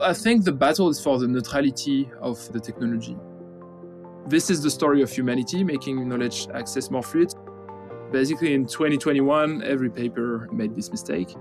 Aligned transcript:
I 0.00 0.12
think 0.12 0.44
the 0.44 0.52
battle 0.52 0.90
is 0.90 1.00
for 1.00 1.18
the 1.18 1.26
neutrality 1.26 2.10
of 2.20 2.52
the 2.52 2.60
technology. 2.60 3.16
This 4.26 4.50
is 4.50 4.62
the 4.62 4.70
story 4.70 5.00
of 5.00 5.10
humanity 5.10 5.64
making 5.64 6.06
knowledge 6.06 6.48
access 6.52 6.90
more 6.90 7.02
fluid. 7.02 7.32
Basically, 8.12 8.52
in 8.52 8.66
2021, 8.66 9.62
every 9.62 9.88
paper 9.88 10.48
made 10.52 10.76
this 10.76 10.90
mistake. 10.90 11.34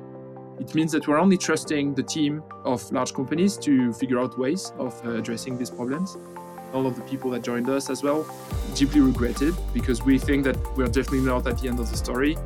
It 0.57 0.73
means 0.73 0.93
that 0.93 1.05
we're 1.05 1.17
only 1.17 1.37
trusting 1.37 1.95
the 1.95 2.03
team 2.03 2.43
of 2.63 2.89
large 2.93 3.13
companies 3.13 3.57
to 3.57 3.91
figure 3.91 4.19
out 4.19 4.39
ways 4.39 4.71
of 4.77 5.05
uh, 5.05 5.15
addressing 5.15 5.57
these 5.57 5.69
problems. 5.69 6.17
All 6.73 6.87
of 6.87 6.95
the 6.95 7.01
people 7.01 7.29
that 7.31 7.43
joined 7.43 7.69
us 7.69 7.89
as 7.89 8.03
well 8.03 8.25
deeply 8.73 9.01
regretted 9.01 9.53
because 9.73 10.01
we 10.03 10.17
think 10.17 10.45
that 10.45 10.57
we're 10.77 10.87
definitely 10.87 11.21
not 11.21 11.45
at 11.45 11.59
the 11.59 11.67
end 11.67 11.81
of 11.81 11.91
the 11.91 11.97
story. 11.97 12.37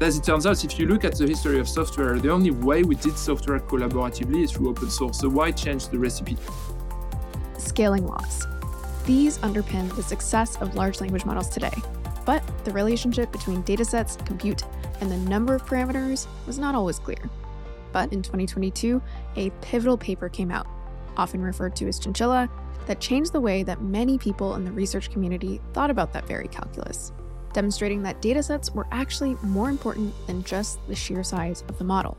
As 0.00 0.16
it 0.16 0.22
turns 0.22 0.46
out, 0.46 0.64
if 0.64 0.78
you 0.78 0.86
look 0.86 1.04
at 1.04 1.16
the 1.16 1.26
history 1.26 1.58
of 1.58 1.68
software, 1.68 2.20
the 2.20 2.30
only 2.30 2.52
way 2.52 2.84
we 2.84 2.94
did 2.94 3.18
software 3.18 3.58
collaboratively 3.58 4.44
is 4.44 4.52
through 4.52 4.70
open 4.70 4.90
source. 4.90 5.18
So 5.18 5.28
why 5.28 5.50
change 5.50 5.88
the 5.88 5.98
recipe? 5.98 6.36
Scaling 7.58 8.06
laws. 8.06 8.46
These 9.06 9.38
underpin 9.38 9.92
the 9.96 10.04
success 10.04 10.56
of 10.58 10.76
large 10.76 11.00
language 11.00 11.24
models 11.24 11.48
today. 11.48 11.72
But 12.24 12.44
the 12.64 12.70
relationship 12.70 13.32
between 13.32 13.64
datasets, 13.64 14.24
compute, 14.24 14.62
and 15.00 15.10
the 15.10 15.16
number 15.16 15.56
of 15.56 15.66
parameters 15.66 16.28
was 16.46 16.60
not 16.60 16.76
always 16.76 17.00
clear. 17.00 17.28
But 17.92 18.12
in 18.12 18.22
2022, 18.22 19.02
a 19.34 19.50
pivotal 19.62 19.98
paper 19.98 20.28
came 20.28 20.52
out, 20.52 20.68
often 21.16 21.42
referred 21.42 21.74
to 21.74 21.88
as 21.88 21.98
Chinchilla, 21.98 22.48
that 22.86 23.00
changed 23.00 23.32
the 23.32 23.40
way 23.40 23.64
that 23.64 23.82
many 23.82 24.16
people 24.16 24.54
in 24.54 24.64
the 24.64 24.70
research 24.70 25.10
community 25.10 25.60
thought 25.72 25.90
about 25.90 26.12
that 26.12 26.28
very 26.28 26.46
calculus 26.46 27.12
demonstrating 27.52 28.02
that 28.02 28.20
datasets 28.20 28.74
were 28.74 28.86
actually 28.92 29.36
more 29.42 29.68
important 29.68 30.14
than 30.26 30.42
just 30.42 30.78
the 30.88 30.94
sheer 30.94 31.22
size 31.22 31.64
of 31.68 31.78
the 31.78 31.84
model. 31.84 32.16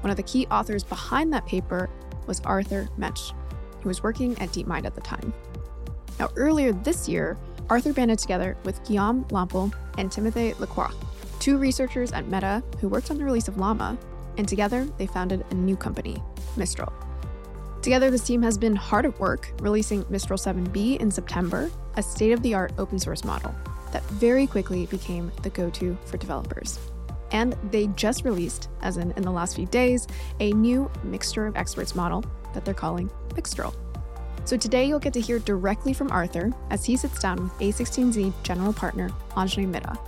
One 0.00 0.10
of 0.10 0.16
the 0.16 0.22
key 0.22 0.46
authors 0.46 0.84
behind 0.84 1.32
that 1.32 1.46
paper 1.46 1.90
was 2.26 2.40
Arthur 2.40 2.88
Mensch, 2.96 3.32
who 3.80 3.88
was 3.88 4.02
working 4.02 4.38
at 4.38 4.50
DeepMind 4.50 4.84
at 4.84 4.94
the 4.94 5.00
time. 5.00 5.32
Now, 6.18 6.30
earlier 6.36 6.72
this 6.72 7.08
year, 7.08 7.36
Arthur 7.70 7.92
banded 7.92 8.18
together 8.18 8.56
with 8.64 8.82
Guillaume 8.86 9.26
Lample 9.30 9.72
and 9.98 10.10
Timothée 10.10 10.58
Lacroix, 10.58 10.90
two 11.38 11.58
researchers 11.58 12.12
at 12.12 12.28
Meta 12.28 12.62
who 12.80 12.88
worked 12.88 13.10
on 13.10 13.18
the 13.18 13.24
release 13.24 13.48
of 13.48 13.58
Llama, 13.58 13.98
and 14.36 14.48
together 14.48 14.86
they 14.98 15.06
founded 15.06 15.44
a 15.50 15.54
new 15.54 15.76
company, 15.76 16.22
Mistral. 16.56 16.92
Together, 17.82 18.10
this 18.10 18.24
team 18.24 18.42
has 18.42 18.58
been 18.58 18.74
hard 18.74 19.06
at 19.06 19.18
work 19.20 19.52
releasing 19.60 20.04
Mistral 20.10 20.38
7B 20.38 20.98
in 20.98 21.10
September, 21.10 21.70
a 21.96 22.02
state 22.02 22.32
of 22.32 22.42
the 22.42 22.54
art 22.54 22.72
open 22.78 22.98
source 22.98 23.24
model 23.24 23.54
that 23.92 24.04
very 24.04 24.46
quickly 24.46 24.86
became 24.86 25.32
the 25.42 25.50
go 25.50 25.70
to 25.70 25.96
for 26.06 26.16
developers. 26.16 26.78
And 27.30 27.56
they 27.70 27.88
just 27.88 28.24
released, 28.24 28.68
as 28.82 28.96
in 28.96 29.12
in 29.12 29.22
the 29.22 29.30
last 29.30 29.56
few 29.56 29.66
days, 29.66 30.06
a 30.40 30.52
new 30.52 30.90
mixture 31.04 31.46
of 31.46 31.56
experts 31.56 31.94
model 31.94 32.24
that 32.54 32.64
they're 32.64 32.74
calling 32.74 33.10
Mixtral. 33.30 33.74
So 34.44 34.56
today 34.56 34.86
you'll 34.86 34.98
get 34.98 35.12
to 35.12 35.20
hear 35.20 35.38
directly 35.38 35.92
from 35.92 36.10
Arthur 36.10 36.52
as 36.70 36.84
he 36.84 36.96
sits 36.96 37.20
down 37.20 37.42
with 37.42 37.52
A16Z 37.58 38.32
general 38.42 38.72
partner 38.72 39.10
Anjney 39.32 39.70
Midha, 39.70 39.98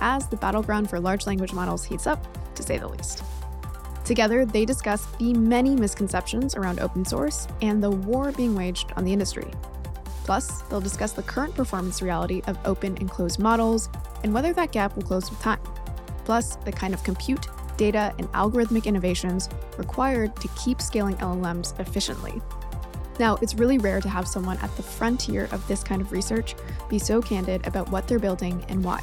as 0.00 0.28
the 0.28 0.36
battleground 0.36 0.90
for 0.90 1.00
large 1.00 1.26
language 1.26 1.54
models 1.54 1.84
heats 1.84 2.06
up, 2.06 2.26
to 2.54 2.62
say 2.62 2.76
the 2.76 2.86
least. 2.86 3.22
Together, 4.04 4.44
they 4.44 4.64
discuss 4.64 5.06
the 5.18 5.32
many 5.34 5.74
misconceptions 5.74 6.54
around 6.54 6.80
open 6.80 7.04
source 7.04 7.46
and 7.62 7.82
the 7.82 7.90
war 7.90 8.32
being 8.32 8.54
waged 8.54 8.92
on 8.96 9.04
the 9.04 9.12
industry, 9.12 9.50
Plus, 10.28 10.60
they'll 10.64 10.78
discuss 10.78 11.12
the 11.12 11.22
current 11.22 11.54
performance 11.54 12.02
reality 12.02 12.42
of 12.48 12.58
open 12.66 12.98
and 12.98 13.10
closed 13.10 13.38
models 13.38 13.88
and 14.22 14.34
whether 14.34 14.52
that 14.52 14.72
gap 14.72 14.94
will 14.94 15.02
close 15.02 15.30
with 15.30 15.40
time. 15.40 15.58
Plus, 16.26 16.56
the 16.66 16.70
kind 16.70 16.92
of 16.92 17.02
compute, 17.02 17.46
data, 17.78 18.14
and 18.18 18.30
algorithmic 18.32 18.84
innovations 18.84 19.48
required 19.78 20.36
to 20.36 20.48
keep 20.48 20.82
scaling 20.82 21.16
LLMs 21.16 21.80
efficiently. 21.80 22.42
Now, 23.18 23.38
it's 23.40 23.54
really 23.54 23.78
rare 23.78 24.02
to 24.02 24.08
have 24.10 24.28
someone 24.28 24.58
at 24.58 24.76
the 24.76 24.82
frontier 24.82 25.48
of 25.50 25.66
this 25.66 25.82
kind 25.82 26.02
of 26.02 26.12
research 26.12 26.54
be 26.90 26.98
so 26.98 27.22
candid 27.22 27.66
about 27.66 27.90
what 27.90 28.06
they're 28.06 28.18
building 28.18 28.62
and 28.68 28.84
why. 28.84 29.02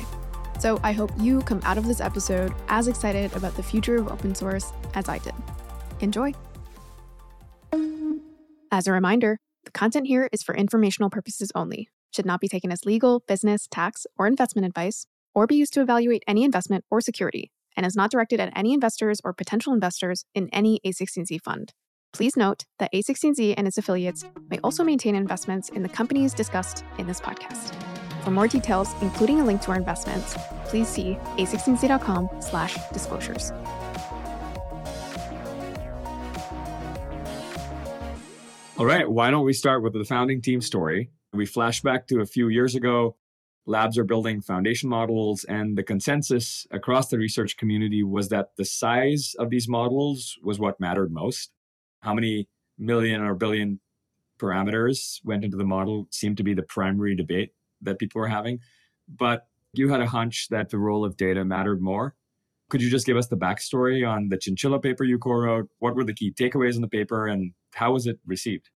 So 0.59 0.79
I 0.83 0.91
hope 0.91 1.09
you 1.17 1.41
come 1.41 1.59
out 1.63 1.79
of 1.79 1.87
this 1.87 2.01
episode 2.01 2.53
as 2.67 2.87
excited 2.87 3.35
about 3.35 3.55
the 3.55 3.63
future 3.63 3.95
of 3.95 4.11
open 4.11 4.35
source 4.35 4.71
as 4.93 5.09
I 5.09 5.17
did. 5.17 5.33
Enjoy! 6.01 6.35
As 8.71 8.85
a 8.85 8.91
reminder, 8.91 9.39
the 9.65 9.71
content 9.71 10.07
here 10.07 10.29
is 10.31 10.43
for 10.43 10.55
informational 10.55 11.09
purposes 11.09 11.51
only, 11.55 11.89
should 12.13 12.25
not 12.25 12.39
be 12.39 12.47
taken 12.47 12.71
as 12.71 12.85
legal, 12.85 13.23
business, 13.27 13.67
tax, 13.69 14.07
or 14.17 14.27
investment 14.27 14.65
advice, 14.65 15.05
or 15.33 15.47
be 15.47 15.55
used 15.55 15.73
to 15.73 15.81
evaluate 15.81 16.23
any 16.27 16.43
investment 16.43 16.85
or 16.89 17.01
security, 17.01 17.51
and 17.75 17.85
is 17.85 17.95
not 17.95 18.11
directed 18.11 18.39
at 18.39 18.53
any 18.55 18.73
investors 18.73 19.19
or 19.23 19.33
potential 19.33 19.73
investors 19.73 20.25
in 20.33 20.49
any 20.53 20.79
A16Z 20.85 21.41
fund. 21.41 21.73
Please 22.13 22.37
note 22.37 22.63
that 22.79 22.93
A16Z 22.93 23.55
and 23.57 23.67
its 23.67 23.77
affiliates 23.77 24.23
may 24.49 24.59
also 24.59 24.83
maintain 24.83 25.15
investments 25.15 25.69
in 25.69 25.83
the 25.83 25.89
companies 25.89 26.33
discussed 26.33 26.85
in 26.97 27.07
this 27.07 27.19
podcast. 27.19 27.73
For 28.23 28.31
more 28.31 28.47
details, 28.47 28.95
including 29.01 29.41
a 29.41 29.45
link 29.45 29.61
to 29.63 29.71
our 29.71 29.77
investments, 29.77 30.35
please 30.65 30.87
see 30.87 31.17
a16z.com/disclosures. 31.37 33.51
All 38.77 38.85
right, 38.85 39.09
why 39.09 39.31
don't 39.31 39.45
we 39.45 39.53
start 39.53 39.83
with 39.83 39.93
the 39.93 40.03
founding 40.03 40.41
team 40.41 40.59
story? 40.59 41.09
We 41.31 41.45
flash 41.45 41.81
back 41.81 42.07
to 42.07 42.19
a 42.19 42.25
few 42.25 42.49
years 42.49 42.75
ago. 42.75 43.15
Labs 43.65 43.97
are 43.97 44.03
building 44.03 44.41
foundation 44.41 44.89
models, 44.89 45.45
and 45.45 45.77
the 45.77 45.83
consensus 45.83 46.67
across 46.71 47.07
the 47.07 47.17
research 47.17 47.55
community 47.55 48.03
was 48.03 48.27
that 48.29 48.49
the 48.57 48.65
size 48.65 49.33
of 49.39 49.49
these 49.49 49.69
models 49.69 50.37
was 50.43 50.59
what 50.59 50.77
mattered 50.81 51.09
most. 51.09 51.51
How 52.01 52.13
many 52.13 52.49
million 52.77 53.21
or 53.21 53.33
billion 53.33 53.79
parameters 54.39 55.21
went 55.23 55.45
into 55.45 55.55
the 55.55 55.63
model 55.63 56.07
seemed 56.11 56.35
to 56.35 56.43
be 56.43 56.53
the 56.53 56.61
primary 56.61 57.15
debate 57.15 57.53
that 57.81 57.97
people 57.97 58.19
were 58.19 58.27
having. 58.27 58.59
But 59.07 59.47
you 59.71 59.87
had 59.87 60.01
a 60.01 60.07
hunch 60.07 60.49
that 60.49 60.69
the 60.69 60.79
role 60.79 61.05
of 61.05 61.15
data 61.15 61.45
mattered 61.45 61.81
more. 61.81 62.15
Could 62.69 62.81
you 62.81 62.89
just 62.89 63.05
give 63.05 63.17
us 63.17 63.27
the 63.27 63.37
backstory 63.37 64.07
on 64.07 64.29
the 64.29 64.37
Chinchilla 64.37 64.79
paper 64.79 65.03
you 65.03 65.19
co 65.19 65.31
wrote? 65.31 65.69
What 65.79 65.95
were 65.95 66.03
the 66.03 66.13
key 66.13 66.31
takeaways 66.31 66.75
in 66.75 66.81
the 66.81 66.87
paper, 66.87 67.27
and 67.27 67.53
how 67.73 67.93
was 67.93 68.07
it 68.07 68.19
received? 68.25 68.69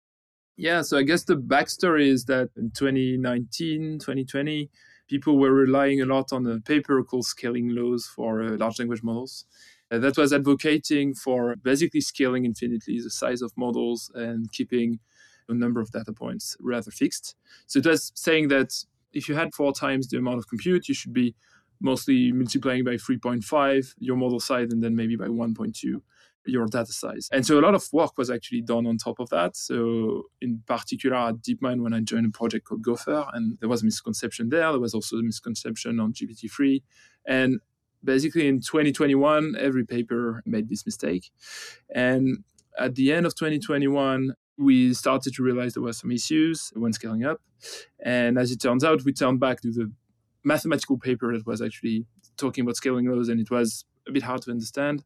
Yeah, 0.57 0.81
so 0.81 0.97
I 0.97 1.03
guess 1.03 1.23
the 1.23 1.35
backstory 1.35 2.07
is 2.07 2.25
that 2.25 2.49
in 2.57 2.71
2019, 2.71 3.99
2020, 3.99 4.69
people 5.07 5.37
were 5.37 5.53
relying 5.53 6.01
a 6.01 6.05
lot 6.05 6.33
on 6.33 6.47
a 6.47 6.59
paper 6.59 7.03
called 7.03 7.25
scaling 7.25 7.69
laws 7.69 8.07
for 8.07 8.43
uh, 8.43 8.57
large 8.57 8.79
language 8.79 9.03
models. 9.03 9.45
Uh, 9.91 9.99
that 9.99 10.17
was 10.17 10.33
advocating 10.33 11.13
for 11.13 11.55
basically 11.57 12.01
scaling 12.01 12.43
infinitely 12.43 12.99
the 12.99 13.09
size 13.09 13.41
of 13.41 13.55
models 13.55 14.11
and 14.15 14.51
keeping 14.51 14.99
a 15.47 15.53
number 15.53 15.79
of 15.79 15.91
data 15.91 16.11
points 16.11 16.57
rather 16.59 16.91
fixed. 16.91 17.35
So 17.67 17.79
it 17.79 17.85
was 17.85 18.11
saying 18.15 18.49
that 18.49 18.73
if 19.13 19.29
you 19.29 19.35
had 19.35 19.53
four 19.53 19.73
times 19.73 20.07
the 20.07 20.17
amount 20.17 20.39
of 20.39 20.47
compute, 20.49 20.87
you 20.89 20.95
should 20.95 21.13
be 21.13 21.35
mostly 21.79 22.31
multiplying 22.31 22.83
by 22.83 22.95
3.5 22.95 23.93
your 23.99 24.15
model 24.15 24.39
size 24.39 24.71
and 24.71 24.83
then 24.83 24.95
maybe 24.95 25.15
by 25.15 25.27
1.2 25.27 26.01
your 26.45 26.65
data 26.65 26.93
size. 26.93 27.27
And 27.31 27.45
so 27.45 27.59
a 27.59 27.61
lot 27.61 27.75
of 27.75 27.88
work 27.91 28.17
was 28.17 28.29
actually 28.29 28.61
done 28.61 28.88
on 28.88 28.97
top 28.97 29.19
of 29.19 29.29
that. 29.29 29.57
So 29.57 30.23
in 30.41 30.63
particular 30.65 31.17
at 31.17 31.41
DeepMind, 31.41 31.81
when 31.81 31.93
I 31.93 31.99
joined 31.99 32.25
a 32.25 32.29
project 32.29 32.65
called 32.65 32.81
Gopher, 32.81 33.25
and 33.33 33.57
there 33.59 33.69
was 33.69 33.81
a 33.81 33.85
misconception 33.85 34.49
there. 34.49 34.71
There 34.71 34.79
was 34.79 34.93
also 34.93 35.17
a 35.17 35.23
misconception 35.23 35.99
on 35.99 36.13
GPT-3. 36.13 36.81
And 37.27 37.59
basically 38.03 38.47
in 38.47 38.61
2021, 38.61 39.55
every 39.59 39.85
paper 39.85 40.41
made 40.45 40.69
this 40.69 40.85
mistake. 40.85 41.31
And 41.94 42.45
at 42.79 42.95
the 42.95 43.11
end 43.11 43.25
of 43.25 43.35
2021, 43.35 44.33
we 44.57 44.94
started 44.94 45.33
to 45.33 45.44
realize 45.44 45.73
there 45.73 45.83
were 45.83 45.94
some 45.94 46.11
issues 46.11 46.71
when 46.75 46.94
scaling 46.94 47.25
up. 47.25 47.41
And 48.03 48.39
as 48.39 48.51
it 48.51 48.61
turns 48.61 48.83
out, 48.83 49.03
we 49.03 49.13
turned 49.13 49.39
back 49.39 49.61
to 49.61 49.71
the 49.71 49.91
mathematical 50.47 50.97
paper 50.97 51.33
that 51.33 51.45
was 51.45 51.61
actually 51.61 52.05
talking 52.37 52.63
about 52.63 52.77
scaling 52.77 53.05
laws, 53.09 53.29
and 53.29 53.39
it 53.39 53.51
was 53.51 53.85
a 54.07 54.11
bit 54.11 54.23
hard 54.23 54.41
to 54.43 54.51
understand. 54.51 55.03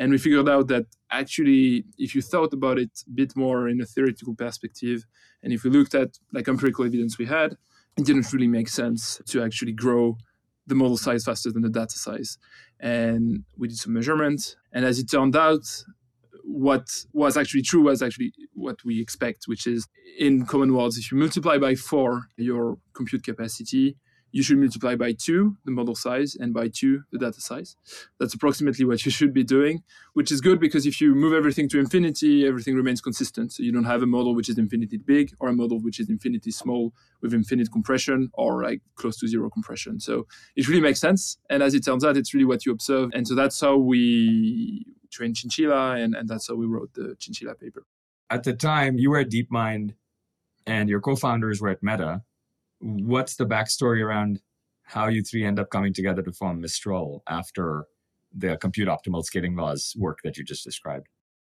And 0.00 0.12
we 0.12 0.18
figured 0.18 0.48
out 0.48 0.68
that 0.68 0.86
actually, 1.10 1.84
if 1.98 2.14
you 2.14 2.22
thought 2.22 2.52
about 2.52 2.78
it 2.78 2.90
a 3.06 3.10
bit 3.10 3.36
more 3.36 3.68
in 3.68 3.80
a 3.80 3.86
theoretical 3.86 4.34
perspective, 4.34 5.06
and 5.42 5.52
if 5.52 5.64
we 5.64 5.70
looked 5.70 5.94
at 5.94 6.10
like 6.32 6.48
empirical 6.48 6.84
evidence 6.84 7.18
we 7.18 7.26
had, 7.26 7.56
it 7.96 8.04
didn't 8.04 8.32
really 8.32 8.46
make 8.46 8.68
sense 8.68 9.20
to 9.26 9.42
actually 9.42 9.72
grow 9.72 10.16
the 10.68 10.74
model 10.74 10.96
size 10.96 11.24
faster 11.24 11.50
than 11.50 11.62
the 11.62 11.70
data 11.80 11.98
size. 11.98 12.38
And 12.78 13.44
we 13.56 13.68
did 13.68 13.78
some 13.78 13.94
measurements. 13.94 14.56
And 14.72 14.84
as 14.84 14.98
it 14.98 15.10
turned 15.10 15.36
out, 15.36 15.66
what 16.44 16.88
was 17.12 17.36
actually 17.36 17.62
true 17.62 17.82
was 17.82 18.02
actually 18.02 18.32
what 18.54 18.84
we 18.84 19.00
expect, 19.00 19.44
which 19.46 19.66
is 19.66 19.88
in 20.18 20.46
common 20.46 20.74
words, 20.74 20.96
if 20.96 21.10
you 21.10 21.18
multiply 21.18 21.58
by 21.58 21.74
four 21.74 22.28
your 22.36 22.78
compute 22.94 23.24
capacity, 23.24 23.96
you 24.30 24.42
should 24.42 24.58
multiply 24.58 24.94
by 24.94 25.12
two 25.12 25.56
the 25.64 25.70
model 25.70 25.94
size 25.94 26.36
and 26.38 26.52
by 26.52 26.68
two 26.68 27.02
the 27.12 27.18
data 27.18 27.40
size. 27.40 27.76
That's 28.20 28.34
approximately 28.34 28.84
what 28.84 29.04
you 29.04 29.10
should 29.10 29.32
be 29.32 29.44
doing, 29.44 29.82
which 30.12 30.30
is 30.30 30.40
good 30.40 30.60
because 30.60 30.86
if 30.86 31.00
you 31.00 31.14
move 31.14 31.32
everything 31.32 31.68
to 31.70 31.78
infinity, 31.78 32.46
everything 32.46 32.74
remains 32.74 33.00
consistent. 33.00 33.52
So 33.52 33.62
you 33.62 33.72
don't 33.72 33.84
have 33.84 34.02
a 34.02 34.06
model 34.06 34.34
which 34.34 34.48
is 34.48 34.58
infinitely 34.58 34.98
big 34.98 35.32
or 35.40 35.48
a 35.48 35.52
model 35.52 35.80
which 35.80 35.98
is 35.98 36.10
infinitely 36.10 36.52
small 36.52 36.92
with 37.20 37.32
infinite 37.32 37.72
compression 37.72 38.30
or 38.34 38.62
like 38.62 38.80
close 38.96 39.18
to 39.18 39.28
zero 39.28 39.50
compression. 39.50 40.00
So 40.00 40.26
it 40.56 40.68
really 40.68 40.80
makes 40.80 41.00
sense. 41.00 41.38
And 41.48 41.62
as 41.62 41.74
it 41.74 41.84
turns 41.84 42.04
out, 42.04 42.16
it's 42.16 42.34
really 42.34 42.46
what 42.46 42.66
you 42.66 42.72
observe. 42.72 43.10
And 43.14 43.26
so 43.26 43.34
that's 43.34 43.60
how 43.60 43.76
we 43.76 44.84
trained 45.10 45.36
Chinchilla 45.36 45.96
and, 45.96 46.14
and 46.14 46.28
that's 46.28 46.48
how 46.48 46.54
we 46.54 46.66
wrote 46.66 46.92
the 46.94 47.16
Chinchilla 47.18 47.54
paper. 47.54 47.84
At 48.30 48.44
the 48.44 48.52
time, 48.52 48.98
you 48.98 49.10
were 49.10 49.18
at 49.18 49.30
DeepMind 49.30 49.94
and 50.66 50.88
your 50.88 51.00
co 51.00 51.16
founders 51.16 51.60
were 51.60 51.70
at 51.70 51.82
Meta. 51.82 52.22
What's 52.80 53.36
the 53.36 53.46
backstory 53.46 54.02
around 54.04 54.40
how 54.84 55.08
you 55.08 55.22
three 55.22 55.44
end 55.44 55.58
up 55.58 55.70
coming 55.70 55.92
together 55.92 56.22
to 56.22 56.32
form 56.32 56.60
Mistral 56.60 57.22
after 57.28 57.86
the 58.34 58.56
compute 58.56 58.88
optimal 58.88 59.24
scaling 59.24 59.56
laws 59.56 59.94
work 59.98 60.20
that 60.24 60.36
you 60.36 60.44
just 60.44 60.64
described? 60.64 61.06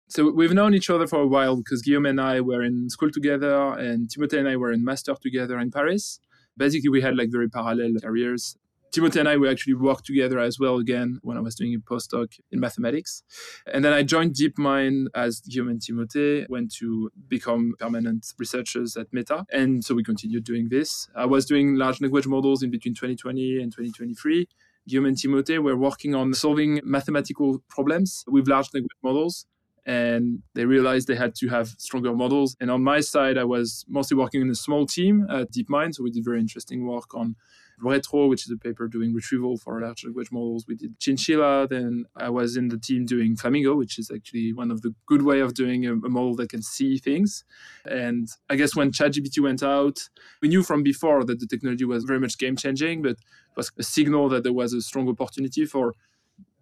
So 0.09 0.31
we've 0.31 0.53
known 0.53 0.73
each 0.73 0.89
other 0.89 1.05
for 1.05 1.19
a 1.19 1.27
while 1.27 1.57
because 1.57 1.81
Guillaume 1.81 2.05
and 2.05 2.21
I 2.21 2.39
were 2.39 2.63
in 2.63 2.89
school 2.89 3.11
together, 3.11 3.73
and 3.73 4.07
Timothée 4.07 4.39
and 4.39 4.47
I 4.47 4.55
were 4.55 4.71
in 4.71 4.85
master 4.85 5.13
together 5.21 5.59
in 5.59 5.69
Paris. 5.69 6.19
Basically, 6.55 6.89
we 6.89 7.01
had 7.01 7.17
like 7.17 7.29
very 7.29 7.49
parallel 7.49 7.99
careers. 8.01 8.55
Timothée 8.93 9.19
and 9.19 9.29
I 9.29 9.37
we 9.37 9.49
actually 9.49 9.73
worked 9.73 10.05
together 10.05 10.39
as 10.39 10.59
well 10.59 10.77
again 10.77 11.19
when 11.21 11.37
I 11.37 11.41
was 11.41 11.55
doing 11.55 11.73
a 11.73 11.79
postdoc 11.79 12.39
in 12.51 12.59
mathematics. 12.59 13.23
And 13.71 13.83
then 13.83 13.93
I 13.93 14.03
joined 14.03 14.35
DeepMind 14.35 15.07
as 15.15 15.41
Guillaume 15.41 15.69
and 15.69 15.81
Timothée 15.81 16.49
went 16.49 16.73
to 16.75 17.11
become 17.27 17.73
permanent 17.79 18.33
researchers 18.37 18.95
at 18.95 19.07
Meta. 19.11 19.45
And 19.51 19.83
so 19.83 19.95
we 19.95 20.03
continued 20.03 20.43
doing 20.43 20.69
this. 20.69 21.09
I 21.15 21.25
was 21.25 21.45
doing 21.45 21.75
large 21.75 22.01
language 22.01 22.27
models 22.27 22.63
in 22.63 22.71
between 22.71 22.93
2020 22.93 23.61
and 23.61 23.71
2023. 23.71 24.47
Guillaume 24.87 25.05
and 25.07 25.17
Timothée 25.17 25.61
were 25.61 25.75
working 25.75 26.15
on 26.15 26.33
solving 26.33 26.79
mathematical 26.83 27.61
problems 27.67 28.23
with 28.27 28.47
large 28.47 28.69
language 28.73 28.97
models 29.03 29.45
and 29.87 30.43
they 30.53 30.65
realized 30.65 31.07
they 31.07 31.15
had 31.15 31.33
to 31.33 31.47
have 31.47 31.69
stronger 31.77 32.13
models. 32.13 32.57
And 32.59 32.69
on 32.69 32.83
my 32.83 32.99
side, 32.99 33.37
I 33.37 33.45
was 33.45 33.85
mostly 33.87 34.17
working 34.17 34.41
in 34.41 34.49
a 34.49 34.55
small 34.55 34.85
team 34.85 35.25
at 35.29 35.53
DeepMind. 35.53 35.95
So 35.95 36.03
we 36.03 36.11
did 36.11 36.25
very 36.25 36.41
interesting 36.41 36.85
work 36.85 37.15
on 37.15 37.37
Retro, 37.79 38.27
which 38.27 38.45
is 38.45 38.51
a 38.51 38.57
paper 38.57 38.89
doing 38.89 39.13
retrieval 39.13 39.55
for 39.55 39.79
large 39.79 40.03
language 40.03 40.29
models. 40.29 40.65
We 40.67 40.75
did 40.75 40.99
Chinchilla. 40.99 41.67
Then 41.69 42.05
I 42.17 42.29
was 42.29 42.57
in 42.57 42.67
the 42.67 42.77
team 42.77 43.05
doing 43.05 43.37
Flamingo, 43.37 43.75
which 43.75 43.97
is 43.97 44.11
actually 44.13 44.51
one 44.51 44.71
of 44.71 44.81
the 44.81 44.93
good 45.05 45.21
way 45.21 45.39
of 45.39 45.53
doing 45.53 45.85
a, 45.85 45.93
a 45.93 46.09
model 46.09 46.35
that 46.35 46.49
can 46.49 46.61
see 46.61 46.97
things. 46.97 47.45
And 47.85 48.27
I 48.49 48.57
guess 48.57 48.75
when 48.75 48.91
ChatGPT 48.91 49.39
went 49.41 49.63
out, 49.63 49.99
we 50.41 50.49
knew 50.49 50.63
from 50.63 50.83
before 50.83 51.23
that 51.23 51.39
the 51.39 51.47
technology 51.47 51.85
was 51.85 52.03
very 52.03 52.19
much 52.19 52.37
game 52.37 52.57
changing, 52.57 53.03
but 53.03 53.11
it 53.11 53.17
was 53.55 53.71
a 53.79 53.83
signal 53.83 54.27
that 54.29 54.43
there 54.43 54.53
was 54.53 54.73
a 54.73 54.81
strong 54.81 55.07
opportunity 55.07 55.63
for 55.65 55.93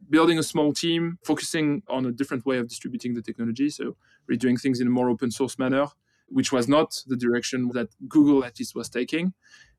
building 0.10 0.38
a 0.40 0.44
small 0.44 0.74
team, 0.74 1.18
focusing 1.24 1.84
on 1.88 2.06
a 2.06 2.12
different 2.12 2.46
way 2.46 2.58
of 2.58 2.68
distributing 2.68 3.14
the 3.14 3.22
technology. 3.22 3.70
So 3.70 3.96
we're 4.28 4.38
doing 4.38 4.58
things 4.58 4.80
in 4.80 4.88
a 4.88 4.92
more 4.92 5.10
open 5.10 5.32
source 5.32 5.58
manner, 5.58 5.88
which 6.28 6.52
was 6.52 6.68
not 6.68 7.04
the 7.08 7.16
direction 7.16 7.70
that 7.74 7.90
Google 8.08 8.44
at 8.44 8.60
least 8.60 8.76
was 8.76 8.90
taking. 8.90 9.34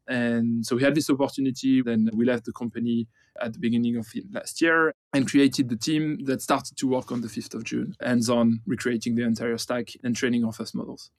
And 0.08 0.64
so 0.64 0.76
we 0.76 0.82
had 0.82 0.94
this 0.94 1.10
opportunity. 1.10 1.82
Then 1.82 2.10
we 2.12 2.24
left 2.24 2.44
the 2.44 2.52
company 2.52 3.08
at 3.40 3.52
the 3.52 3.58
beginning 3.58 3.96
of 3.96 4.06
last 4.30 4.60
year 4.62 4.92
and 5.12 5.28
created 5.28 5.68
the 5.68 5.76
team 5.76 6.24
that 6.24 6.40
started 6.40 6.76
to 6.76 6.88
work 6.88 7.10
on 7.10 7.22
the 7.22 7.28
5th 7.28 7.54
of 7.54 7.64
June, 7.64 7.96
hands 8.00 8.30
on 8.30 8.60
recreating 8.66 9.16
the 9.16 9.24
entire 9.24 9.58
stack 9.58 9.88
and 10.04 10.14
training 10.14 10.44
our 10.44 10.52
first 10.52 10.74
models. 10.74 11.10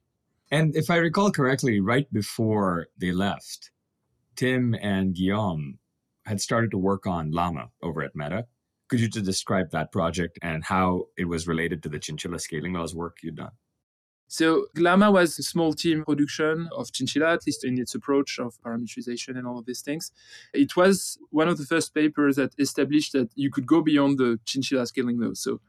And 0.50 0.74
if 0.74 0.88
I 0.90 0.96
recall 0.96 1.30
correctly, 1.30 1.78
right 1.80 2.10
before 2.10 2.86
they 2.96 3.12
left, 3.12 3.70
Tim 4.34 4.74
and 4.80 5.14
Guillaume 5.14 5.78
had 6.24 6.40
started 6.40 6.70
to 6.70 6.78
work 6.78 7.06
on 7.06 7.30
Llama 7.30 7.68
over 7.82 8.02
at 8.02 8.12
Meta. 8.14 8.46
Could 8.88 9.00
you 9.00 9.08
just 9.08 9.26
describe 9.26 9.70
that 9.70 9.92
project 9.92 10.38
and 10.42 10.64
how 10.64 11.08
it 11.16 11.26
was 11.26 11.46
related 11.46 11.82
to 11.82 11.88
the 11.88 11.98
Chinchilla 11.98 12.38
scaling 12.38 12.72
laws 12.72 12.94
work 12.94 13.18
you'd 13.22 13.36
done? 13.36 13.52
So 14.30 14.66
Llama 14.76 15.10
was 15.10 15.38
a 15.38 15.42
small 15.42 15.72
team 15.72 16.04
production 16.04 16.68
of 16.76 16.92
Chinchilla, 16.92 17.32
at 17.32 17.46
least 17.46 17.64
in 17.64 17.78
its 17.78 17.94
approach 17.94 18.38
of 18.38 18.60
parameterization 18.60 19.38
and 19.38 19.46
all 19.46 19.58
of 19.58 19.64
these 19.64 19.80
things. 19.80 20.12
It 20.52 20.76
was 20.76 21.18
one 21.30 21.48
of 21.48 21.56
the 21.56 21.64
first 21.64 21.94
papers 21.94 22.36
that 22.36 22.52
established 22.58 23.14
that 23.14 23.30
you 23.34 23.50
could 23.50 23.66
go 23.66 23.80
beyond 23.80 24.18
the 24.18 24.38
Chinchilla 24.44 24.86
scaling 24.86 25.18
laws. 25.18 25.40
So 25.40 25.60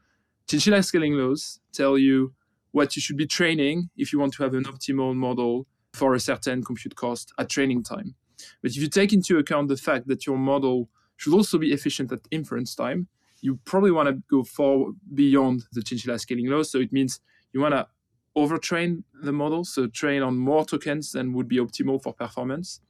Chinchilla 0.46 0.82
scaling 0.82 1.14
laws 1.14 1.60
tell 1.72 1.96
you 1.96 2.34
what 2.72 2.96
you 2.96 3.02
should 3.02 3.16
be 3.16 3.26
training 3.26 3.88
if 3.96 4.12
you 4.12 4.18
want 4.18 4.34
to 4.34 4.42
have 4.42 4.52
an 4.52 4.64
optimal 4.64 5.14
model 5.14 5.66
for 5.94 6.14
a 6.14 6.20
certain 6.20 6.62
compute 6.62 6.96
cost 6.96 7.32
at 7.38 7.48
training 7.48 7.82
time. 7.82 8.14
But 8.62 8.72
if 8.72 8.76
you 8.76 8.88
take 8.88 9.12
into 9.12 9.38
account 9.38 9.68
the 9.68 9.76
fact 9.76 10.06
that 10.08 10.26
your 10.26 10.36
model 10.36 10.90
should 11.20 11.34
also 11.34 11.58
be 11.58 11.70
efficient 11.70 12.10
at 12.10 12.20
inference 12.30 12.74
time. 12.74 13.06
You 13.42 13.58
probably 13.66 13.90
want 13.90 14.08
to 14.08 14.22
go 14.30 14.42
far 14.42 14.86
beyond 15.14 15.64
the 15.70 15.82
chinchilla 15.82 16.18
scaling 16.18 16.46
law. 16.46 16.62
So 16.62 16.78
it 16.78 16.92
means 16.92 17.20
you 17.52 17.60
want 17.60 17.74
to 17.74 17.86
overtrain 18.34 19.02
the 19.22 19.32
model, 19.32 19.66
so 19.66 19.86
train 19.86 20.22
on 20.22 20.38
more 20.38 20.64
tokens 20.64 21.12
than 21.12 21.34
would 21.34 21.46
be 21.46 21.58
optimal 21.58 22.02
for 22.02 22.14
performance. 22.14 22.80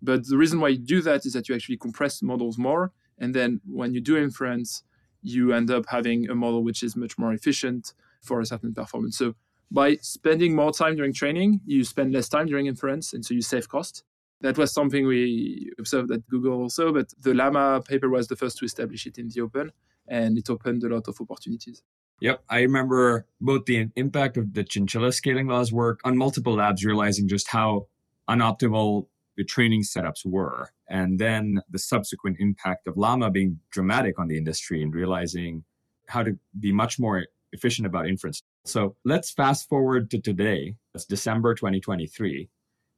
But 0.00 0.26
the 0.26 0.38
reason 0.38 0.60
why 0.60 0.68
you 0.68 0.78
do 0.78 1.02
that 1.02 1.26
is 1.26 1.34
that 1.34 1.46
you 1.46 1.54
actually 1.54 1.76
compress 1.76 2.22
models 2.22 2.56
more. 2.56 2.90
And 3.18 3.34
then 3.34 3.60
when 3.66 3.92
you 3.92 4.00
do 4.00 4.16
inference, 4.16 4.82
you 5.20 5.52
end 5.52 5.70
up 5.70 5.84
having 5.88 6.30
a 6.30 6.34
model 6.34 6.64
which 6.64 6.82
is 6.82 6.96
much 6.96 7.18
more 7.18 7.34
efficient 7.34 7.92
for 8.22 8.40
a 8.40 8.46
certain 8.46 8.72
performance. 8.72 9.18
So 9.18 9.34
by 9.70 9.96
spending 10.00 10.56
more 10.56 10.72
time 10.72 10.96
during 10.96 11.12
training, 11.12 11.60
you 11.66 11.84
spend 11.84 12.14
less 12.14 12.30
time 12.30 12.46
during 12.46 12.64
inference, 12.64 13.12
and 13.12 13.26
so 13.26 13.34
you 13.34 13.42
save 13.42 13.68
cost. 13.68 14.04
That 14.44 14.58
was 14.58 14.74
something 14.74 15.06
we 15.06 15.72
observed 15.78 16.12
at 16.12 16.28
Google 16.28 16.60
also, 16.60 16.92
but 16.92 17.06
the 17.18 17.32
Llama 17.32 17.80
paper 17.80 18.10
was 18.10 18.28
the 18.28 18.36
first 18.36 18.58
to 18.58 18.66
establish 18.66 19.06
it 19.06 19.16
in 19.16 19.30
the 19.30 19.40
open, 19.40 19.72
and 20.06 20.36
it 20.36 20.50
opened 20.50 20.84
a 20.84 20.88
lot 20.94 21.08
of 21.08 21.18
opportunities. 21.18 21.82
Yep, 22.20 22.44
I 22.50 22.60
remember 22.60 23.24
both 23.40 23.64
the 23.64 23.88
impact 23.96 24.36
of 24.36 24.52
the 24.52 24.62
chinchilla 24.62 25.12
scaling 25.12 25.46
laws 25.46 25.72
work 25.72 26.00
on 26.04 26.18
multiple 26.18 26.56
labs, 26.56 26.84
realizing 26.84 27.26
just 27.26 27.48
how 27.48 27.86
unoptimal 28.28 29.06
the 29.38 29.44
training 29.44 29.82
setups 29.82 30.26
were, 30.26 30.68
and 30.90 31.18
then 31.18 31.62
the 31.70 31.78
subsequent 31.78 32.36
impact 32.38 32.86
of 32.86 32.98
Llama 32.98 33.30
being 33.30 33.60
dramatic 33.70 34.18
on 34.18 34.28
the 34.28 34.36
industry 34.36 34.82
and 34.82 34.94
realizing 34.94 35.64
how 36.06 36.22
to 36.22 36.38
be 36.60 36.70
much 36.70 36.98
more 36.98 37.24
efficient 37.52 37.86
about 37.86 38.06
inference. 38.06 38.42
So 38.66 38.94
let's 39.06 39.30
fast 39.30 39.70
forward 39.70 40.10
to 40.10 40.20
today. 40.20 40.74
It's 40.94 41.06
December 41.06 41.54
2023. 41.54 42.50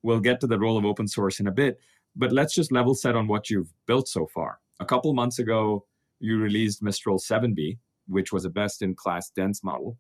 We'll 0.06 0.20
get 0.20 0.38
to 0.42 0.46
the 0.46 0.56
role 0.56 0.78
of 0.78 0.84
open 0.84 1.08
source 1.08 1.40
in 1.40 1.48
a 1.48 1.50
bit, 1.50 1.80
but 2.14 2.30
let's 2.30 2.54
just 2.54 2.70
level 2.70 2.94
set 2.94 3.16
on 3.16 3.26
what 3.26 3.50
you've 3.50 3.72
built 3.88 4.06
so 4.06 4.24
far. 4.24 4.60
A 4.78 4.84
couple 4.84 5.12
months 5.14 5.40
ago, 5.40 5.84
you 6.20 6.38
released 6.38 6.80
Mistral 6.80 7.18
7B, 7.18 7.78
which 8.06 8.32
was 8.32 8.44
a 8.44 8.48
best 8.48 8.82
in 8.82 8.94
class 8.94 9.30
dense 9.30 9.64
model. 9.64 9.98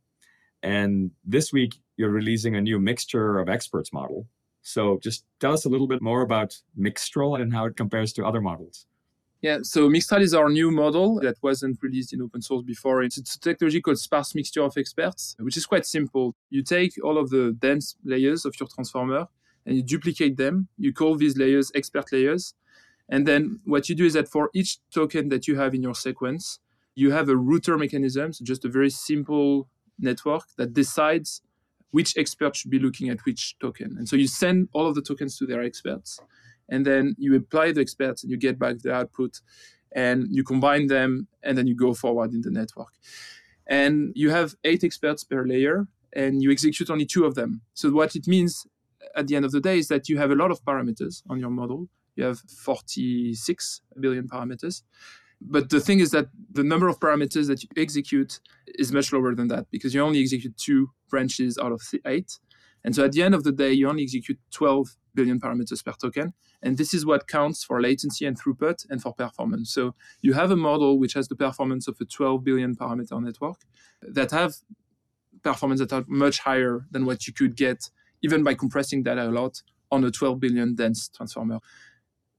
And 0.62 1.10
this 1.24 1.52
week, 1.52 1.80
you're 1.96 2.10
releasing 2.10 2.54
a 2.54 2.60
new 2.60 2.78
mixture 2.78 3.40
of 3.40 3.48
experts 3.48 3.92
model. 3.92 4.28
So 4.62 5.00
just 5.02 5.24
tell 5.40 5.52
us 5.52 5.64
a 5.64 5.68
little 5.68 5.88
bit 5.88 6.00
more 6.00 6.22
about 6.22 6.56
Mixtral 6.78 7.40
and 7.40 7.52
how 7.52 7.64
it 7.64 7.76
compares 7.76 8.12
to 8.12 8.24
other 8.24 8.40
models. 8.40 8.86
Yeah, 9.42 9.58
so 9.62 9.88
Mixtral 9.88 10.20
is 10.20 10.34
our 10.34 10.50
new 10.50 10.70
model 10.70 11.18
that 11.22 11.34
wasn't 11.42 11.82
released 11.82 12.12
in 12.12 12.22
open 12.22 12.42
source 12.42 12.62
before. 12.62 13.02
It's, 13.02 13.18
a 13.18 13.40
technology 13.40 13.80
called 13.80 13.98
sparse 13.98 14.36
mixture 14.36 14.62
of 14.62 14.78
experts, 14.78 15.34
which 15.40 15.56
is 15.56 15.66
quite 15.66 15.84
simple. 15.84 16.36
You 16.48 16.62
take 16.62 16.92
all 17.02 17.18
of 17.18 17.30
the 17.30 17.56
dense 17.58 17.96
layers 18.04 18.44
of 18.44 18.54
your 18.60 18.68
transformer 18.72 19.26
and 19.66 19.76
you 19.76 19.82
duplicate 19.82 20.36
them. 20.36 20.68
You 20.78 20.92
call 20.92 21.16
these 21.16 21.36
layers 21.36 21.72
expert 21.74 22.12
layers. 22.12 22.54
And 23.08 23.26
then 23.26 23.60
what 23.64 23.88
you 23.88 23.94
do 23.94 24.04
is 24.04 24.14
that 24.14 24.28
for 24.28 24.50
each 24.54 24.78
token 24.92 25.28
that 25.28 25.46
you 25.46 25.56
have 25.56 25.74
in 25.74 25.82
your 25.82 25.94
sequence, 25.94 26.60
you 26.94 27.10
have 27.10 27.28
a 27.28 27.36
router 27.36 27.76
mechanism, 27.76 28.32
so 28.32 28.44
just 28.44 28.64
a 28.64 28.68
very 28.68 28.90
simple 28.90 29.68
network 29.98 30.44
that 30.56 30.72
decides 30.72 31.42
which 31.90 32.16
expert 32.16 32.56
should 32.56 32.70
be 32.70 32.78
looking 32.78 33.08
at 33.10 33.24
which 33.24 33.56
token. 33.58 33.96
And 33.98 34.08
so 34.08 34.16
you 34.16 34.26
send 34.26 34.68
all 34.72 34.86
of 34.86 34.94
the 34.94 35.02
tokens 35.02 35.38
to 35.38 35.46
their 35.46 35.62
experts, 35.62 36.18
and 36.68 36.84
then 36.84 37.14
you 37.18 37.34
apply 37.36 37.72
the 37.72 37.80
experts 37.80 38.22
and 38.22 38.30
you 38.30 38.36
get 38.36 38.58
back 38.58 38.78
the 38.78 38.92
output, 38.92 39.40
and 39.92 40.26
you 40.30 40.42
combine 40.42 40.88
them, 40.88 41.28
and 41.42 41.56
then 41.56 41.66
you 41.66 41.76
go 41.76 41.94
forward 41.94 42.32
in 42.32 42.40
the 42.40 42.50
network. 42.50 42.92
And 43.66 44.12
you 44.14 44.30
have 44.30 44.54
eight 44.64 44.82
experts 44.82 45.22
per 45.22 45.46
layer, 45.46 45.86
and 46.12 46.42
you 46.42 46.50
execute 46.50 46.90
only 46.90 47.06
two 47.06 47.24
of 47.24 47.34
them. 47.34 47.60
So 47.74 47.90
what 47.90 48.16
it 48.16 48.26
means 48.26 48.66
at 49.14 49.26
the 49.26 49.36
end 49.36 49.44
of 49.44 49.52
the 49.52 49.60
day 49.60 49.78
is 49.78 49.88
that 49.88 50.08
you 50.08 50.18
have 50.18 50.30
a 50.30 50.34
lot 50.34 50.50
of 50.50 50.64
parameters 50.64 51.22
on 51.28 51.38
your 51.38 51.50
model. 51.50 51.88
You 52.16 52.24
have 52.24 52.40
46 52.40 53.82
billion 54.00 54.28
parameters. 54.28 54.82
But 55.40 55.68
the 55.68 55.80
thing 55.80 56.00
is 56.00 56.10
that 56.12 56.28
the 56.50 56.64
number 56.64 56.88
of 56.88 56.98
parameters 56.98 57.46
that 57.48 57.62
you 57.62 57.68
execute 57.76 58.40
is 58.66 58.92
much 58.92 59.12
lower 59.12 59.34
than 59.34 59.48
that 59.48 59.66
because 59.70 59.94
you 59.94 60.00
only 60.00 60.20
execute 60.22 60.56
two 60.56 60.90
branches 61.10 61.58
out 61.58 61.72
of 61.72 61.82
eight. 62.06 62.38
And 62.84 62.94
so 62.94 63.04
at 63.04 63.12
the 63.12 63.22
end 63.22 63.34
of 63.34 63.44
the 63.44 63.52
day, 63.52 63.72
you 63.72 63.88
only 63.88 64.04
execute 64.04 64.38
12 64.52 64.96
billion 65.14 65.40
parameters 65.40 65.84
per 65.84 65.92
token. 65.92 66.32
And 66.62 66.78
this 66.78 66.94
is 66.94 67.04
what 67.04 67.26
counts 67.26 67.64
for 67.64 67.80
latency 67.80 68.24
and 68.24 68.40
throughput 68.40 68.86
and 68.88 69.02
for 69.02 69.12
performance. 69.12 69.72
So 69.72 69.94
you 70.22 70.34
have 70.34 70.50
a 70.50 70.56
model 70.56 70.98
which 70.98 71.14
has 71.14 71.28
the 71.28 71.36
performance 71.36 71.88
of 71.88 71.96
a 72.00 72.04
12 72.04 72.44
billion 72.44 72.76
parameter 72.76 73.20
network 73.22 73.60
that 74.02 74.30
have 74.30 74.54
performance 75.42 75.80
that 75.80 75.92
are 75.92 76.04
much 76.06 76.40
higher 76.40 76.86
than 76.90 77.04
what 77.04 77.26
you 77.26 77.32
could 77.32 77.56
get 77.56 77.90
even 78.22 78.42
by 78.42 78.54
compressing 78.54 79.02
data 79.02 79.28
a 79.28 79.30
lot 79.30 79.62
on 79.90 80.04
a 80.04 80.10
12 80.10 80.40
billion 80.40 80.74
dense 80.74 81.08
transformer. 81.08 81.60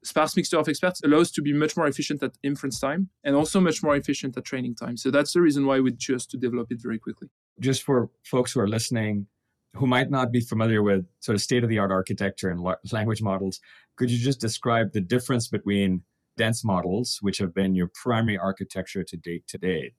Sparse 0.03 0.35
mixture 0.37 0.57
of 0.57 0.69
experts 0.69 1.01
allows 1.03 1.31
to 1.31 1.41
be 1.41 1.51
much 1.53 1.75
more 1.75 1.87
efficient 1.87 2.21
at 2.23 2.37
inference 2.43 2.79
time 2.79 3.09
and 3.23 3.35
also 3.35 3.59
much 3.59 3.83
more 3.83 3.95
efficient 3.95 4.37
at 4.37 4.45
training 4.45 4.75
time. 4.75 4.95
So 4.95 5.11
that's 5.11 5.33
the 5.33 5.41
reason 5.41 5.65
why 5.65 5.79
we 5.79 5.91
chose 5.93 6.25
to 6.27 6.37
develop 6.37 6.71
it 6.71 6.81
very 6.81 6.99
quickly. 6.99 7.29
Just 7.59 7.83
for 7.83 8.09
folks 8.23 8.53
who 8.53 8.59
are 8.59 8.67
listening 8.67 9.27
who 9.77 9.87
might 9.87 10.09
not 10.09 10.31
be 10.31 10.39
familiar 10.39 10.81
with 10.81 11.05
sort 11.19 11.35
of 11.35 11.41
state 11.41 11.63
of 11.63 11.69
the 11.69 11.77
art 11.77 11.91
architecture 11.91 12.49
and 12.49 12.65
language 12.91 13.21
models, 13.21 13.59
could 13.95 14.09
you 14.09 14.17
just 14.17 14.41
describe 14.41 14.91
the 14.91 15.01
difference 15.01 15.47
between 15.47 16.01
dense 16.35 16.63
models, 16.65 17.19
which 17.21 17.37
have 17.37 17.53
been 17.53 17.75
your 17.75 17.89
primary 17.93 18.37
architecture 18.37 19.03
to 19.03 19.17
date 19.17 19.43
today, 19.47 19.93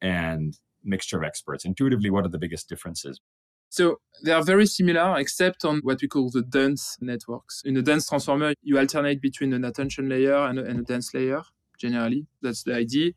and 0.00 0.58
mixture 0.82 1.18
of 1.18 1.24
experts? 1.24 1.64
Intuitively, 1.64 2.10
what 2.10 2.24
are 2.24 2.30
the 2.30 2.38
biggest 2.38 2.68
differences? 2.68 3.20
So 3.68 4.00
they 4.24 4.32
are 4.32 4.42
very 4.42 4.66
similar, 4.66 5.18
except 5.18 5.64
on 5.64 5.80
what 5.82 6.00
we 6.02 6.08
call 6.08 6.30
the 6.30 6.42
dense 6.42 6.96
networks. 7.00 7.62
In 7.64 7.76
a 7.76 7.82
dense 7.82 8.08
transformer, 8.08 8.54
you 8.62 8.78
alternate 8.78 9.20
between 9.20 9.52
an 9.52 9.64
attention 9.64 10.08
layer 10.08 10.36
and 10.36 10.58
a, 10.58 10.64
and 10.64 10.80
a 10.80 10.82
dense 10.82 11.12
layer, 11.14 11.42
generally. 11.78 12.26
That's 12.42 12.62
the 12.62 12.74
idea. 12.74 13.12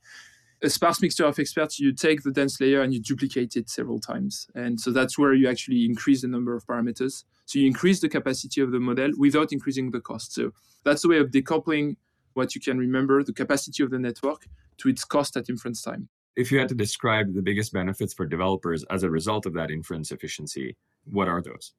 A 0.64 0.70
sparse 0.70 1.02
mixture 1.02 1.26
of 1.26 1.40
experts, 1.40 1.80
you 1.80 1.92
take 1.92 2.22
the 2.22 2.30
dense 2.32 2.62
layer 2.62 2.82
and 2.82 2.94
you 2.94 3.02
duplicate 3.02 3.56
it 3.56 3.68
several 3.70 4.00
times. 4.00 4.48
And 4.54 4.80
so 4.80 4.92
that's 4.92 5.18
where 5.18 5.34
you 5.34 5.50
actually 5.50 5.86
increase 5.86 6.22
the 6.22 6.28
number 6.28 6.56
of 6.56 6.68
parameters. 6.68 7.24
So 7.46 7.58
you 7.58 7.66
increase 7.66 8.00
the 8.00 8.10
capacity 8.10 8.62
of 8.62 8.72
the 8.72 8.80
model 8.80 9.12
without 9.18 9.52
increasing 9.52 9.90
the 9.90 10.02
cost. 10.02 10.34
So 10.34 10.52
that's 10.84 11.02
the 11.02 11.08
way 11.08 11.18
of 11.18 11.32
decoupling 11.32 11.96
what 12.34 12.54
you 12.54 12.62
can 12.62 12.78
remember, 12.78 13.24
the 13.24 13.34
capacity 13.34 13.82
of 13.82 13.90
the 13.90 13.98
network, 13.98 14.46
to 14.78 14.90
its 14.90 15.04
cost 15.04 15.36
at 15.36 15.50
inference 15.50 15.82
time. 15.82 16.10
If 16.36 16.52
you 16.52 16.60
had 16.60 16.70
to 16.70 16.76
describe 16.76 17.34
the 17.34 17.42
biggest 17.42 17.74
benefits 17.74 18.14
for 18.14 18.26
developers 18.26 18.86
as 18.90 19.04
a 19.04 19.10
result 19.10 19.46
of 19.46 19.54
that 19.54 19.70
inference 19.70 20.12
efficiency, 20.12 20.78
what 21.06 21.28
are 21.28 21.42
those? 21.42 21.74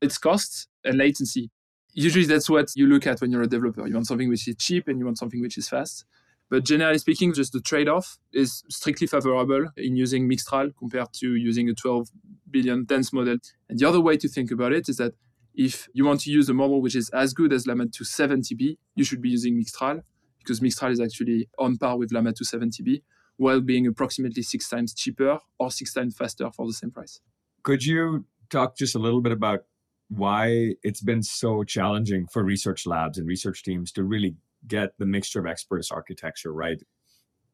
It's 0.00 0.18
cost 0.18 0.68
and 0.84 0.98
latency. 0.98 1.50
Usually 1.94 2.26
that's 2.26 2.48
what 2.48 2.70
you 2.76 2.86
look 2.86 3.06
at 3.06 3.20
when 3.20 3.32
you're 3.32 3.42
a 3.42 3.48
developer. 3.48 3.86
You 3.86 3.94
want 3.94 4.06
something 4.06 4.28
which 4.28 4.46
is 4.46 4.56
cheap 4.56 4.86
and 4.86 4.98
you 4.98 5.04
want 5.04 5.18
something 5.18 5.40
which 5.40 5.58
is 5.58 5.68
fast. 5.68 6.04
But 6.50 6.64
generally 6.64 6.98
speaking, 6.98 7.34
just 7.34 7.52
the 7.52 7.60
trade 7.60 7.88
off 7.88 8.18
is 8.32 8.62
strictly 8.70 9.06
favorable 9.06 9.66
in 9.76 9.96
using 9.96 10.28
Mixtral 10.28 10.70
compared 10.78 11.12
to 11.14 11.34
using 11.34 11.68
a 11.68 11.74
12 11.74 12.08
billion 12.50 12.84
dense 12.84 13.12
model. 13.12 13.36
And 13.68 13.78
the 13.78 13.86
other 13.86 14.00
way 14.00 14.16
to 14.16 14.28
think 14.28 14.50
about 14.50 14.72
it 14.72 14.88
is 14.88 14.96
that 14.96 15.12
if 15.54 15.88
you 15.92 16.04
want 16.04 16.20
to 16.20 16.30
use 16.30 16.48
a 16.48 16.54
model 16.54 16.80
which 16.80 16.94
is 16.94 17.10
as 17.10 17.34
good 17.34 17.52
as 17.52 17.66
Llama 17.66 17.86
2 17.86 18.04
70B, 18.04 18.78
you 18.94 19.04
should 19.04 19.20
be 19.20 19.28
using 19.28 19.60
Mixtral 19.60 20.02
because 20.38 20.60
Mixtral 20.60 20.92
is 20.92 21.00
actually 21.00 21.48
on 21.58 21.76
par 21.76 21.98
with 21.98 22.12
Llama 22.12 22.32
2 22.32 22.44
70B 22.44 23.02
while 23.38 23.60
being 23.60 23.86
approximately 23.86 24.42
six 24.42 24.68
times 24.68 24.92
cheaper 24.92 25.38
or 25.58 25.70
six 25.70 25.94
times 25.94 26.14
faster 26.16 26.50
for 26.50 26.66
the 26.66 26.72
same 26.72 26.90
price. 26.90 27.20
Could 27.62 27.84
you 27.84 28.26
talk 28.50 28.76
just 28.76 28.94
a 28.94 28.98
little 28.98 29.20
bit 29.20 29.32
about 29.32 29.60
why 30.08 30.74
it's 30.82 31.00
been 31.00 31.22
so 31.22 31.64
challenging 31.64 32.26
for 32.26 32.42
research 32.42 32.86
labs 32.86 33.18
and 33.18 33.26
research 33.26 33.62
teams 33.62 33.92
to 33.92 34.04
really 34.04 34.36
get 34.66 34.90
the 34.98 35.06
mixture 35.06 35.40
of 35.40 35.46
experts 35.46 35.90
architecture 35.90 36.52
right? 36.52 36.82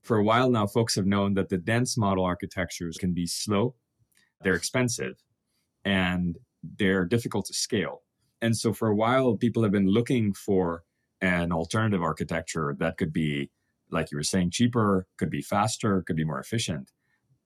For 0.02 0.18
a 0.18 0.24
while 0.24 0.50
now, 0.50 0.66
folks 0.66 0.96
have 0.96 1.06
known 1.06 1.34
that 1.34 1.48
the 1.48 1.58
dense 1.58 1.96
model 1.96 2.24
architectures 2.24 2.98
can 2.98 3.14
be 3.14 3.26
slow, 3.26 3.74
they're 4.42 4.54
expensive, 4.54 5.22
and 5.84 6.36
they're 6.78 7.04
difficult 7.04 7.46
to 7.46 7.54
scale. 7.54 8.02
And 8.42 8.56
so 8.56 8.72
for 8.72 8.88
a 8.88 8.94
while, 8.94 9.36
people 9.36 9.62
have 9.62 9.72
been 9.72 9.88
looking 9.88 10.34
for 10.34 10.82
an 11.20 11.52
alternative 11.52 12.02
architecture 12.02 12.76
that 12.78 12.98
could 12.98 13.12
be, 13.12 13.50
like 13.94 14.10
you 14.10 14.18
were 14.18 14.22
saying, 14.22 14.50
cheaper, 14.50 15.06
could 15.18 15.30
be 15.30 15.40
faster, 15.40 16.02
could 16.06 16.16
be 16.16 16.24
more 16.24 16.40
efficient. 16.40 16.90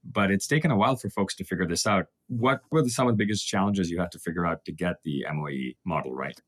But 0.04 0.30
it's 0.30 0.46
taken 0.46 0.70
a 0.70 0.76
while 0.76 0.96
for 0.96 1.10
folks 1.10 1.36
to 1.36 1.44
figure 1.44 1.66
this 1.66 1.86
out. 1.86 2.06
What 2.28 2.60
were 2.70 2.82
the 2.82 2.90
some 2.90 3.06
of 3.06 3.12
the 3.14 3.24
biggest 3.24 3.46
challenges 3.46 3.90
you 3.90 4.00
had 4.00 4.12
to 4.12 4.18
figure 4.18 4.46
out 4.46 4.64
to 4.64 4.72
get 4.72 4.96
the 5.04 5.26
MOE 5.32 5.74
model 5.84 6.14
right? 6.14 6.40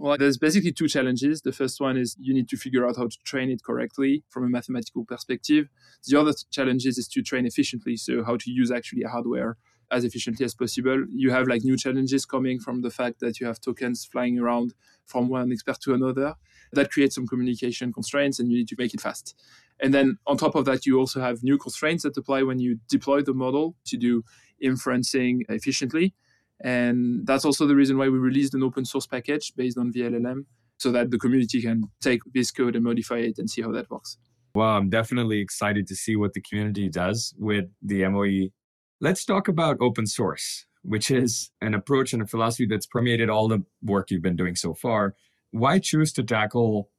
Well, 0.00 0.16
there's 0.16 0.38
basically 0.38 0.70
two 0.70 0.86
challenges. 0.86 1.42
The 1.42 1.50
first 1.50 1.80
one 1.80 1.96
is 1.96 2.16
you 2.20 2.32
need 2.32 2.48
to 2.50 2.56
figure 2.56 2.86
out 2.86 2.96
how 2.96 3.08
to 3.08 3.18
train 3.24 3.50
it 3.50 3.64
correctly 3.64 4.22
from 4.28 4.44
a 4.44 4.48
mathematical 4.48 5.04
perspective. 5.04 5.68
The 6.06 6.20
other 6.20 6.32
challenge 6.52 6.86
is 6.86 7.08
to 7.08 7.22
train 7.22 7.46
efficiently, 7.46 7.96
so 7.96 8.22
how 8.22 8.36
to 8.36 8.50
use 8.50 8.70
actually 8.70 9.02
hardware 9.02 9.56
as 9.90 10.04
efficiently 10.04 10.44
as 10.44 10.54
possible. 10.54 11.04
You 11.10 11.30
have 11.32 11.48
like 11.48 11.64
new 11.64 11.76
challenges 11.76 12.26
coming 12.26 12.60
from 12.60 12.82
the 12.82 12.90
fact 12.90 13.18
that 13.20 13.40
you 13.40 13.46
have 13.48 13.60
tokens 13.60 14.04
flying 14.04 14.38
around 14.38 14.74
from 15.04 15.28
one 15.28 15.50
expert 15.50 15.80
to 15.80 15.94
another. 15.94 16.34
That 16.72 16.90
creates 16.90 17.14
some 17.14 17.26
communication 17.26 17.92
constraints 17.92 18.38
and 18.38 18.50
you 18.50 18.58
need 18.58 18.68
to 18.68 18.76
make 18.78 18.94
it 18.94 19.00
fast. 19.00 19.34
And 19.80 19.94
then 19.94 20.18
on 20.26 20.36
top 20.36 20.54
of 20.54 20.64
that, 20.64 20.86
you 20.86 20.98
also 20.98 21.20
have 21.20 21.42
new 21.42 21.58
constraints 21.58 22.02
that 22.02 22.16
apply 22.16 22.42
when 22.42 22.58
you 22.58 22.78
deploy 22.88 23.22
the 23.22 23.34
model 23.34 23.76
to 23.86 23.96
do 23.96 24.24
inferencing 24.62 25.42
efficiently. 25.48 26.14
And 26.60 27.26
that's 27.26 27.44
also 27.44 27.66
the 27.66 27.76
reason 27.76 27.96
why 27.96 28.08
we 28.08 28.18
released 28.18 28.54
an 28.54 28.64
open 28.64 28.84
source 28.84 29.06
package 29.06 29.52
based 29.56 29.78
on 29.78 29.92
VLLM 29.92 30.46
so 30.78 30.90
that 30.92 31.10
the 31.10 31.18
community 31.18 31.62
can 31.62 31.84
take 32.00 32.20
this 32.34 32.50
code 32.50 32.74
and 32.74 32.84
modify 32.84 33.18
it 33.18 33.38
and 33.38 33.48
see 33.48 33.62
how 33.62 33.70
that 33.72 33.90
works. 33.90 34.18
Well, 34.54 34.68
I'm 34.68 34.90
definitely 34.90 35.38
excited 35.40 35.86
to 35.86 35.94
see 35.94 36.16
what 36.16 36.32
the 36.32 36.40
community 36.40 36.88
does 36.88 37.34
with 37.38 37.66
the 37.82 38.08
MOE 38.08 38.48
Let's 39.00 39.24
talk 39.24 39.46
about 39.46 39.76
open 39.80 40.08
source, 40.08 40.66
which 40.82 41.08
is 41.08 41.52
an 41.60 41.72
approach 41.72 42.12
and 42.12 42.20
a 42.20 42.26
philosophy 42.26 42.66
that's 42.66 42.86
permeated 42.86 43.30
all 43.30 43.46
the 43.46 43.62
work 43.80 44.10
you've 44.10 44.22
been 44.22 44.34
doing 44.34 44.56
so 44.56 44.74
far. 44.74 45.14
Why 45.50 45.78
choose 45.78 46.12
to 46.14 46.22
tackle 46.22 46.90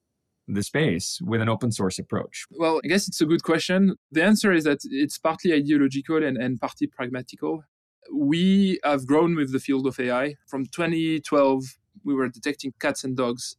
the 0.47 0.63
space 0.63 1.19
with 1.21 1.41
an 1.41 1.49
open 1.49 1.71
source 1.71 1.99
approach? 1.99 2.45
Well, 2.51 2.81
I 2.83 2.87
guess 2.87 3.07
it's 3.07 3.21
a 3.21 3.25
good 3.25 3.43
question. 3.43 3.95
The 4.11 4.23
answer 4.23 4.51
is 4.51 4.63
that 4.63 4.79
it's 4.83 5.17
partly 5.17 5.53
ideological 5.53 6.23
and, 6.23 6.37
and 6.37 6.59
partly 6.59 6.87
pragmatical. 6.87 7.63
We 8.11 8.79
have 8.83 9.05
grown 9.05 9.35
with 9.35 9.51
the 9.51 9.59
field 9.59 9.85
of 9.85 9.99
AI. 9.99 10.35
From 10.47 10.65
2012, 10.65 11.63
we 12.03 12.15
were 12.15 12.27
detecting 12.27 12.73
cats 12.79 13.03
and 13.03 13.15
dogs 13.15 13.55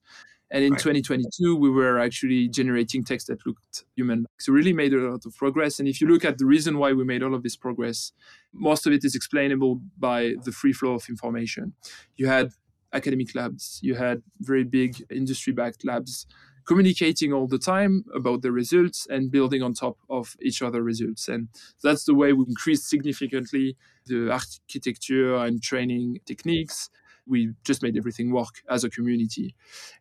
and 0.53 0.65
in 0.65 0.73
right. 0.73 0.81
2022, 0.81 1.55
we 1.55 1.71
were 1.71 2.01
actually 2.01 2.49
generating 2.49 3.05
text 3.05 3.29
that 3.29 3.47
looked 3.47 3.85
human. 3.95 4.27
So 4.41 4.53
really 4.53 4.73
made 4.73 4.93
a 4.93 4.99
lot 4.99 5.25
of 5.25 5.37
progress. 5.37 5.79
And 5.79 5.89
if 5.89 6.01
you 6.01 6.09
look 6.09 6.25
at 6.25 6.39
the 6.39 6.47
reason 6.47 6.79
why 6.79 6.93
we 6.93 7.05
made 7.05 7.23
all 7.23 7.35
of 7.35 7.45
this 7.45 7.57
progress, 7.57 8.13
most 8.53 8.85
of 8.87 8.93
it 8.93 9.05
is 9.05 9.15
explainable 9.15 9.81
by 9.97 10.35
the 10.45 10.51
free 10.51 10.73
flow 10.73 10.95
of 10.95 11.09
information. 11.09 11.75
You 12.17 12.27
had 12.27 12.51
academic 12.93 13.35
labs, 13.35 13.79
you 13.83 13.95
had 13.95 14.23
very 14.41 14.65
big 14.65 15.05
industry-backed 15.11 15.85
labs 15.85 16.27
communicating 16.67 17.33
all 17.33 17.47
the 17.47 17.59
time 17.59 18.05
about 18.15 18.43
the 18.43 18.53
results 18.53 19.07
and 19.11 19.31
building 19.31 19.63
on 19.63 19.75
top 19.75 19.97
of 20.09 20.37
each 20.41 20.63
other 20.63 20.83
results. 20.83 21.29
And 21.29 21.49
that's 21.83 22.05
the 22.05 22.15
way 22.15 22.33
we 22.33 22.45
increased 22.47 22.89
significantly 22.89 23.77
the 24.07 24.31
architecture 24.31 25.37
and 25.37 25.63
training 25.63 26.21
techniques 26.27 26.91
we 27.27 27.53
just 27.65 27.83
made 27.83 27.97
everything 27.97 28.33
work 28.33 28.63
as 28.69 28.85
a 28.85 28.91
community. 28.91 29.55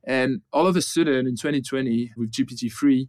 And 0.04 0.42
all 0.52 0.68
of 0.68 0.76
a 0.76 0.82
sudden 0.82 1.28
in 1.28 1.36
2020, 1.36 2.14
with 2.18 2.32
GPT-3, 2.32 3.08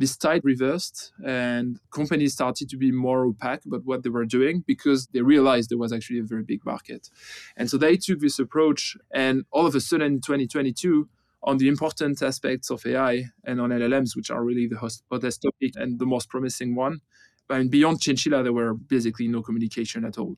this 0.00 0.16
tide 0.16 0.40
reversed 0.44 1.12
and 1.26 1.78
companies 1.90 2.32
started 2.32 2.70
to 2.70 2.78
be 2.78 2.90
more 2.90 3.26
opaque 3.26 3.66
about 3.66 3.84
what 3.84 4.02
they 4.02 4.08
were 4.08 4.24
doing 4.24 4.64
because 4.66 5.06
they 5.08 5.20
realized 5.20 5.68
there 5.68 5.76
was 5.76 5.92
actually 5.92 6.18
a 6.18 6.22
very 6.22 6.42
big 6.42 6.64
market. 6.64 7.10
And 7.54 7.68
so 7.68 7.76
they 7.76 7.98
took 7.98 8.20
this 8.20 8.38
approach 8.38 8.96
and 9.12 9.44
all 9.50 9.66
of 9.66 9.74
a 9.74 9.80
sudden 9.80 10.14
in 10.14 10.20
2022, 10.22 11.06
on 11.42 11.58
the 11.58 11.68
important 11.68 12.22
aspects 12.22 12.70
of 12.70 12.84
AI 12.86 13.24
and 13.44 13.60
on 13.60 13.68
LLMs, 13.68 14.16
which 14.16 14.30
are 14.30 14.42
really 14.42 14.66
the 14.66 14.78
hottest 14.78 15.42
topic 15.42 15.72
and 15.76 15.98
the 15.98 16.06
most 16.06 16.30
promising 16.30 16.74
one, 16.74 17.00
and 17.50 17.70
beyond 17.70 18.00
Chinchilla, 18.00 18.42
there 18.42 18.52
were 18.52 18.72
basically 18.74 19.28
no 19.28 19.42
communication 19.42 20.04
at 20.04 20.16
all. 20.18 20.36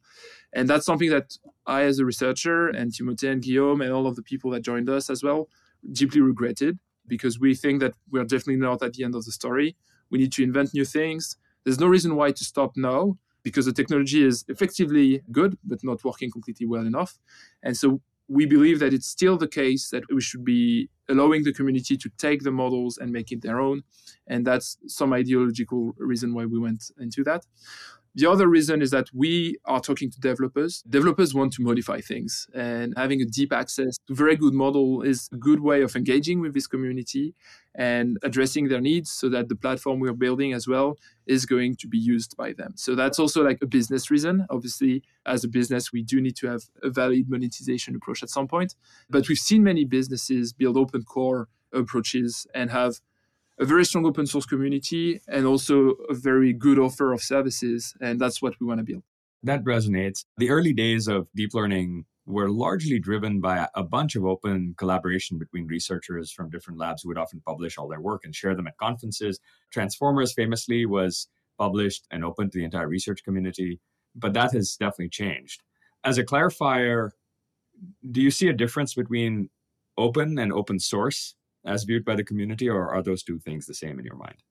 And 0.52 0.68
that's 0.68 0.86
something 0.86 1.10
that 1.10 1.36
I, 1.66 1.82
as 1.82 1.98
a 1.98 2.04
researcher, 2.04 2.68
and 2.68 2.90
Timothée 2.90 3.30
and 3.30 3.42
Guillaume, 3.42 3.82
and 3.82 3.92
all 3.92 4.06
of 4.06 4.16
the 4.16 4.22
people 4.22 4.50
that 4.52 4.62
joined 4.62 4.88
us 4.88 5.10
as 5.10 5.22
well, 5.22 5.48
deeply 5.92 6.20
regretted 6.20 6.78
because 7.12 7.38
we 7.38 7.54
think 7.54 7.80
that 7.80 7.92
we're 8.10 8.24
definitely 8.24 8.56
not 8.56 8.82
at 8.82 8.94
the 8.94 9.04
end 9.04 9.14
of 9.14 9.22
the 9.26 9.32
story. 9.32 9.76
We 10.10 10.18
need 10.18 10.32
to 10.32 10.42
invent 10.42 10.72
new 10.72 10.86
things. 10.86 11.36
There's 11.62 11.78
no 11.78 11.86
reason 11.86 12.16
why 12.16 12.32
to 12.32 12.44
stop 12.52 12.72
now 12.74 13.18
because 13.42 13.66
the 13.66 13.72
technology 13.80 14.24
is 14.24 14.46
effectively 14.48 15.20
good, 15.30 15.58
but 15.62 15.84
not 15.84 16.02
working 16.04 16.30
completely 16.30 16.66
well 16.66 16.86
enough. 16.86 17.18
And 17.62 17.76
so 17.76 18.00
we 18.28 18.46
believe 18.46 18.78
that 18.78 18.94
it's 18.94 19.08
still 19.08 19.36
the 19.36 19.52
case 19.62 19.90
that 19.90 20.04
we 20.08 20.22
should 20.22 20.42
be 20.42 20.88
allowing 21.06 21.44
the 21.44 21.52
community 21.52 21.98
to 21.98 22.08
take 22.16 22.44
the 22.44 22.50
models 22.50 22.96
and 22.96 23.12
make 23.12 23.30
it 23.30 23.42
their 23.42 23.60
own. 23.60 23.82
And 24.26 24.46
that's 24.46 24.78
some 24.86 25.12
ideological 25.12 25.94
reason 25.98 26.32
why 26.32 26.46
we 26.46 26.58
went 26.58 26.82
into 26.98 27.22
that. 27.24 27.44
The 28.14 28.30
other 28.30 28.46
reason 28.46 28.82
is 28.82 28.90
that 28.90 29.08
we 29.14 29.56
are 29.64 29.80
talking 29.80 30.10
to 30.10 30.20
developers. 30.20 30.82
Developers 30.88 31.34
want 31.34 31.54
to 31.54 31.62
modify 31.62 32.00
things, 32.00 32.46
and 32.54 32.92
having 32.96 33.22
a 33.22 33.24
deep 33.24 33.52
access 33.52 33.96
to 34.06 34.14
very 34.14 34.36
good 34.36 34.52
model 34.52 35.00
is 35.00 35.30
a 35.32 35.36
good 35.36 35.60
way 35.60 35.80
of 35.80 35.96
engaging 35.96 36.40
with 36.40 36.52
this 36.52 36.66
community 36.66 37.34
and 37.74 38.18
addressing 38.22 38.68
their 38.68 38.82
needs 38.82 39.10
so 39.10 39.30
that 39.30 39.48
the 39.48 39.56
platform 39.56 39.98
we're 39.98 40.12
building 40.12 40.52
as 40.52 40.68
well 40.68 40.98
is 41.26 41.46
going 41.46 41.74
to 41.76 41.88
be 41.88 41.96
used 41.96 42.36
by 42.36 42.52
them. 42.52 42.74
So 42.76 42.94
that's 42.94 43.18
also 43.18 43.42
like 43.42 43.62
a 43.62 43.66
business 43.66 44.10
reason. 44.10 44.46
Obviously, 44.50 45.02
as 45.24 45.42
a 45.42 45.48
business, 45.48 45.90
we 45.90 46.02
do 46.02 46.20
need 46.20 46.36
to 46.36 46.48
have 46.48 46.64
a 46.82 46.90
valid 46.90 47.30
monetization 47.30 47.96
approach 47.96 48.22
at 48.22 48.28
some 48.28 48.46
point. 48.46 48.74
But 49.08 49.26
we've 49.28 49.38
seen 49.38 49.64
many 49.64 49.86
businesses 49.86 50.52
build 50.52 50.76
open 50.76 51.04
core 51.04 51.48
approaches 51.72 52.46
and 52.54 52.70
have 52.70 53.00
a 53.58 53.64
very 53.64 53.84
strong 53.84 54.06
open 54.06 54.26
source 54.26 54.46
community 54.46 55.20
and 55.28 55.46
also 55.46 55.90
a 56.08 56.14
very 56.14 56.52
good 56.52 56.78
offer 56.78 57.12
of 57.12 57.22
services. 57.22 57.94
And 58.00 58.20
that's 58.20 58.40
what 58.42 58.54
we 58.60 58.66
want 58.66 58.78
to 58.78 58.84
build. 58.84 59.02
That 59.42 59.64
resonates. 59.64 60.24
The 60.38 60.50
early 60.50 60.72
days 60.72 61.08
of 61.08 61.28
deep 61.34 61.54
learning 61.54 62.06
were 62.26 62.48
largely 62.48 63.00
driven 63.00 63.40
by 63.40 63.68
a 63.74 63.82
bunch 63.82 64.14
of 64.14 64.24
open 64.24 64.74
collaboration 64.78 65.38
between 65.38 65.66
researchers 65.66 66.30
from 66.30 66.50
different 66.50 66.78
labs 66.78 67.02
who 67.02 67.08
would 67.08 67.18
often 67.18 67.42
publish 67.44 67.76
all 67.76 67.88
their 67.88 68.00
work 68.00 68.22
and 68.24 68.34
share 68.34 68.54
them 68.54 68.68
at 68.68 68.76
conferences. 68.76 69.40
Transformers 69.72 70.32
famously 70.32 70.86
was 70.86 71.28
published 71.58 72.06
and 72.10 72.24
open 72.24 72.50
to 72.50 72.58
the 72.58 72.64
entire 72.64 72.88
research 72.88 73.24
community, 73.24 73.80
but 74.14 74.34
that 74.34 74.52
has 74.52 74.76
definitely 74.76 75.08
changed. 75.08 75.62
As 76.04 76.18
a 76.18 76.24
clarifier, 76.24 77.10
do 78.10 78.20
you 78.20 78.30
see 78.30 78.48
a 78.48 78.52
difference 78.52 78.94
between 78.94 79.50
open 79.98 80.38
and 80.38 80.52
open 80.52 80.78
source 80.78 81.34
as 81.64 81.84
viewed 81.84 82.04
by 82.04 82.16
the 82.16 82.24
community, 82.24 82.68
or 82.68 82.92
are 82.92 83.02
those 83.02 83.22
two 83.22 83.38
things 83.38 83.66
the 83.66 83.74
same 83.74 83.98
in 83.98 84.04
your 84.04 84.16
mind? 84.16 84.42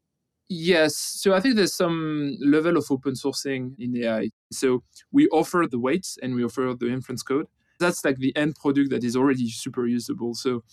Yes. 0.53 0.97
So 0.97 1.33
I 1.33 1.39
think 1.39 1.55
there's 1.55 1.73
some 1.73 2.37
level 2.41 2.75
of 2.75 2.85
open 2.91 3.13
sourcing 3.13 3.73
in 3.79 3.95
AI. 3.95 4.31
So 4.51 4.83
we 5.09 5.27
offer 5.29 5.65
the 5.69 5.79
weights 5.79 6.17
and 6.21 6.35
we 6.35 6.43
offer 6.43 6.73
the 6.77 6.89
inference 6.89 7.23
code. 7.23 7.47
That's 7.79 8.03
like 8.03 8.17
the 8.17 8.35
end 8.35 8.55
product 8.55 8.89
that 8.89 9.05
is 9.05 9.15
already 9.15 9.49
super 9.49 9.87
usable. 9.87 10.35
So 10.35 10.63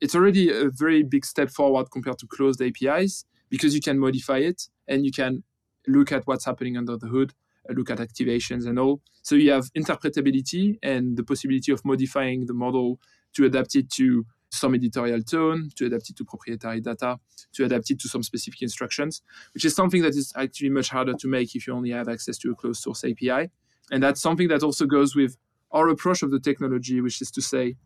it's 0.00 0.14
already 0.14 0.50
a 0.50 0.70
very 0.70 1.02
big 1.02 1.26
step 1.26 1.50
forward 1.50 1.90
compared 1.90 2.18
to 2.20 2.26
closed 2.26 2.62
APIs 2.62 3.26
because 3.50 3.74
you 3.74 3.82
can 3.82 3.98
modify 3.98 4.38
it 4.38 4.68
and 4.88 5.04
you 5.04 5.12
can 5.12 5.44
look 5.86 6.12
at 6.12 6.26
what's 6.26 6.46
happening 6.46 6.78
under 6.78 6.96
the 6.96 7.06
hood, 7.06 7.34
look 7.68 7.90
at 7.90 7.98
activations 7.98 8.66
and 8.66 8.78
all. 8.78 9.02
So 9.22 9.34
you 9.34 9.50
have 9.50 9.70
interpretability 9.76 10.78
and 10.82 11.16
the 11.16 11.24
possibility 11.24 11.72
of 11.72 11.84
modifying 11.84 12.46
the 12.46 12.54
model 12.54 13.00
to 13.34 13.44
adapt 13.44 13.74
it 13.74 13.90
to 13.92 14.24
some 14.56 14.74
editorial 14.74 15.22
tone, 15.22 15.70
to 15.76 15.86
adapt 15.86 16.10
it 16.10 16.16
to 16.16 16.24
proprietary 16.24 16.80
data, 16.80 17.18
to 17.54 17.64
adapt 17.64 17.90
it 17.90 17.98
to 18.00 18.08
some 18.08 18.22
specific 18.22 18.62
instructions, 18.62 19.22
which 19.54 19.64
is 19.64 19.74
something 19.74 20.02
that 20.02 20.16
is 20.16 20.32
actually 20.36 20.70
much 20.70 20.88
harder 20.90 21.14
to 21.14 21.28
make 21.28 21.54
if 21.54 21.66
you 21.66 21.74
only 21.74 21.90
have 21.90 22.08
access 22.08 22.38
to 22.38 22.50
a 22.50 22.54
closed 22.54 22.82
source 22.82 23.04
API. 23.04 23.50
And 23.90 24.02
that's 24.02 24.20
something 24.20 24.48
that 24.48 24.62
also 24.62 24.86
goes 24.86 25.14
with 25.14 25.36
our 25.70 25.88
approach 25.88 26.22
of 26.22 26.30
the 26.30 26.40
technology, 26.40 27.00
which 27.00 27.20
is 27.20 27.30
to 27.32 27.42
say, 27.42 27.76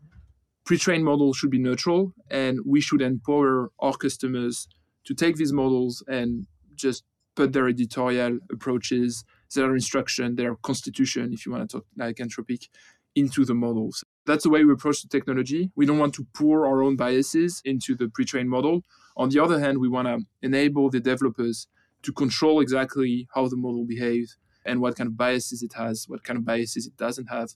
pre-trained 0.65 1.03
models 1.03 1.37
should 1.37 1.51
be 1.51 1.59
neutral, 1.59 2.13
and 2.29 2.59
we 2.65 2.81
should 2.81 3.01
empower 3.01 3.71
our 3.79 3.93
customers 3.93 4.67
to 5.05 5.13
take 5.13 5.35
these 5.35 5.51
models 5.51 6.03
and 6.07 6.45
just 6.75 7.03
put 7.35 7.53
their 7.53 7.67
editorial 7.67 8.39
approaches, 8.51 9.23
their 9.55 9.73
instruction, 9.73 10.35
their 10.35 10.55
constitution, 10.55 11.33
if 11.33 11.45
you 11.45 11.51
want 11.51 11.69
to 11.69 11.77
talk 11.77 11.85
like 11.97 12.17
Anthropic, 12.17 12.67
into 13.15 13.45
the 13.45 13.53
models. 13.53 14.03
That's 14.25 14.43
the 14.43 14.49
way 14.49 14.63
we 14.63 14.73
approach 14.73 15.01
the 15.01 15.07
technology. 15.07 15.71
We 15.75 15.85
don't 15.85 15.97
want 15.97 16.13
to 16.15 16.27
pour 16.33 16.65
our 16.67 16.83
own 16.83 16.95
biases 16.95 17.61
into 17.65 17.95
the 17.95 18.07
pre 18.07 18.25
trained 18.25 18.49
model. 18.49 18.83
On 19.17 19.29
the 19.29 19.39
other 19.39 19.59
hand, 19.59 19.79
we 19.79 19.89
want 19.89 20.07
to 20.07 20.19
enable 20.41 20.89
the 20.89 20.99
developers 20.99 21.67
to 22.03 22.13
control 22.13 22.59
exactly 22.59 23.27
how 23.33 23.47
the 23.47 23.57
model 23.57 23.85
behaves 23.85 24.37
and 24.65 24.79
what 24.79 24.95
kind 24.95 25.07
of 25.07 25.17
biases 25.17 25.63
it 25.63 25.73
has, 25.73 26.05
what 26.07 26.23
kind 26.23 26.37
of 26.37 26.45
biases 26.45 26.87
it 26.87 26.97
doesn't 26.97 27.27
have. 27.27 27.49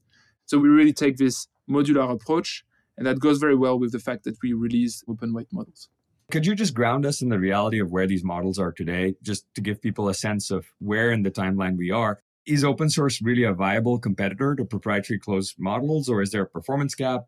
So 0.45 0.57
we 0.57 0.69
really 0.69 0.93
take 0.93 1.17
this 1.17 1.47
modular 1.69 2.11
approach, 2.11 2.65
and 2.97 3.05
that 3.05 3.19
goes 3.19 3.37
very 3.39 3.55
well 3.55 3.79
with 3.79 3.91
the 3.91 3.99
fact 3.99 4.23
that 4.23 4.37
we 4.41 4.53
release 4.53 5.03
open 5.07 5.33
weight 5.33 5.47
models. 5.51 5.89
Could 6.31 6.45
you 6.45 6.55
just 6.55 6.73
ground 6.73 7.05
us 7.05 7.21
in 7.21 7.29
the 7.29 7.39
reality 7.39 7.79
of 7.79 7.91
where 7.91 8.07
these 8.07 8.23
models 8.23 8.57
are 8.57 8.71
today, 8.71 9.15
just 9.21 9.45
to 9.55 9.61
give 9.61 9.81
people 9.81 10.09
a 10.09 10.13
sense 10.13 10.49
of 10.49 10.65
where 10.79 11.11
in 11.11 11.21
the 11.21 11.31
timeline 11.31 11.77
we 11.77 11.91
are? 11.91 12.19
Is 12.45 12.63
open 12.63 12.89
source 12.89 13.21
really 13.21 13.43
a 13.43 13.53
viable 13.53 13.99
competitor 13.99 14.55
to 14.55 14.65
proprietary 14.65 15.19
closed 15.19 15.55
models, 15.57 16.09
or 16.09 16.21
is 16.21 16.31
there 16.31 16.43
a 16.43 16.47
performance 16.47 16.95
gap? 16.95 17.25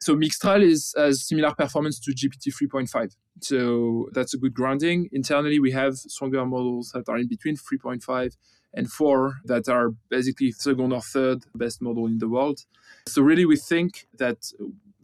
So 0.00 0.16
Mixtral 0.16 0.62
is 0.62 0.92
has 0.96 1.28
similar 1.28 1.54
performance 1.54 2.00
to 2.00 2.10
GPT 2.12 2.52
3.5. 2.52 3.16
So 3.40 4.08
that's 4.12 4.34
a 4.34 4.38
good 4.38 4.52
grounding. 4.52 5.08
Internally, 5.12 5.60
we 5.60 5.70
have 5.70 5.94
stronger 5.96 6.44
models 6.44 6.90
that 6.92 7.08
are 7.08 7.18
in 7.18 7.28
between 7.28 7.56
3.5 7.56 8.36
and 8.74 8.90
4 8.90 9.34
that 9.44 9.68
are 9.68 9.90
basically 10.08 10.50
second 10.50 10.92
or 10.92 11.02
third 11.02 11.44
best 11.54 11.80
model 11.80 12.06
in 12.06 12.18
the 12.18 12.28
world. 12.28 12.60
So 13.06 13.22
really, 13.22 13.44
we 13.44 13.56
think 13.56 14.08
that 14.18 14.38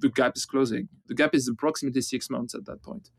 the 0.01 0.09
gap 0.09 0.37
is 0.37 0.45
closing. 0.45 0.89
The 1.07 1.15
gap 1.15 1.35
is 1.35 1.49
approximately 1.49 2.01
six 2.01 2.29
months 2.29 2.55
at 2.55 2.65
that 2.67 2.83
point. 2.83 3.11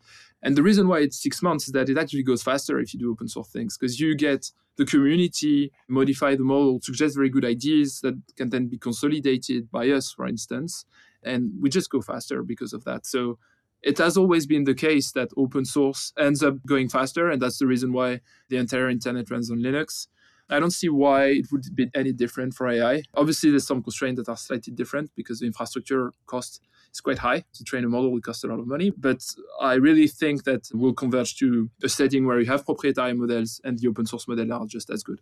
And 0.42 0.56
the 0.56 0.64
reason 0.64 0.88
why 0.88 1.00
it's 1.00 1.22
six 1.22 1.42
months 1.42 1.68
is 1.68 1.74
that 1.74 1.90
it 1.90 1.98
actually 1.98 2.24
goes 2.24 2.42
faster 2.42 2.80
if 2.80 2.94
you 2.94 3.00
do 3.00 3.12
open 3.12 3.28
source 3.28 3.50
things 3.50 3.78
because 3.78 4.00
you 4.00 4.16
get 4.16 4.52
the 4.78 4.86
community 4.86 5.72
modify 5.90 6.36
the 6.36 6.44
model, 6.44 6.80
suggest 6.82 7.16
very 7.16 7.30
good 7.30 7.44
ideas 7.44 8.00
that 8.02 8.16
can 8.38 8.50
then 8.50 8.68
be 8.68 8.78
consolidated 8.78 9.70
by 9.70 9.90
us, 9.90 10.12
for 10.12 10.26
instance. 10.26 10.86
And 11.22 11.52
we 11.60 11.70
just 11.70 11.90
go 11.90 12.02
faster 12.02 12.42
because 12.44 12.72
of 12.72 12.86
that. 12.86 13.06
So 13.06 13.38
it 13.82 13.98
has 13.98 14.16
always 14.16 14.46
been 14.46 14.64
the 14.64 14.74
case 14.74 15.12
that 15.12 15.30
open 15.36 15.66
source 15.66 16.14
ends 16.18 16.42
up 16.42 16.66
going 16.66 16.88
faster. 16.88 17.30
And 17.30 17.42
that's 17.42 17.60
the 17.60 17.68
reason 17.68 17.92
why 17.92 18.22
the 18.48 18.56
entire 18.56 18.90
internet 18.90 19.30
runs 19.30 19.52
on 19.52 19.60
Linux. 19.60 20.08
I 20.50 20.60
don't 20.60 20.72
see 20.72 20.90
why 20.90 21.26
it 21.26 21.52
would 21.52 21.76
be 21.76 21.90
any 21.94 22.12
different 22.12 22.54
for 22.54 22.68
AI. 22.68 23.04
Obviously, 23.14 23.52
there's 23.52 23.68
some 23.68 23.84
constraints 23.84 24.20
that 24.20 24.32
are 24.32 24.38
slightly 24.38 24.74
different 24.74 25.12
because 25.16 25.40
the 25.40 25.46
infrastructure 25.46 26.12
cost 26.26 26.62
is 26.94 27.02
quite 27.02 27.20
high. 27.20 27.44
To 27.54 27.64
train 27.64 27.84
a 27.84 27.90
model, 27.90 28.16
it 28.18 28.24
costs 28.24 28.44
a 28.44 28.48
lot 28.48 28.60
of 28.60 28.68
money. 28.68 28.92
But 28.92 29.24
I 29.60 29.74
really 29.76 30.08
think 30.08 30.44
that 30.44 30.70
we'll 30.74 30.94
converge 30.94 31.38
to 31.38 31.70
a 31.84 31.90
setting 31.90 32.26
where 32.26 32.40
you 32.40 32.46
have 32.48 32.66
proprietary 32.66 33.14
models 33.14 33.62
and 33.64 33.80
the 33.80 33.88
open 33.88 34.06
source 34.06 34.28
model 34.28 34.52
are 34.54 34.66
just 34.66 34.90
as 34.90 35.04
good. 35.04 35.22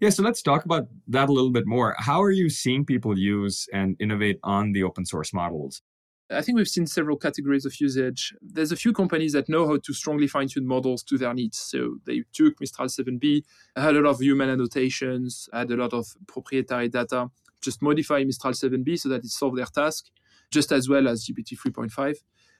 Yeah, 0.00 0.10
so 0.10 0.22
let's 0.22 0.42
talk 0.42 0.64
about 0.64 0.88
that 1.08 1.28
a 1.28 1.32
little 1.32 1.50
bit 1.50 1.66
more. 1.66 1.94
How 1.98 2.22
are 2.22 2.30
you 2.30 2.48
seeing 2.48 2.84
people 2.84 3.18
use 3.18 3.68
and 3.72 3.96
innovate 4.00 4.38
on 4.42 4.72
the 4.72 4.82
open 4.82 5.04
source 5.04 5.32
models? 5.32 5.82
I 6.30 6.40
think 6.40 6.56
we've 6.56 6.68
seen 6.68 6.86
several 6.86 7.18
categories 7.18 7.66
of 7.66 7.78
usage. 7.78 8.34
There's 8.40 8.72
a 8.72 8.76
few 8.76 8.92
companies 8.92 9.32
that 9.32 9.50
know 9.50 9.66
how 9.66 9.76
to 9.76 9.92
strongly 9.92 10.26
fine 10.26 10.48
tune 10.48 10.66
models 10.66 11.02
to 11.04 11.18
their 11.18 11.34
needs. 11.34 11.58
So 11.58 11.96
they 12.06 12.22
took 12.32 12.58
Mistral 12.58 12.88
7B, 12.88 13.42
had 13.76 13.96
a 13.96 14.00
lot 14.00 14.10
of 14.10 14.20
human 14.20 14.48
annotations, 14.48 15.48
had 15.52 15.70
a 15.70 15.76
lot 15.76 15.92
of 15.92 16.06
proprietary 16.26 16.88
data, 16.88 17.30
just 17.60 17.82
modify 17.82 18.24
Mistral 18.24 18.54
7B 18.54 18.98
so 18.98 19.08
that 19.10 19.24
it 19.24 19.30
solved 19.30 19.58
their 19.58 19.66
task 19.66 20.06
just 20.52 20.70
as 20.70 20.88
well 20.88 21.08
as 21.08 21.26
GPT 21.26 21.58
3.5, 21.58 22.16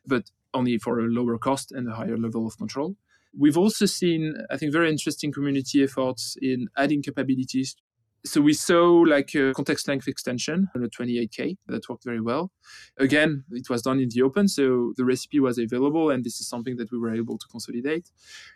but 0.06 0.24
only 0.54 0.78
for 0.78 0.98
a 0.98 1.04
lower 1.04 1.38
cost 1.38 1.72
and 1.72 1.88
a 1.88 1.94
higher 1.94 2.16
level 2.16 2.46
of 2.46 2.56
control. 2.56 2.96
We've 3.36 3.56
also 3.56 3.86
seen, 3.86 4.34
I 4.50 4.56
think, 4.56 4.72
very 4.72 4.90
interesting 4.90 5.32
community 5.32 5.82
efforts 5.82 6.36
in 6.40 6.68
adding 6.76 7.02
capabilities. 7.02 7.76
So 8.24 8.40
we 8.40 8.52
saw 8.52 9.02
like 9.06 9.34
a 9.34 9.52
context 9.52 9.88
length 9.88 10.06
extension 10.06 10.68
on 10.76 10.84
a 10.84 10.88
28k 10.88 11.56
that 11.66 11.88
worked 11.88 12.04
very 12.04 12.20
well. 12.20 12.52
Again 12.96 13.42
it 13.50 13.68
was 13.68 13.82
done 13.82 13.98
in 13.98 14.10
the 14.10 14.22
open 14.22 14.46
so 14.46 14.92
the 14.96 15.04
recipe 15.04 15.40
was 15.40 15.58
available 15.58 16.08
and 16.08 16.22
this 16.22 16.40
is 16.40 16.48
something 16.48 16.76
that 16.76 16.92
we 16.92 16.98
were 16.98 17.12
able 17.12 17.36
to 17.36 17.46
consolidate. 17.48 18.12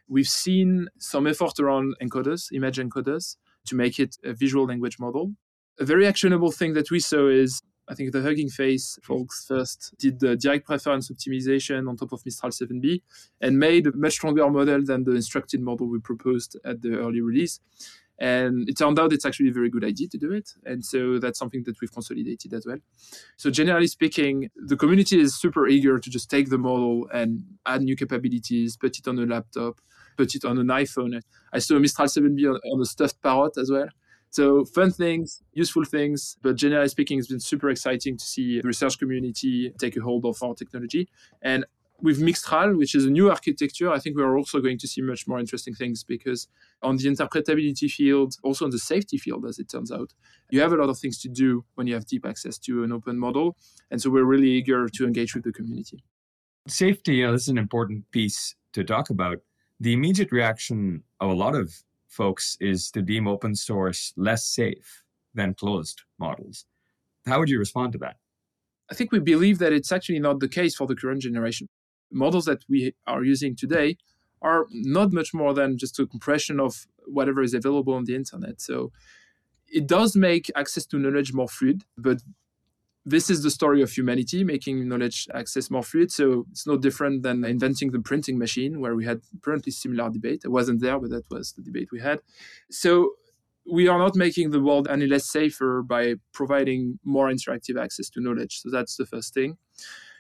We've 0.07 0.29
seen 0.29 0.87
some 1.01 1.27
effort 1.27 1.59
around 1.59 1.97
encoders 2.01 2.53
image 2.53 2.79
encoders 2.79 3.37
to 3.67 3.75
make 3.75 3.99
it 3.99 4.17
a 4.25 4.35
visual 4.35 4.67
language 4.67 5.01
model. 5.01 5.33
A 5.81 5.85
very 5.85 6.07
actionable 6.07 6.53
thing 6.53 6.75
that 6.75 6.93
we 6.93 7.01
saw 7.01 7.27
is 7.27 7.61
I 7.89 7.95
think 7.95 8.13
the 8.13 8.23
Hugging 8.23 8.49
Face 8.49 8.99
folks 9.03 9.45
first 9.47 9.95
did 9.99 10.19
the 10.19 10.37
direct 10.37 10.67
preference 10.67 11.11
optimization 11.11 11.89
on 11.89 11.97
top 11.97 12.13
of 12.13 12.25
Mistral 12.25 12.51
7b 12.51 13.01
and 13.41 13.59
made 13.59 13.87
a 13.87 13.97
much 13.97 14.15
stronger 14.15 14.49
model 14.51 14.85
than 14.85 15.05
the 15.05 15.13
instructed 15.13 15.61
model 15.61 15.89
we 15.89 16.01
proposed 16.01 16.57
at 16.65 16.83
the 16.83 16.97
early 16.99 17.21
release. 17.21 17.61
And 18.19 18.69
it 18.69 18.79
turned 18.79 18.99
out 18.99 19.13
it's 19.13 19.27
actually 19.27 19.51
a 19.51 19.53
very 19.53 19.69
good 19.69 19.85
idea 19.85 20.09
to 20.09 20.19
do 20.19 20.33
it. 20.33 20.51
And 20.65 20.85
so 20.85 21.19
that's 21.19 21.39
something 21.39 21.63
that 21.65 21.81
we've 21.81 21.93
consolidated 21.93 22.55
as 22.55 22.67
well. 22.67 22.79
So, 23.37 23.51
generally 23.51 23.89
speaking, 23.89 24.49
the 24.57 24.77
community 24.77 25.21
is 25.21 25.39
super 25.39 25.69
eager 25.69 25.99
to 25.99 26.11
just 26.11 26.31
take 26.31 26.49
the 26.49 26.57
model 26.57 27.09
and 27.13 27.43
add 27.67 27.83
new 27.83 27.95
capabilities, 27.95 28.77
put 28.79 28.99
it 28.99 29.07
on 29.07 29.19
a 29.19 29.27
laptop, 29.27 29.81
put 30.17 30.35
it 30.35 30.47
on 30.47 30.59
an 30.59 30.69
iPhone. 30.69 31.21
I 31.53 31.59
saw 31.59 31.79
Mistral 31.79 32.09
7B 32.09 32.49
on, 32.49 32.57
on 32.73 32.81
a 32.81 32.87
stuffed 32.87 33.21
parrot 33.23 33.59
as 33.59 33.71
well. 33.71 33.89
So, 34.37 34.67
fun 34.67 34.91
things, 34.91 35.43
useful 35.55 35.85
things, 35.85 36.37
but 36.43 36.57
generally 36.57 36.89
speaking, 36.89 37.19
it's 37.19 37.29
been 37.29 37.41
super 37.41 37.71
exciting 37.71 38.19
to 38.19 38.25
see 38.27 38.61
the 38.61 38.69
research 38.69 38.99
community 38.99 39.73
take 39.79 39.97
a 39.97 40.03
hold 40.03 40.27
of 40.27 40.37
our 40.43 40.55
technology. 40.55 41.09
And 41.41 41.65
with 42.03 42.21
Mixtral, 42.21 42.77
which 42.77 42.95
is 42.95 43.07
a 43.07 43.11
new 43.11 43.31
architecture, 43.31 43.91
I 43.91 43.99
think 43.99 44.15
we're 44.15 44.37
also 44.37 44.61
going 44.61 44.77
to 44.77 44.87
see 44.87 45.01
much 45.01 45.27
more 45.27 45.39
interesting 45.39 45.73
things 45.73 46.05
because 46.05 46.49
on 46.83 46.99
the 46.99 47.05
interpretability 47.05 47.91
field, 47.91 48.35
also 48.43 48.67
on 48.67 48.73
the 48.73 48.79
safety 48.79 49.17
field, 49.17 49.47
as 49.47 49.59
it 49.59 49.71
turns 49.71 49.91
out, 49.91 50.13
you 50.51 50.61
have 50.61 50.75
a 50.75 50.77
lot 50.77 50.91
of 50.91 50.99
things 50.99 51.19
to 51.23 51.31
do 51.31 51.65
when 51.77 51.87
you 51.87 51.95
have 51.95 52.05
deep 52.05 52.27
access 52.27 52.59
to 52.59 52.85
an 52.85 52.93
open 52.93 53.19
model. 53.19 53.57
And 53.91 54.03
so 54.03 54.11
we're 54.11 54.27
really 54.27 54.51
eager 54.51 54.87
to 54.87 55.07
engage 55.07 55.35
with 55.35 55.45
the 55.45 55.53
community. 55.53 56.05
Safety, 56.69 57.15
you 57.15 57.27
know, 57.27 57.33
this 57.33 57.45
is 57.45 57.49
an 57.57 57.57
important 57.57 58.05
piece 58.11 58.55
to 58.75 58.85
talk 58.85 59.09
about. 59.09 59.39
The 59.81 59.95
immediate 59.95 60.31
reaction 60.31 61.05
of 61.21 61.31
a 61.31 61.35
lot 61.35 61.55
of 61.55 61.73
folks 62.09 62.57
is 62.61 62.91
to 62.93 63.03
deem 63.03 63.27
open 63.27 63.55
source 63.55 64.13
less 64.17 64.47
safe 64.47 65.03
than 65.35 65.55
closed 65.55 66.03
models. 66.19 66.65
How 67.27 67.39
would 67.39 67.49
you 67.49 67.59
respond 67.59 67.93
to 67.93 67.99
that? 67.99 68.17
I 68.91 68.95
think 68.95 69.13
we 69.13 69.19
believe 69.19 69.59
that 69.59 69.73
it's 69.73 69.93
actually 69.93 70.21
not 70.21 70.41
the 70.41 70.49
case 70.49 70.77
for 70.77 70.87
the 70.87 70.95
current 70.95 71.23
generation 71.23 71.69
models 72.11 72.45
that 72.45 72.65
we 72.69 72.95
are 73.07 73.25
using 73.25 73.57
today 73.57 73.97
are 74.43 74.67
not 74.71 75.13
much 75.13 75.35
more 75.35 75.55
than 75.55 75.79
just 75.79 75.99
a 75.99 76.07
compression 76.07 76.61
of 76.61 76.87
whatever 77.07 77.43
is 77.43 77.55
available 77.55 77.95
on 77.95 78.05
the 78.05 78.15
internet. 78.15 78.61
So 78.61 78.93
it 79.69 79.87
does 79.87 80.15
make 80.15 80.51
access 80.55 80.87
to 80.87 80.99
knowledge 80.99 81.33
more 81.33 81.49
fluid, 81.49 81.83
but 81.97 82.23
this 83.09 83.31
is 83.31 83.45
the 83.45 83.53
story 83.53 83.83
of 83.83 83.91
humanity 83.93 84.43
making 84.43 84.89
knowledge 84.89 85.29
access 85.33 85.71
more 85.71 85.85
fluid. 85.85 86.11
So 86.11 86.45
it's 86.51 86.67
no 86.67 86.77
different 86.77 87.23
than 87.23 87.45
inventing 87.45 87.93
the 87.93 88.01
printing 88.01 88.37
machine, 88.37 88.81
where 88.81 88.97
we 88.97 89.05
had 89.05 89.21
apparently 89.33 89.71
similar 89.71 90.11
debate. 90.11 90.43
I 90.45 90.49
wasn't 90.49 90.81
there, 90.81 90.99
but 90.99 91.11
that 91.11 91.31
was 91.31 91.53
the 91.53 91.63
debate 91.63 91.91
we 91.93 92.01
had. 92.01 92.19
So 92.69 93.13
we 93.71 93.87
are 93.87 93.99
not 93.99 94.17
making 94.17 94.51
the 94.51 94.61
world 94.61 94.89
any 94.89 95.07
less 95.07 95.25
safer 95.25 95.83
by 95.83 96.15
providing 96.33 96.99
more 97.05 97.29
interactive 97.31 97.81
access 97.81 98.11
to 98.11 98.21
knowledge. 98.21 98.61
So 98.61 98.71
that's 98.71 98.97
the 98.97 99.07
first 99.07 99.33
thing. 99.33 99.57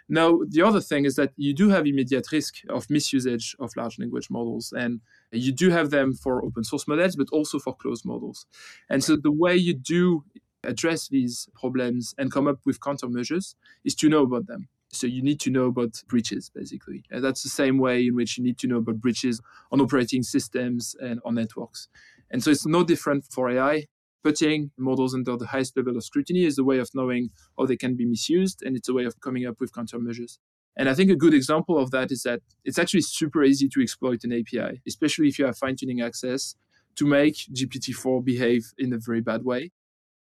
Now, 0.08 0.38
the 0.48 0.62
other 0.62 0.80
thing 0.80 1.04
is 1.04 1.16
that 1.16 1.32
you 1.36 1.52
do 1.52 1.68
have 1.70 1.86
immediate 1.86 2.30
risk 2.30 2.54
of 2.68 2.86
misusage 2.86 3.56
of 3.58 3.76
large 3.76 3.98
language 3.98 4.30
models, 4.30 4.72
and 4.72 5.00
you 5.32 5.50
do 5.50 5.70
have 5.70 5.90
them 5.90 6.14
for 6.14 6.44
open 6.44 6.62
source 6.62 6.86
models, 6.86 7.16
but 7.16 7.28
also 7.32 7.58
for 7.58 7.74
closed 7.74 8.04
models. 8.04 8.46
And 8.88 9.02
so 9.02 9.16
the 9.16 9.32
way 9.32 9.56
you 9.56 9.74
do 9.74 10.24
address 10.66 11.08
these 11.08 11.48
problems 11.54 12.14
and 12.18 12.32
come 12.32 12.46
up 12.46 12.60
with 12.64 12.80
countermeasures 12.80 13.54
is 13.84 13.94
to 13.96 14.08
know 14.08 14.22
about 14.22 14.46
them. 14.46 14.68
So 14.92 15.06
you 15.06 15.22
need 15.22 15.40
to 15.40 15.50
know 15.50 15.66
about 15.66 16.02
breaches, 16.08 16.50
basically. 16.50 17.04
And 17.10 17.22
that's 17.22 17.42
the 17.42 17.48
same 17.48 17.78
way 17.78 18.06
in 18.06 18.14
which 18.14 18.38
you 18.38 18.44
need 18.44 18.58
to 18.58 18.66
know 18.66 18.78
about 18.78 19.00
breaches 19.00 19.40
on 19.72 19.80
operating 19.80 20.22
systems 20.22 20.94
and 21.00 21.20
on 21.24 21.34
networks. 21.34 21.88
And 22.30 22.42
so 22.42 22.50
it's 22.50 22.66
no 22.66 22.84
different 22.84 23.26
for 23.30 23.50
AI. 23.50 23.86
Putting 24.22 24.72
models 24.76 25.14
under 25.14 25.36
the 25.36 25.46
highest 25.46 25.76
level 25.76 25.96
of 25.96 26.04
scrutiny 26.04 26.44
is 26.44 26.58
a 26.58 26.64
way 26.64 26.78
of 26.78 26.90
knowing 26.94 27.30
how 27.56 27.66
they 27.66 27.76
can 27.76 27.94
be 27.94 28.04
misused, 28.04 28.62
and 28.62 28.76
it's 28.76 28.88
a 28.88 28.94
way 28.94 29.04
of 29.04 29.20
coming 29.20 29.46
up 29.46 29.60
with 29.60 29.72
countermeasures. 29.72 30.38
And 30.76 30.88
I 30.88 30.94
think 30.94 31.10
a 31.10 31.16
good 31.16 31.32
example 31.32 31.78
of 31.78 31.90
that 31.92 32.10
is 32.10 32.22
that 32.24 32.40
it's 32.64 32.78
actually 32.78 33.02
super 33.02 33.44
easy 33.44 33.68
to 33.68 33.80
exploit 33.80 34.24
an 34.24 34.32
API, 34.32 34.82
especially 34.86 35.28
if 35.28 35.38
you 35.38 35.46
have 35.46 35.56
fine 35.56 35.76
tuning 35.76 36.00
access 36.00 36.54
to 36.96 37.06
make 37.06 37.34
GPT-4 37.52 38.24
behave 38.24 38.72
in 38.78 38.92
a 38.92 38.98
very 38.98 39.20
bad 39.20 39.44
way. 39.44 39.70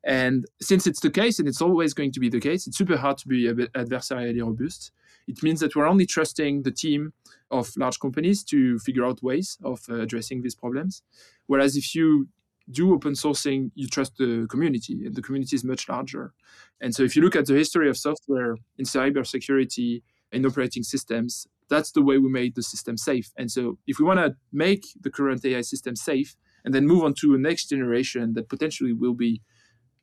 And 0.05 0.45
since 0.61 0.87
it's 0.87 1.01
the 1.01 1.11
case, 1.11 1.39
and 1.39 1.49
it's 1.49 1.63
always 1.63 1.95
going 1.95 2.13
to 2.13 2.21
be 2.21 2.29
the 2.29 2.41
case, 2.41 2.67
it's 2.67 2.77
super 2.77 2.97
hard 2.97 3.19
to 3.19 3.29
be 3.29 3.49
adversarially 3.49 4.43
robust. 4.43 4.93
It 5.27 5.43
means 5.43 5.61
that 5.61 5.75
we're 5.75 5.87
only 5.87 6.05
trusting 6.05 6.63
the 6.63 6.71
team 6.71 7.15
of 7.51 7.71
large 7.77 7.99
companies 7.99 8.45
to 8.45 8.79
figure 8.81 9.07
out 9.07 9.23
ways 9.23 9.57
of 9.65 9.81
uh, 9.89 10.01
addressing 10.01 10.43
these 10.43 10.55
problems. 10.55 11.03
Whereas 11.47 11.77
if 11.77 11.95
you 11.95 12.29
do 12.71 12.93
open 12.93 13.15
sourcing, 13.15 13.71
you 13.75 13.89
trust 13.89 14.17
the 14.19 14.47
community, 14.51 15.07
and 15.07 15.15
the 15.15 15.23
community 15.23 15.57
is 15.57 15.65
much 15.65 15.89
larger. 15.89 16.33
And 16.81 16.95
so 16.95 17.03
if 17.03 17.17
you 17.17 17.23
look 17.23 17.37
at 17.37 17.47
the 17.47 17.55
history 17.55 17.89
of 17.89 17.97
software 17.97 18.57
in 18.79 18.85
cybersecurity 18.85 20.03
in 20.33 20.45
operating 20.45 20.83
systems, 20.83 21.47
that's 21.71 21.93
the 21.93 22.03
way 22.03 22.19
we 22.19 22.29
made 22.29 22.55
the 22.55 22.63
system 22.63 22.97
safe. 22.97 23.33
And 23.39 23.51
so 23.51 23.79
if 23.87 23.99
we 23.99 24.05
want 24.05 24.21
to 24.21 24.37
make 24.53 24.85
the 25.01 25.11
current 25.11 25.45
AI 25.45 25.63
system 25.63 25.97
safe 25.97 26.37
and 26.65 26.75
then 26.75 26.87
move 26.87 27.05
on 27.05 27.15
to 27.15 27.35
a 27.35 27.39
next 27.39 27.69
generation 27.69 28.35
that 28.35 28.49
potentially 28.49 28.93
will 28.93 29.15
be 29.15 29.43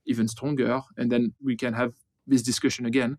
even 0.05 0.27
stronger, 0.27 0.81
and 0.97 1.11
then 1.11 1.33
we 1.43 1.55
can 1.55 1.73
have 1.73 1.93
this 2.27 2.41
discussion 2.41 2.85
again. 2.85 3.17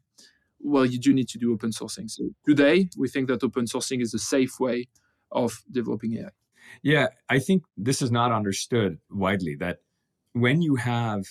Well, 0.61 0.87
you 0.87 0.99
do 0.99 1.13
need 1.13 1.29
to 1.31 1.39
do 1.39 1.53
open 1.53 1.71
sourcing. 1.71 2.09
So 2.11 2.31
today, 2.47 2.89
we 2.97 3.09
think 3.09 3.29
that 3.29 3.43
open 3.43 3.67
sourcing 3.67 4.01
is 4.01 4.15
a 4.15 4.19
safe 4.19 4.61
way 4.61 4.89
of 5.31 5.63
developing 5.71 6.17
AI. 6.17 6.31
Yeah, 6.83 7.09
I 7.29 7.39
think 7.39 7.65
this 7.77 8.03
is 8.03 8.11
not 8.11 8.33
understood 8.33 8.99
widely 9.11 9.57
that 9.57 9.79
when 10.33 10.63
you 10.63 10.77
have 10.77 11.25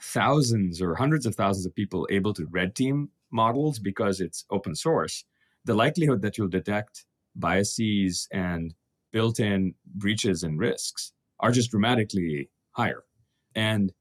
thousands 0.00 0.82
or 0.82 0.94
hundreds 0.94 1.26
of 1.26 1.34
thousands 1.34 1.66
of 1.66 1.74
people 1.74 2.06
able 2.10 2.34
to 2.34 2.46
red 2.50 2.74
team 2.74 3.10
models 3.30 3.78
because 3.78 4.20
it's 4.20 4.44
open 4.50 4.74
source, 4.74 5.24
the 5.64 5.74
likelihood 5.74 6.22
that 6.22 6.36
you'll 6.36 6.48
detect 6.48 7.06
biases 7.34 8.28
and 8.32 8.74
built 9.12 9.40
in 9.40 9.74
breaches 9.94 10.42
and 10.42 10.58
risks 10.58 11.12
are 11.40 11.50
just 11.50 11.70
dramatically 11.70 12.50
higher. 12.72 13.02
And 13.54 13.92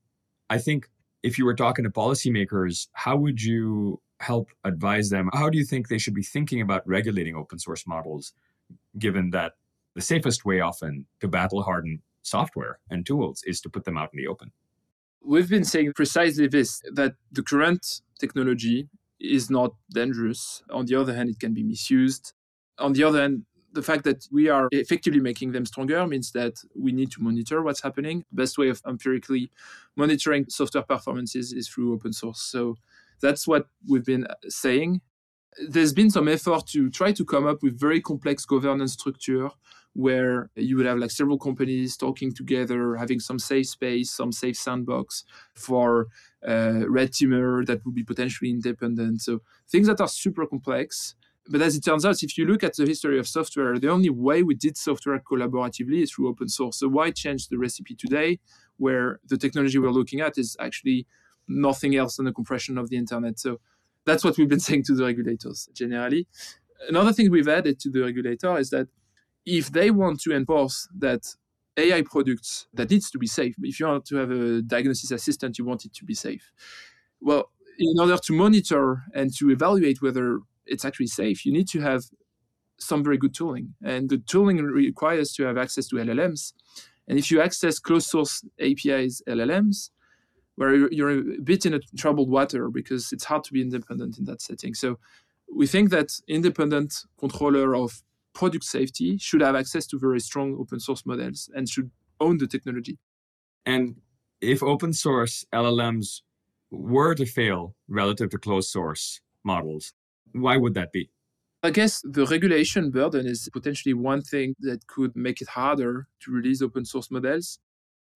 I 0.50 0.58
think 0.58 0.90
if 1.24 1.38
you 1.38 1.46
were 1.46 1.56
talking 1.56 1.84
to 1.84 1.90
policymakers, 1.90 2.88
how 2.94 3.16
would 3.18 3.42
you 3.42 4.02
help 4.20 4.50
advise 4.64 5.10
them? 5.10 5.30
How 5.34 5.50
do 5.50 5.58
you 5.58 5.66
think 5.66 5.88
they 5.88 5.98
should 5.98 6.14
be 6.14 6.24
thinking 6.24 6.62
about 6.62 6.88
regulating 6.88 7.36
open 7.36 7.60
source 7.60 7.86
models, 7.88 8.34
given 8.98 9.32
that 9.32 9.54
the 9.96 10.02
safest 10.02 10.46
way 10.46 10.60
often 10.60 11.06
to 11.22 11.28
battle 11.28 11.64
harden 11.64 12.02
software 12.22 12.80
and 12.90 13.06
tools 13.06 13.42
is 13.46 13.62
to 13.62 13.70
put 13.70 13.86
them 13.86 13.98
out 13.98 14.10
in 14.14 14.18
the 14.18 14.28
open? 14.28 14.52
We've 15.24 15.50
been 15.50 15.64
saying 15.64 15.94
precisely 15.96 16.48
this 16.48 16.82
that 16.94 17.16
the 17.32 17.42
current 17.42 18.02
technology 18.20 18.88
is 19.20 19.50
not 19.50 19.74
dangerous. 19.92 20.62
On 20.70 20.86
the 20.86 20.96
other 20.96 21.16
hand, 21.16 21.30
it 21.30 21.40
can 21.40 21.54
be 21.54 21.64
misused. 21.64 22.34
On 22.78 22.94
the 22.94 23.04
other 23.04 23.22
hand, 23.22 23.46
the 23.72 23.82
fact 23.82 24.04
that 24.04 24.28
we 24.32 24.48
are 24.50 24.70
effectively 24.72 25.20
making 25.20 25.52
them 25.52 25.66
stronger 25.66 26.06
means 26.08 26.32
that 26.32 26.54
we 26.76 26.92
need 26.92 27.12
to 27.12 27.22
monitor 27.22 27.62
what's 27.62 27.82
happening. 27.82 28.24
Best 28.32 28.58
way 28.58 28.70
of 28.70 28.82
empirically 28.88 29.52
monitoring 29.96 30.46
software 30.50 30.84
performances 30.84 31.54
is 31.54 31.68
through 31.68 31.94
open 31.94 32.14
source. 32.14 32.42
So 32.42 32.76
that's 33.22 33.48
what 33.48 33.68
we've 33.88 34.06
been 34.06 34.28
saying. 34.48 35.02
There's 35.68 35.94
been 35.94 36.10
some 36.10 36.28
effort 36.28 36.68
to 36.68 36.90
try 36.90 37.14
to 37.14 37.24
come 37.24 37.48
up 37.48 37.64
with 37.64 37.80
very 37.80 38.02
complex 38.02 38.46
governance 38.46 38.94
structure 38.94 39.50
where 39.94 40.50
you 40.56 40.76
would 40.76 40.86
have 40.86 40.98
like 40.98 41.12
several 41.12 41.40
companies 41.40 41.96
talking 41.96 42.34
together, 42.34 42.98
having 42.98 43.22
some 43.22 43.40
safe 43.40 43.68
space, 43.68 44.12
some 44.12 44.34
safe 44.34 44.58
sandbox 44.58 45.24
for 45.54 46.08
uh, 46.46 46.84
red 46.90 47.12
teamer 47.12 47.66
that 47.66 47.86
would 47.86 47.96
be 47.96 48.04
potentially 48.04 48.50
independent. 48.50 49.22
So 49.22 49.40
things 49.70 49.88
that 49.88 50.02
are 50.02 50.10
super 50.10 50.46
complex 50.46 51.16
but 51.48 51.62
as 51.62 51.76
it 51.76 51.82
turns 51.82 52.06
out, 52.06 52.24
if 52.24 52.38
you 52.38 52.46
look 52.46 52.64
at 52.64 52.76
the 52.76 52.86
history 52.86 53.20
of 53.20 53.28
software, 53.28 53.78
the 53.78 53.90
only 53.90 54.10
way 54.10 54.42
we 54.42 54.56
did 54.56 54.78
software 54.78 55.20
collaboratively 55.20 56.02
is 56.02 56.12
through 56.12 56.30
open 56.30 56.50
source. 56.50 56.80
So 56.80 56.88
why 56.88 57.12
change 57.12 57.50
the 57.50 57.58
recipe 57.58 57.96
today 57.96 58.40
where 58.78 59.20
the 59.28 59.38
technology 59.38 59.78
we're 59.78 59.92
looking 59.92 60.22
at 60.22 60.38
is 60.38 60.56
actually 60.60 61.06
nothing 61.48 61.96
else 61.96 62.18
than 62.18 62.26
the 62.26 62.34
compression 62.34 62.78
of 62.78 62.90
the 62.90 62.98
internet? 62.98 63.40
So 63.40 63.60
that's 64.06 64.24
what 64.24 64.38
we've 64.38 64.50
been 64.50 64.60
saying 64.70 64.84
to 64.84 64.96
the 64.96 65.06
regulators 65.06 65.70
generally. 65.74 66.28
Another 66.90 67.14
thing 67.14 67.32
we've 67.32 67.48
added 67.48 67.80
to 67.80 67.90
the 67.90 68.02
regulator 68.02 68.58
is 68.58 68.70
that 68.70 68.88
if 69.46 69.72
they 69.72 69.92
want 69.92 70.20
to 70.22 70.36
enforce 70.36 70.88
that 70.98 71.24
AI 71.78 72.02
products 72.02 72.68
that 72.74 72.90
needs 72.90 73.10
to 73.12 73.20
be 73.20 73.28
safe, 73.28 73.56
if 73.62 73.80
you 73.80 73.86
want 73.86 74.06
to 74.06 74.16
have 74.18 74.32
a 74.32 74.62
diagnosis 74.62 75.12
assistant, 75.12 75.58
you 75.58 75.66
want 75.66 75.86
it 75.86 75.94
to 75.94 76.06
be 76.06 76.14
safe. 76.14 76.52
Well, 77.22 77.52
in 77.78 78.00
order 78.00 78.18
to 78.18 78.34
monitor 78.34 79.04
and 79.14 79.36
to 79.38 79.52
evaluate 79.52 80.02
whether 80.02 80.40
it's 80.66 80.86
actually 80.86 81.08
safe, 81.08 81.46
you 81.46 81.52
need 81.52 81.68
to 81.70 81.82
have 81.82 82.04
some 82.78 83.04
very 83.04 83.18
good 83.18 83.34
tooling. 83.34 83.74
And 83.84 84.10
the 84.10 84.18
tooling 84.18 84.58
requires 84.58 85.34
to 85.34 85.44
have 85.44 85.58
access 85.58 85.88
to 85.88 85.96
LLMs. 85.98 86.54
And 87.08 87.20
if 87.20 87.30
you 87.30 87.42
access 87.42 87.80
closed 87.80 88.08
source 88.08 88.44
APIs 88.60 89.22
LLMs, 89.28 89.90
where 90.56 90.90
you're 90.92 91.20
a 91.20 91.42
bit 91.44 91.66
in 91.66 91.74
a 91.74 91.80
troubled 91.98 92.30
water 92.30 92.70
because 92.70 93.12
it's 93.12 93.26
hard 93.26 93.44
to 93.44 93.54
be 93.54 93.62
independent 93.62 94.18
in 94.18 94.26
that 94.26 94.42
setting. 94.42 94.74
So 94.74 94.98
we 95.54 95.68
think 95.68 95.90
that 95.90 96.18
independent 96.28 97.04
controller 97.20 97.76
of 97.76 98.02
product 98.34 98.64
safety 98.64 99.18
should 99.18 99.42
have 99.42 99.56
access 99.56 99.86
to 99.88 100.00
very 100.00 100.20
strong 100.20 100.56
open 100.60 100.80
source 100.80 101.06
models 101.06 101.50
and 101.56 101.70
should 101.70 101.92
own 102.20 102.38
the 102.38 102.48
technology. 102.48 102.98
And 103.66 103.98
if 104.42 104.64
open 104.64 104.94
source 104.94 105.46
LLMs 105.54 106.22
were 106.72 107.16
to 107.16 107.26
fail 107.26 107.76
relative 107.88 108.30
to 108.32 108.38
closed 108.38 108.70
source 108.70 109.22
models, 109.44 109.94
why 110.32 110.58
would 110.58 110.74
that 110.76 110.92
be? 110.92 111.10
I 111.66 111.72
guess 111.72 112.02
the 112.04 112.26
regulation 112.26 112.92
burden 112.92 113.26
is 113.26 113.50
potentially 113.52 113.94
one 113.94 114.22
thing 114.22 114.56
that 114.60 114.86
could 114.88 115.16
make 115.16 115.42
it 115.42 115.50
harder 115.50 116.08
to 116.22 116.32
release 116.32 116.62
open 116.62 116.86
source 116.86 117.10
models. 117.10 117.60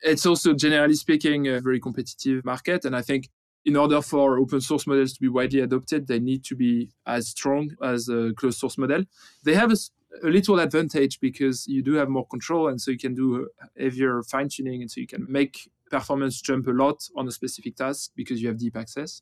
It's 0.01 0.25
also, 0.25 0.53
generally 0.53 0.93
speaking, 0.93 1.47
a 1.47 1.59
very 1.59 1.79
competitive 1.79 2.45
market. 2.45 2.85
And 2.85 2.95
I 2.95 3.01
think 3.01 3.29
in 3.65 3.75
order 3.75 4.01
for 4.01 4.37
open 4.37 4.61
source 4.61 4.87
models 4.87 5.13
to 5.13 5.19
be 5.19 5.27
widely 5.27 5.61
adopted, 5.61 6.07
they 6.07 6.19
need 6.19 6.43
to 6.45 6.55
be 6.55 6.91
as 7.05 7.27
strong 7.29 7.75
as 7.83 8.07
a 8.07 8.33
closed 8.37 8.59
source 8.59 8.77
model. 8.77 9.03
They 9.43 9.55
have 9.55 9.71
a, 9.71 9.77
a 10.23 10.29
little 10.29 10.59
advantage 10.59 11.19
because 11.19 11.67
you 11.67 11.81
do 11.81 11.93
have 11.93 12.07
more 12.07 12.27
control. 12.27 12.67
And 12.67 12.79
so 12.79 12.91
you 12.91 12.97
can 12.97 13.15
do 13.15 13.49
uh, 13.61 13.65
heavier 13.77 14.21
fine 14.23 14.49
tuning. 14.49 14.81
And 14.81 14.91
so 14.91 15.01
you 15.01 15.07
can 15.07 15.25
make 15.27 15.69
performance 15.89 16.39
jump 16.39 16.67
a 16.67 16.71
lot 16.71 17.03
on 17.15 17.27
a 17.27 17.31
specific 17.31 17.75
task 17.75 18.11
because 18.15 18.41
you 18.41 18.47
have 18.47 18.57
deep 18.57 18.77
access. 18.77 19.21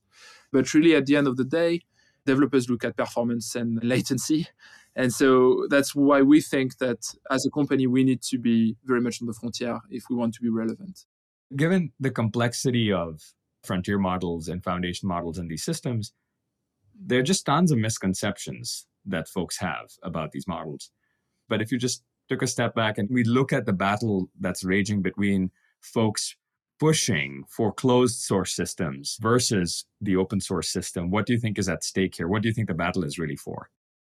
But 0.51 0.73
really, 0.73 0.95
at 0.95 1.05
the 1.05 1.15
end 1.15 1.27
of 1.27 1.37
the 1.37 1.45
day, 1.45 1.83
developers 2.27 2.69
look 2.69 2.83
at 2.83 2.95
performance 2.95 3.55
and 3.55 3.83
latency. 3.83 4.47
And 4.95 5.11
so 5.13 5.67
that's 5.69 5.95
why 5.95 6.21
we 6.21 6.41
think 6.41 6.77
that 6.77 6.99
as 7.31 7.45
a 7.45 7.51
company, 7.51 7.87
we 7.87 8.03
need 8.03 8.21
to 8.23 8.37
be 8.37 8.75
very 8.83 9.01
much 9.01 9.21
on 9.21 9.27
the 9.27 9.33
frontier 9.33 9.79
if 9.89 10.03
we 10.09 10.15
want 10.15 10.33
to 10.35 10.41
be 10.41 10.49
relevant. 10.49 11.05
Given 11.55 11.91
the 11.99 12.11
complexity 12.11 12.91
of 12.91 13.21
frontier 13.63 13.97
models 13.97 14.47
and 14.47 14.63
foundation 14.63 15.07
models 15.07 15.37
in 15.37 15.47
these 15.47 15.63
systems, 15.63 16.13
there 16.99 17.19
are 17.19 17.29
just 17.33 17.45
tons 17.45 17.71
of 17.71 17.77
misconceptions 17.77 18.87
that 19.05 19.27
folks 19.27 19.57
have 19.59 19.87
about 20.03 20.31
these 20.31 20.47
models. 20.47 20.91
But 21.47 21.61
if 21.61 21.71
you 21.71 21.77
just 21.77 22.03
took 22.27 22.41
a 22.41 22.47
step 22.47 22.75
back 22.75 22.97
and 22.97 23.07
we 23.09 23.23
look 23.23 23.53
at 23.53 23.65
the 23.65 23.73
battle 23.73 24.29
that's 24.39 24.63
raging 24.63 25.01
between 25.01 25.51
folks 25.79 26.35
pushing 26.79 27.43
for 27.47 27.71
closed 27.71 28.19
source 28.19 28.55
systems 28.55 29.17
versus 29.21 29.85
the 30.01 30.15
open 30.15 30.39
source 30.39 30.69
system? 30.69 31.11
What 31.11 31.25
do 31.25 31.33
you 31.33 31.39
think 31.39 31.57
is 31.57 31.69
at 31.69 31.83
stake 31.83 32.15
here? 32.15 32.27
What 32.27 32.41
do 32.41 32.47
you 32.47 32.53
think 32.53 32.67
the 32.67 32.73
battle 32.73 33.03
is 33.03 33.17
really 33.17 33.35
for? 33.35 33.69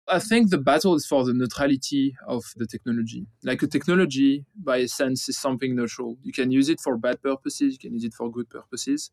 I 0.08 0.20
think 0.20 0.50
the 0.50 0.58
battle 0.58 0.96
is 0.96 1.06
for 1.06 1.24
the 1.24 1.34
neutrality 1.34 2.16
of 2.28 2.44
the 2.58 2.68
technology. 2.68 3.28
Like 3.44 3.62
a 3.62 3.68
technology, 3.68 4.46
by 4.56 4.82
essence, 4.82 5.30
is 5.30 5.38
something 5.38 5.76
neutral. 5.76 6.18
You 6.22 6.34
can 6.34 6.52
use 6.52 6.70
it 6.70 6.82
for 6.82 6.98
bad 6.98 7.22
purposes, 7.22 7.74
you 7.74 7.80
can 7.80 7.94
use 7.94 8.04
it 8.04 8.14
for 8.14 8.30
good 8.30 8.50
purposes. 8.50 9.12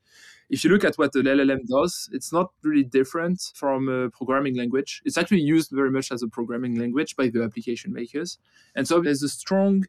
If 0.51 0.65
you 0.65 0.71
look 0.71 0.85
at 0.85 0.97
what 0.97 1.13
the 1.13 1.21
LLM 1.21 1.67
does, 1.69 2.09
it's 2.13 2.33
not 2.33 2.51
really 2.63 2.83
different 2.83 3.53
from 3.55 3.89
a 3.89 4.11
programming 4.11 4.57
language. 4.57 5.03
It's 5.05 5.19
actually 5.19 5.43
used 5.43 5.71
very 5.71 5.91
much 5.91 6.11
as 6.11 6.23
a 6.23 6.29
programming 6.29 6.75
language 6.75 7.15
by 7.15 7.29
the 7.29 7.45
application 7.45 7.93
makers. 7.93 8.39
And 8.75 8.89
so 8.89 9.01
there's 9.01 9.23
a 9.23 9.29
strong 9.29 9.85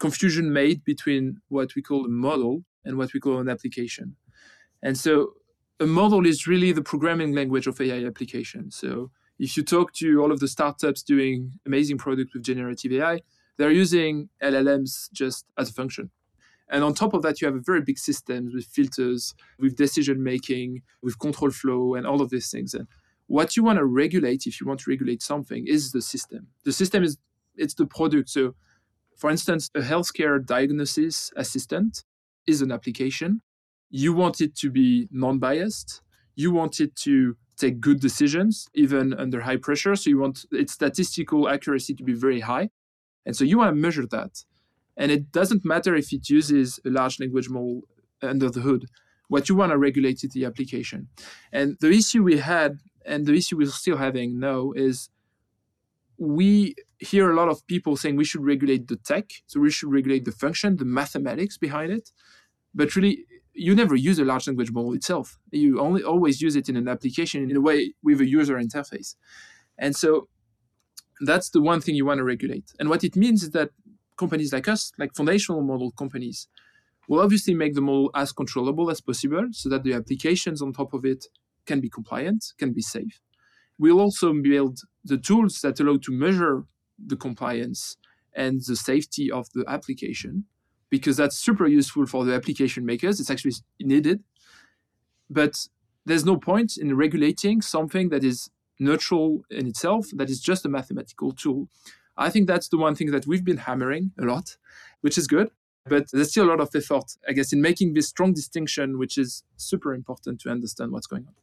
confusion 0.00 0.52
made 0.52 0.82
between 0.82 1.40
what 1.48 1.74
we 1.76 1.82
call 1.82 2.04
a 2.04 2.08
model 2.08 2.64
and 2.84 2.96
what 2.96 3.12
we 3.12 3.20
call 3.20 3.38
an 3.38 3.48
application. 3.48 4.16
And 4.82 4.96
so 4.96 5.34
a 5.80 5.86
model 5.86 6.26
is 6.26 6.46
really 6.46 6.72
the 6.72 6.82
programming 6.82 7.34
language 7.34 7.66
of 7.66 7.80
AI 7.80 8.04
application. 8.04 8.70
So 8.70 9.10
if 9.38 9.56
you 9.56 9.62
talk 9.62 9.92
to 9.94 10.20
all 10.20 10.32
of 10.32 10.40
the 10.40 10.48
startups 10.48 11.02
doing 11.02 11.52
amazing 11.66 11.98
products 11.98 12.34
with 12.34 12.42
generative 12.42 12.92
AI, 12.92 13.20
they're 13.56 13.70
using 13.70 14.28
LLMs 14.42 15.10
just 15.12 15.46
as 15.56 15.70
a 15.70 15.72
function. 15.72 16.10
And 16.70 16.84
on 16.84 16.94
top 16.94 17.14
of 17.14 17.22
that, 17.22 17.40
you 17.40 17.46
have 17.46 17.56
a 17.56 17.60
very 17.60 17.80
big 17.80 17.98
systems 17.98 18.54
with 18.54 18.66
filters, 18.66 19.34
with 19.58 19.76
decision 19.76 20.22
making, 20.22 20.82
with 21.02 21.18
control 21.18 21.50
flow, 21.50 21.94
and 21.94 22.06
all 22.06 22.20
of 22.20 22.30
these 22.30 22.50
things. 22.50 22.74
And 22.74 22.86
What 23.26 23.56
you 23.56 23.64
want 23.64 23.78
to 23.78 23.84
regulate, 23.84 24.46
if 24.46 24.60
you 24.60 24.66
want 24.66 24.80
to 24.80 24.90
regulate 24.90 25.22
something, 25.22 25.66
is 25.66 25.92
the 25.92 26.02
system. 26.02 26.48
The 26.64 26.72
system 26.72 27.02
is 27.02 27.16
it's 27.56 27.74
the 27.74 27.86
product. 27.86 28.28
So, 28.28 28.54
for 29.16 29.30
instance, 29.30 29.70
a 29.74 29.80
healthcare 29.80 30.44
diagnosis 30.44 31.32
assistant 31.36 32.04
is 32.48 32.62
an 32.62 32.72
application. 32.72 33.42
You 33.90 34.12
want 34.12 34.40
it 34.40 34.56
to 34.56 34.70
be 34.70 35.08
non-biased. 35.10 36.02
You 36.34 36.50
want 36.52 36.80
it 36.80 36.96
to 37.06 37.36
take 37.56 37.80
good 37.80 38.00
decisions, 38.00 38.68
even 38.74 39.12
under 39.14 39.40
high 39.40 39.56
pressure. 39.56 39.96
So 39.96 40.10
you 40.10 40.18
want 40.18 40.46
its 40.52 40.72
statistical 40.72 41.48
accuracy 41.48 41.94
to 41.94 42.04
be 42.04 42.14
very 42.14 42.40
high. 42.40 42.70
And 43.26 43.36
so 43.36 43.44
you 43.44 43.58
want 43.58 43.70
to 43.70 43.80
measure 43.80 44.06
that. 44.06 44.44
And 44.96 45.10
it 45.10 45.32
doesn't 45.32 45.64
matter 45.64 45.94
if 45.94 46.12
it 46.12 46.28
uses 46.28 46.80
a 46.84 46.90
large 46.90 47.20
language 47.20 47.48
model 47.48 47.82
under 48.22 48.50
the 48.50 48.60
hood. 48.60 48.86
What 49.28 49.48
you 49.48 49.54
want 49.56 49.72
to 49.72 49.78
regulate 49.78 50.24
is 50.24 50.30
the 50.30 50.44
application. 50.44 51.08
And 51.52 51.76
the 51.80 51.90
issue 51.90 52.22
we 52.22 52.38
had, 52.38 52.78
and 53.04 53.26
the 53.26 53.34
issue 53.34 53.56
we're 53.56 53.70
still 53.70 53.96
having 53.96 54.40
now, 54.40 54.72
is 54.74 55.10
we 56.18 56.74
hear 56.98 57.30
a 57.30 57.36
lot 57.36 57.48
of 57.48 57.64
people 57.66 57.96
saying 57.96 58.16
we 58.16 58.24
should 58.24 58.44
regulate 58.44 58.88
the 58.88 58.96
tech, 58.96 59.30
so 59.46 59.60
we 59.60 59.70
should 59.70 59.92
regulate 59.92 60.24
the 60.24 60.32
function, 60.32 60.76
the 60.76 60.84
mathematics 60.84 61.56
behind 61.58 61.92
it. 61.92 62.10
But 62.74 62.94
really, 62.96 63.24
you 63.54 63.74
never 63.74 63.96
use 63.96 64.18
a 64.18 64.24
large 64.24 64.46
language 64.46 64.70
model 64.70 64.92
itself. 64.92 65.38
You 65.50 65.80
only 65.80 66.02
always 66.02 66.40
use 66.40 66.56
it 66.56 66.68
in 66.68 66.76
an 66.76 66.88
application 66.88 67.50
in 67.50 67.56
a 67.56 67.60
way 67.60 67.94
with 68.02 68.20
a 68.20 68.28
user 68.28 68.56
interface. 68.56 69.16
And 69.76 69.96
so 69.96 70.28
that's 71.20 71.50
the 71.50 71.60
one 71.60 71.80
thing 71.80 71.94
you 71.94 72.06
want 72.06 72.18
to 72.18 72.24
regulate. 72.24 72.72
And 72.78 72.88
what 72.88 73.02
it 73.04 73.16
means 73.16 73.42
is 73.42 73.50
that 73.50 73.70
companies 74.16 74.52
like 74.52 74.68
us, 74.68 74.92
like 74.98 75.14
foundational 75.14 75.62
model 75.62 75.90
companies, 75.92 76.48
will 77.08 77.20
obviously 77.20 77.54
make 77.54 77.74
the 77.74 77.80
model 77.80 78.10
as 78.14 78.32
controllable 78.32 78.90
as 78.90 79.00
possible 79.00 79.48
so 79.52 79.68
that 79.68 79.82
the 79.82 79.94
applications 79.94 80.62
on 80.62 80.72
top 80.72 80.92
of 80.92 81.04
it 81.04 81.26
can 81.66 81.80
be 81.80 81.88
compliant, 81.88 82.52
can 82.58 82.72
be 82.72 82.82
safe. 82.82 83.20
We'll 83.78 84.00
also 84.00 84.32
build 84.32 84.80
the 85.04 85.18
tools 85.18 85.60
that 85.62 85.80
allow 85.80 85.98
to 85.98 86.12
measure 86.12 86.64
the 86.98 87.16
compliance 87.16 87.96
and 88.34 88.60
the 88.66 88.76
safety 88.76 89.30
of 89.30 89.48
the 89.54 89.64
application 89.68 90.44
because 90.90 91.16
that's 91.16 91.38
super 91.38 91.66
useful 91.66 92.06
for 92.06 92.24
the 92.24 92.34
application 92.34 92.84
makers. 92.84 93.20
It's 93.20 93.30
actually 93.30 93.52
needed. 93.80 94.22
But 95.30 95.68
there's 96.06 96.24
no 96.24 96.36
point 96.36 96.76
in 96.76 96.96
regulating 96.96 97.60
something 97.60 98.08
that 98.08 98.24
is 98.24 98.50
neutral 98.78 99.42
in 99.50 99.66
itself, 99.66 100.06
that 100.14 100.30
is 100.30 100.40
just 100.40 100.64
a 100.64 100.68
mathematical 100.68 101.32
tool. 101.32 101.68
I 102.16 102.30
think 102.30 102.46
that's 102.46 102.68
the 102.68 102.78
one 102.78 102.94
thing 102.94 103.10
that 103.10 103.26
we've 103.26 103.44
been 103.44 103.58
hammering 103.58 104.12
a 104.18 104.24
lot, 104.24 104.56
which 105.02 105.18
is 105.18 105.26
good. 105.26 105.50
But 105.86 106.06
there's 106.12 106.30
still 106.30 106.44
a 106.44 106.50
lot 106.50 106.60
of 106.60 106.70
effort, 106.74 107.16
I 107.26 107.32
guess, 107.32 107.52
in 107.52 107.62
making 107.62 107.94
this 107.94 108.08
strong 108.08 108.34
distinction, 108.34 108.98
which 108.98 109.16
is 109.16 109.42
super 109.56 109.94
important 109.94 110.40
to 110.42 110.50
understand 110.50 110.92
what's 110.92 111.06
going 111.06 111.26
on. 111.26 111.34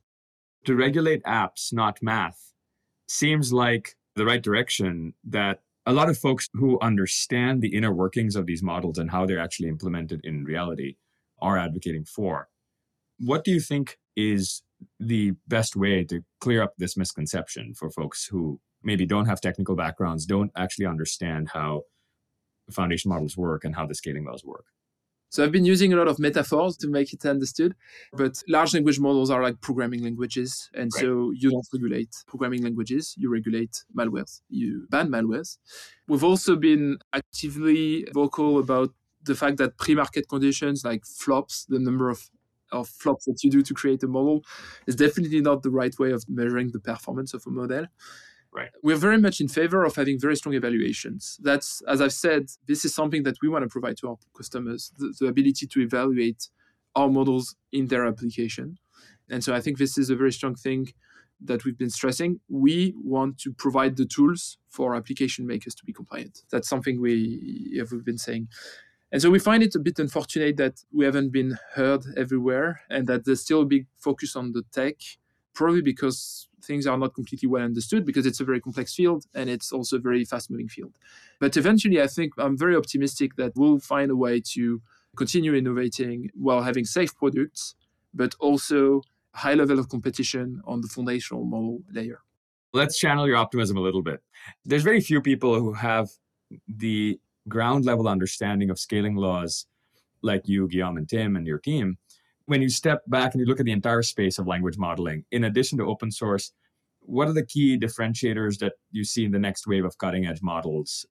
To 0.65 0.75
regulate 0.75 1.23
apps, 1.23 1.73
not 1.73 2.01
math, 2.01 2.53
seems 3.07 3.51
like 3.51 3.95
the 4.15 4.25
right 4.25 4.41
direction 4.41 5.13
that 5.23 5.61
a 5.85 5.93
lot 5.93 6.09
of 6.09 6.17
folks 6.17 6.49
who 6.53 6.79
understand 6.81 7.61
the 7.61 7.75
inner 7.75 7.93
workings 7.93 8.35
of 8.35 8.45
these 8.45 8.63
models 8.63 8.97
and 8.97 9.11
how 9.11 9.25
they're 9.25 9.39
actually 9.39 9.69
implemented 9.69 10.21
in 10.23 10.43
reality 10.43 10.95
are 11.41 11.57
advocating 11.57 12.05
for. 12.05 12.47
What 13.19 13.43
do 13.43 13.51
you 13.51 13.59
think 13.59 13.97
is 14.15 14.63
the 14.99 15.33
best 15.47 15.75
way 15.75 16.03
to 16.05 16.21
clear 16.41 16.61
up 16.61 16.73
this 16.77 16.97
misconception 16.97 17.73
for 17.75 17.89
folks 17.89 18.25
who 18.25 18.59
maybe 18.83 19.05
don't 19.05 19.25
have 19.25 19.41
technical 19.41 19.75
backgrounds, 19.75 20.25
don't 20.25 20.51
actually 20.55 20.85
understand 20.85 21.49
how 21.53 21.83
foundation 22.71 23.09
models 23.09 23.37
work 23.37 23.63
and 23.63 23.75
how 23.75 23.85
the 23.85 23.95
scaling 23.95 24.25
laws 24.25 24.43
work? 24.43 24.65
So 25.35 25.43
I've 25.43 25.51
been 25.51 25.65
using 25.65 25.91
a 25.91 25.97
lot 25.97 26.07
of 26.07 26.17
metaphors 26.17 26.77
to 26.77 26.87
make 26.87 27.11
it 27.11 27.25
understood, 27.25 27.75
but 28.13 28.41
large 28.47 28.73
language 28.73 29.01
models 29.01 29.29
are 29.29 29.43
like 29.43 29.59
programming 29.59 30.01
languages. 30.01 30.69
And 30.73 30.89
right. 30.95 31.01
so 31.01 31.31
you 31.31 31.51
don't 31.51 31.67
regulate 31.73 32.15
programming 32.25 32.63
languages, 32.63 33.13
you 33.17 33.29
regulate 33.29 33.83
malwares, 33.93 34.39
you 34.47 34.87
ban 34.89 35.09
malwares. 35.09 35.57
We've 36.07 36.23
also 36.23 36.55
been 36.55 36.99
actively 37.11 38.07
vocal 38.13 38.59
about 38.59 38.93
the 39.25 39.35
fact 39.35 39.57
that 39.57 39.77
pre-market 39.77 40.29
conditions 40.29 40.85
like 40.85 41.05
flops, 41.05 41.65
the 41.65 41.79
number 41.79 42.09
of 42.09 42.29
of 42.71 42.87
flops 42.87 43.25
that 43.25 43.43
you 43.43 43.51
do 43.51 43.61
to 43.61 43.73
create 43.73 44.03
a 44.03 44.07
model 44.07 44.41
is 44.87 44.95
definitely 44.95 45.41
not 45.41 45.63
the 45.63 45.69
right 45.69 45.99
way 45.99 46.11
of 46.11 46.23
measuring 46.29 46.71
the 46.71 46.79
performance 46.79 47.33
of 47.33 47.43
a 47.45 47.49
model. 47.49 47.87
Right. 48.55 48.69
We're 48.81 48.95
very 48.95 49.17
much 49.17 49.41
in 49.41 49.49
favor 49.49 49.83
of 49.83 49.97
having 49.97 50.17
very 50.17 50.37
strong 50.37 50.55
evaluations. 50.55 51.37
That's, 51.43 51.81
as 51.89 51.99
I've 51.99 52.13
said, 52.13 52.49
this 52.67 52.85
is 52.85 52.95
something 52.95 53.23
that 53.23 53.35
we 53.41 53.49
want 53.49 53.63
to 53.63 53.69
provide 53.69 53.97
to 53.97 54.07
our 54.09 54.17
customers 54.35 54.93
the, 54.97 55.13
the 55.19 55.27
ability 55.27 55.67
to 55.67 55.81
evaluate 55.81 56.47
our 56.95 57.09
models 57.09 57.55
in 57.73 57.87
their 57.87 58.05
application. 58.05 58.77
And 59.29 59.43
so 59.43 59.53
I 59.53 59.59
think 59.59 59.77
this 59.77 59.97
is 59.97 60.09
a 60.09 60.15
very 60.15 60.31
strong 60.31 60.55
thing 60.55 60.93
that 61.41 61.65
we've 61.65 61.77
been 61.77 61.89
stressing. 61.89 62.39
We 62.47 62.93
want 62.95 63.39
to 63.39 63.51
provide 63.51 63.97
the 63.97 64.05
tools 64.05 64.57
for 64.69 64.95
application 64.95 65.45
makers 65.45 65.75
to 65.75 65.83
be 65.83 65.91
compliant. 65.91 66.43
That's 66.49 66.69
something 66.69 67.01
we 67.01 67.75
have 67.77 68.05
been 68.05 68.17
saying. 68.17 68.47
And 69.11 69.21
so 69.21 69.29
we 69.29 69.39
find 69.39 69.63
it 69.63 69.75
a 69.75 69.79
bit 69.79 69.99
unfortunate 69.99 70.55
that 70.57 70.81
we 70.93 71.03
haven't 71.03 71.31
been 71.31 71.57
heard 71.73 72.05
everywhere 72.15 72.81
and 72.89 73.05
that 73.07 73.25
there's 73.25 73.41
still 73.41 73.61
a 73.61 73.65
big 73.65 73.87
focus 73.97 74.35
on 74.35 74.53
the 74.53 74.63
tech, 74.71 74.95
probably 75.55 75.81
because 75.81 76.47
things 76.63 76.85
are 76.85 76.97
not 76.97 77.13
completely 77.13 77.47
well 77.47 77.63
understood 77.63 78.05
because 78.05 78.25
it's 78.25 78.39
a 78.39 78.43
very 78.43 78.59
complex 78.59 78.93
field 78.93 79.25
and 79.33 79.49
it's 79.49 79.71
also 79.71 79.95
a 79.97 79.99
very 79.99 80.25
fast 80.25 80.51
moving 80.51 80.67
field. 80.67 80.97
But 81.39 81.57
eventually, 81.57 82.01
I 82.01 82.07
think 82.07 82.33
I'm 82.37 82.57
very 82.57 82.75
optimistic 82.75 83.35
that 83.37 83.53
we'll 83.55 83.79
find 83.79 84.11
a 84.11 84.15
way 84.15 84.41
to 84.53 84.81
continue 85.15 85.55
innovating 85.55 86.29
while 86.35 86.61
having 86.61 86.85
safe 86.85 87.15
products, 87.15 87.75
but 88.13 88.35
also 88.39 89.01
high 89.33 89.53
level 89.53 89.79
of 89.79 89.89
competition 89.89 90.61
on 90.65 90.81
the 90.81 90.87
foundational 90.87 91.43
model 91.43 91.81
layer. 91.91 92.21
Let's 92.73 92.97
channel 92.97 93.27
your 93.27 93.37
optimism 93.37 93.77
a 93.77 93.81
little 93.81 94.01
bit. 94.01 94.21
There's 94.65 94.83
very 94.83 95.01
few 95.01 95.21
people 95.21 95.55
who 95.55 95.73
have 95.73 96.09
the 96.67 97.19
ground 97.47 97.85
level 97.85 98.07
understanding 98.07 98.69
of 98.69 98.79
scaling 98.79 99.15
laws 99.15 99.65
like 100.21 100.47
you, 100.47 100.67
Guillaume, 100.67 100.97
and 100.97 101.07
Tim, 101.07 101.35
and 101.35 101.45
your 101.47 101.59
team 101.59 101.97
when 102.45 102.61
you 102.61 102.69
step 102.69 103.01
back 103.07 103.33
and 103.33 103.41
you 103.41 103.45
look 103.45 103.59
at 103.59 103.65
the 103.65 103.71
entire 103.71 104.01
space 104.01 104.37
of 104.37 104.47
language 104.47 104.77
modeling, 104.77 105.25
in 105.31 105.43
addition 105.43 105.77
to 105.79 105.85
open 105.85 106.11
source, 106.11 106.51
what 107.01 107.27
are 107.27 107.33
the 107.33 107.45
key 107.45 107.77
differentiators 107.77 108.59
that 108.59 108.73
you 108.91 109.03
see 109.03 109.25
in 109.25 109.31
the 109.31 109.39
next 109.39 109.67
wave 109.67 109.85
of 109.85 109.97
cutting 109.97 110.25
edge 110.25 110.41
models? 110.41 111.05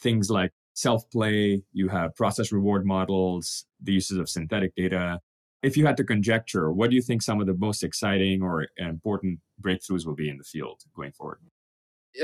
Things 0.00 0.30
like 0.30 0.52
self 0.74 1.08
play, 1.10 1.62
you 1.72 1.88
have 1.88 2.14
process 2.16 2.52
reward 2.52 2.84
models, 2.84 3.66
the 3.80 3.92
uses 3.92 4.18
of 4.18 4.28
synthetic 4.28 4.74
data. 4.74 5.20
If 5.62 5.76
you 5.76 5.86
had 5.86 5.96
to 5.98 6.04
conjecture, 6.04 6.72
what 6.72 6.90
do 6.90 6.96
you 6.96 7.02
think 7.02 7.22
some 7.22 7.40
of 7.40 7.46
the 7.46 7.54
most 7.54 7.84
exciting 7.84 8.42
or 8.42 8.66
important 8.76 9.38
breakthroughs 9.60 10.04
will 10.04 10.16
be 10.16 10.28
in 10.28 10.38
the 10.38 10.44
field 10.44 10.80
going 10.96 11.12
forward? 11.12 11.38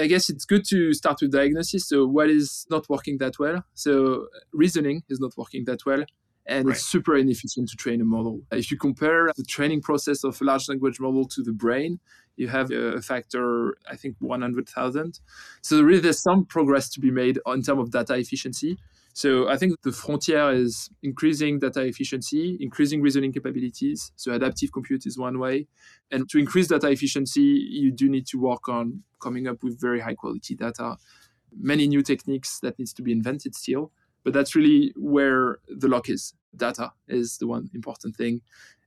I 0.00 0.06
guess 0.06 0.28
it's 0.28 0.44
good 0.44 0.64
to 0.68 0.92
start 0.92 1.18
with 1.22 1.32
diagnosis. 1.32 1.88
So, 1.88 2.06
what 2.06 2.28
is 2.28 2.66
not 2.68 2.88
working 2.88 3.18
that 3.18 3.38
well? 3.38 3.64
So, 3.74 4.14
uh, 4.14 4.40
reasoning 4.52 5.02
is 5.08 5.20
not 5.20 5.32
working 5.36 5.64
that 5.66 5.86
well 5.86 6.04
and 6.48 6.66
right. 6.66 6.74
it's 6.74 6.84
super 6.84 7.16
inefficient 7.16 7.68
to 7.68 7.76
train 7.76 8.00
a 8.00 8.04
model. 8.04 8.40
If 8.50 8.70
you 8.70 8.78
compare 8.78 9.30
the 9.36 9.44
training 9.44 9.82
process 9.82 10.24
of 10.24 10.40
a 10.40 10.44
large 10.44 10.68
language 10.68 10.98
model 10.98 11.26
to 11.28 11.42
the 11.42 11.52
brain, 11.52 12.00
you 12.36 12.48
have 12.48 12.70
a 12.70 13.02
factor, 13.02 13.76
I 13.88 13.96
think, 13.96 14.16
100,000. 14.20 15.20
So 15.60 15.82
really, 15.82 16.00
there's 16.00 16.22
some 16.22 16.46
progress 16.46 16.88
to 16.90 17.00
be 17.00 17.10
made 17.10 17.38
in 17.46 17.62
terms 17.62 17.80
of 17.80 17.90
data 17.90 18.14
efficiency. 18.14 18.78
So 19.12 19.48
I 19.48 19.56
think 19.56 19.74
the 19.82 19.92
frontier 19.92 20.52
is 20.52 20.90
increasing 21.02 21.58
data 21.58 21.82
efficiency, 21.82 22.56
increasing 22.60 23.02
reasoning 23.02 23.32
capabilities. 23.32 24.12
So 24.16 24.32
adaptive 24.32 24.72
compute 24.72 25.06
is 25.06 25.18
one 25.18 25.40
way. 25.40 25.66
And 26.10 26.28
to 26.30 26.38
increase 26.38 26.68
data 26.68 26.88
efficiency, 26.88 27.42
you 27.42 27.90
do 27.90 28.08
need 28.08 28.26
to 28.28 28.38
work 28.38 28.68
on 28.68 29.02
coming 29.20 29.48
up 29.48 29.62
with 29.64 29.80
very 29.80 30.00
high 30.00 30.14
quality 30.14 30.54
data. 30.54 30.96
Many 31.52 31.88
new 31.88 32.02
techniques 32.02 32.60
that 32.60 32.78
needs 32.78 32.92
to 32.94 33.02
be 33.02 33.10
invented 33.10 33.56
still. 33.56 33.90
But 34.28 34.34
that's 34.34 34.54
really 34.54 34.92
where 34.94 35.58
the 35.68 35.88
lock 35.88 36.10
is. 36.10 36.34
Data 36.54 36.92
is 37.06 37.38
the 37.38 37.46
one 37.46 37.70
important 37.72 38.14
thing. 38.14 38.42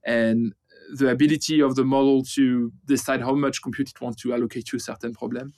And 0.05 0.53
the 0.93 1.09
ability 1.09 1.63
of 1.63 1.73
the 1.73 1.83
model 1.83 2.21
to 2.35 2.71
decide 2.85 3.21
how 3.21 3.33
much 3.33 3.63
compute 3.63 3.89
it 3.89 3.99
wants 3.99 4.21
to 4.21 4.35
allocate 4.35 4.67
to 4.67 4.77
a 4.77 4.79
certain 4.79 5.15
problem 5.15 5.53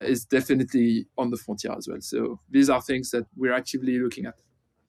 is 0.00 0.24
definitely 0.24 1.06
on 1.18 1.30
the 1.30 1.36
frontier 1.36 1.72
as 1.76 1.88
well. 1.88 2.00
So 2.00 2.38
these 2.48 2.70
are 2.70 2.80
things 2.80 3.10
that 3.10 3.26
we're 3.34 3.52
actively 3.52 3.98
looking 3.98 4.26
at. 4.26 4.34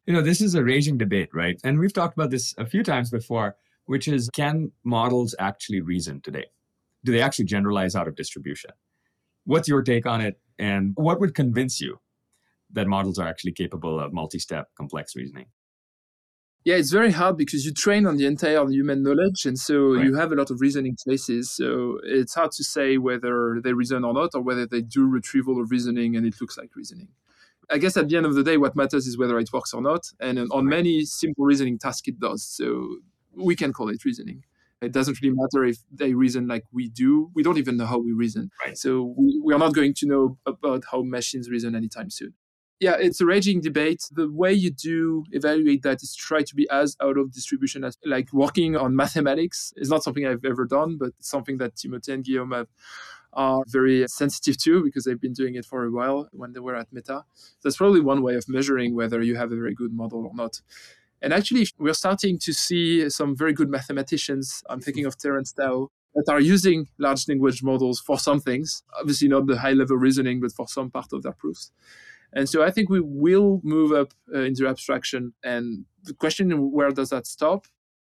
You 0.06 0.14
know, 0.14 0.22
this 0.22 0.42
is 0.42 0.54
a 0.54 0.64
raging 0.64 1.00
debate, 1.00 1.30
right? 1.34 1.60
And 1.64 1.80
we've 1.80 1.92
talked 1.92 2.16
about 2.16 2.30
this 2.30 2.54
a 2.60 2.68
few 2.68 2.84
times 2.84 3.10
before, 3.10 3.56
which 3.88 4.08
is 4.08 4.30
can 4.30 4.72
models 4.84 5.34
actually 5.40 5.82
reason 5.82 6.22
today? 6.22 6.46
Do 7.04 7.12
they 7.12 7.22
actually 7.24 7.46
generalize 7.46 7.96
out 7.96 8.08
of 8.08 8.16
distribution? 8.16 8.70
What's 9.46 9.68
your 9.68 9.82
take 9.82 10.06
on 10.06 10.22
it? 10.22 10.40
And 10.60 10.92
what 10.98 11.20
would 11.20 11.34
convince 11.34 11.82
you 11.82 12.00
that 12.72 12.88
models 12.88 13.20
are 13.20 13.28
actually 13.28 13.52
capable 13.52 14.00
of 14.00 14.14
multi-step 14.14 14.70
complex 14.78 15.16
reasoning 15.16 15.46
yeah 16.64 16.76
it's 16.76 16.92
very 16.92 17.12
hard 17.12 17.38
because 17.38 17.66
you 17.66 17.72
train 17.72 18.06
on 18.06 18.18
the 18.18 18.26
entire 18.26 18.68
human 18.70 19.04
knowledge 19.04 19.46
and 19.46 19.58
so 19.58 19.94
right. 19.94 20.06
you 20.06 20.16
have 20.16 20.32
a 20.32 20.36
lot 20.36 20.50
of 20.50 20.62
reasoning 20.62 20.96
choices 21.08 21.52
so 21.52 22.00
it's 22.04 22.34
hard 22.34 22.52
to 22.52 22.64
say 22.64 22.98
whether 22.98 23.60
they 23.64 23.74
reason 23.74 24.04
or 24.04 24.14
not 24.14 24.32
or 24.34 24.42
whether 24.42 24.66
they 24.66 24.82
do 24.82 25.08
retrieval 25.08 25.62
of 25.62 25.72
reasoning 25.72 26.16
and 26.16 26.26
it 26.26 26.36
looks 26.42 26.58
like 26.58 26.76
reasoning 26.76 27.08
i 27.70 27.78
guess 27.78 27.96
at 27.98 28.10
the 28.10 28.18
end 28.18 28.26
of 28.26 28.36
the 28.36 28.44
day 28.44 28.58
what 28.58 28.76
matters 28.76 29.08
is 29.08 29.18
whether 29.18 29.40
it 29.40 29.52
works 29.54 29.74
or 29.74 29.82
not 29.82 30.12
and 30.20 30.40
on 30.52 30.66
many 30.66 31.06
simple 31.06 31.46
reasoning 31.46 31.78
tasks 31.78 32.08
it 32.08 32.20
does 32.20 32.44
so 32.44 32.98
we 33.36 33.56
can 33.56 33.74
call 33.74 33.90
it 33.90 34.04
reasoning 34.04 34.44
It 34.82 34.92
doesn't 34.92 35.22
really 35.22 35.36
matter 35.36 35.66
if 35.66 35.78
they 35.92 36.14
reason 36.14 36.48
like 36.48 36.64
we 36.72 36.90
do. 36.90 37.32
We 37.34 37.44
don't 37.44 37.58
even 37.58 37.78
know 37.78 37.86
how 37.86 38.00
we 38.00 38.12
reason. 38.12 38.52
Right. 38.64 38.78
So 38.78 39.16
we, 39.18 39.42
we 39.44 39.54
are 39.54 39.60
not 39.60 39.74
going 39.74 39.94
to 39.96 40.06
know 40.06 40.38
about 40.46 40.84
how 40.92 41.02
machines 41.02 41.50
reason 41.50 41.76
anytime 41.76 42.10
soon. 42.10 42.34
Yeah, 42.80 42.98
it's 43.00 43.22
a 43.22 43.26
raging 43.26 43.62
debate. 43.62 44.04
The 44.12 44.30
way 44.30 44.52
you 44.52 44.70
do 44.70 45.24
evaluate 45.32 45.84
that 45.84 46.04
is 46.04 46.14
try 46.14 46.42
to 46.42 46.56
be 46.56 46.70
as 46.70 46.98
out 47.02 47.18
of 47.18 47.32
distribution 47.32 47.86
as 47.86 47.98
like 48.06 48.34
working 48.34 48.76
on 48.76 48.96
mathematics 48.96 49.74
is 49.78 49.90
not 49.90 50.04
something 50.04 50.26
I've 50.26 50.44
ever 50.44 50.66
done, 50.66 50.98
but 50.98 51.12
it's 51.20 51.30
something 51.30 51.58
that 51.60 51.76
Timothée 51.76 52.14
and 52.14 52.24
Guillaume 52.24 52.52
have 52.52 52.68
are 53.36 53.64
very 53.68 54.08
sensitive 54.08 54.58
to 54.58 54.84
because 54.84 55.04
they've 55.04 55.20
been 55.20 55.34
doing 55.34 55.56
it 55.56 55.66
for 55.66 55.84
a 55.84 55.92
while 55.92 56.30
when 56.32 56.54
they 56.54 56.60
were 56.60 56.76
at 56.76 56.92
Meta. 56.92 57.24
That's 57.64 57.78
probably 57.78 58.00
one 58.02 58.22
way 58.22 58.36
of 58.36 58.48
measuring 58.48 58.96
whether 58.96 59.22
you 59.22 59.36
have 59.36 59.52
a 59.52 59.56
very 59.56 59.74
good 59.74 59.94
model 59.94 60.26
or 60.26 60.34
not. 60.34 60.62
And 61.22 61.34
actually, 61.34 61.68
we're 61.78 61.94
starting 61.94 62.38
to 62.40 62.54
see 62.54 63.10
some 63.10 63.36
very 63.36 63.54
good 63.54 63.70
mathematicians. 63.70 64.64
I'm 64.70 64.80
thinking 64.80 65.06
of 65.06 65.18
Terence 65.18 65.52
Tao 65.54 65.90
that 66.14 66.32
are 66.32 66.40
using 66.40 66.88
large 66.98 67.28
language 67.28 67.62
models 67.62 68.00
for 68.00 68.18
some 68.18 68.40
things, 68.40 68.84
obviously 68.98 69.28
not 69.28 69.48
the 69.48 69.58
high 69.58 69.74
level 69.74 69.98
reasoning, 69.98 70.40
but 70.40 70.54
for 70.54 70.68
some 70.68 70.90
part 70.90 71.12
of 71.12 71.24
their 71.24 71.34
proofs. 71.34 71.72
And 72.36 72.50
so 72.50 72.64
I 72.64 72.70
think 72.70 72.90
we 72.90 73.00
will 73.00 73.62
move 73.64 73.94
up 73.94 74.14
uh, 74.34 74.42
into 74.42 74.68
abstraction. 74.68 75.34
And 75.44 75.86
the 76.04 76.14
question 76.14 76.52
where 76.72 76.92
does 76.92 77.10
that 77.10 77.26
stop? 77.26 77.66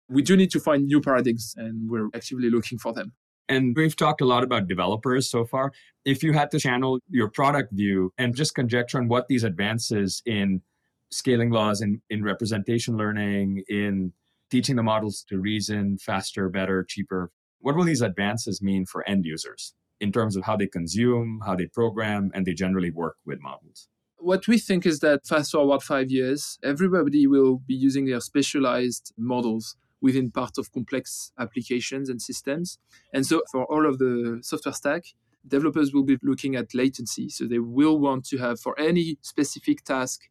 We 0.08 0.22
do 0.22 0.36
need 0.36 0.50
to 0.50 0.60
find 0.60 0.86
new 0.86 1.00
paradigms, 1.00 1.54
and 1.56 1.88
we're 1.88 2.08
actively 2.14 2.50
looking 2.50 2.78
for 2.78 2.92
them. 2.92 3.12
And 3.48 3.76
we've 3.76 3.94
talked 3.94 4.20
a 4.20 4.24
lot 4.24 4.42
about 4.42 4.66
developers 4.66 5.30
so 5.30 5.44
far. 5.44 5.72
If 6.04 6.22
you 6.22 6.32
had 6.32 6.50
to 6.50 6.58
channel 6.58 6.98
your 7.08 7.28
product 7.28 7.72
view 7.72 8.12
and 8.18 8.34
just 8.34 8.54
conjecture 8.54 8.98
on 8.98 9.08
what 9.08 9.28
these 9.28 9.44
advances 9.44 10.22
in 10.26 10.62
scaling 11.10 11.50
laws, 11.50 11.80
in, 11.80 12.02
in 12.10 12.24
representation 12.24 12.96
learning, 12.96 13.62
in 13.68 14.12
teaching 14.50 14.76
the 14.76 14.82
models 14.82 15.24
to 15.28 15.38
reason 15.38 15.98
faster, 15.98 16.48
better, 16.48 16.84
cheaper, 16.88 17.30
what 17.60 17.76
will 17.76 17.84
these 17.84 18.02
advances 18.02 18.60
mean 18.60 18.84
for 18.84 19.08
end 19.08 19.24
users 19.24 19.74
in 20.00 20.10
terms 20.12 20.36
of 20.36 20.44
how 20.44 20.56
they 20.56 20.66
consume, 20.66 21.40
how 21.44 21.54
they 21.54 21.66
program, 21.66 22.30
and 22.34 22.46
they 22.46 22.54
generally 22.54 22.90
work 22.90 23.16
with 23.24 23.40
models? 23.40 23.88
What 24.18 24.48
we 24.48 24.58
think 24.58 24.86
is 24.86 25.00
that 25.00 25.26
fast 25.26 25.52
forward 25.52 25.82
five 25.82 26.10
years, 26.10 26.58
everybody 26.64 27.26
will 27.26 27.58
be 27.58 27.74
using 27.74 28.06
their 28.06 28.20
specialized 28.20 29.12
models 29.16 29.76
within 30.00 30.30
part 30.30 30.58
of 30.58 30.72
complex 30.72 31.32
applications 31.38 32.08
and 32.08 32.20
systems. 32.20 32.78
And 33.12 33.26
so 33.26 33.42
for 33.50 33.64
all 33.66 33.86
of 33.86 33.98
the 33.98 34.40
software 34.42 34.72
stack, 34.72 35.04
developers 35.46 35.92
will 35.92 36.02
be 36.02 36.18
looking 36.22 36.56
at 36.56 36.74
latency. 36.74 37.28
So 37.28 37.46
they 37.46 37.58
will 37.58 37.98
want 37.98 38.24
to 38.26 38.38
have 38.38 38.60
for 38.60 38.78
any 38.78 39.18
specific 39.22 39.84
task 39.84 40.22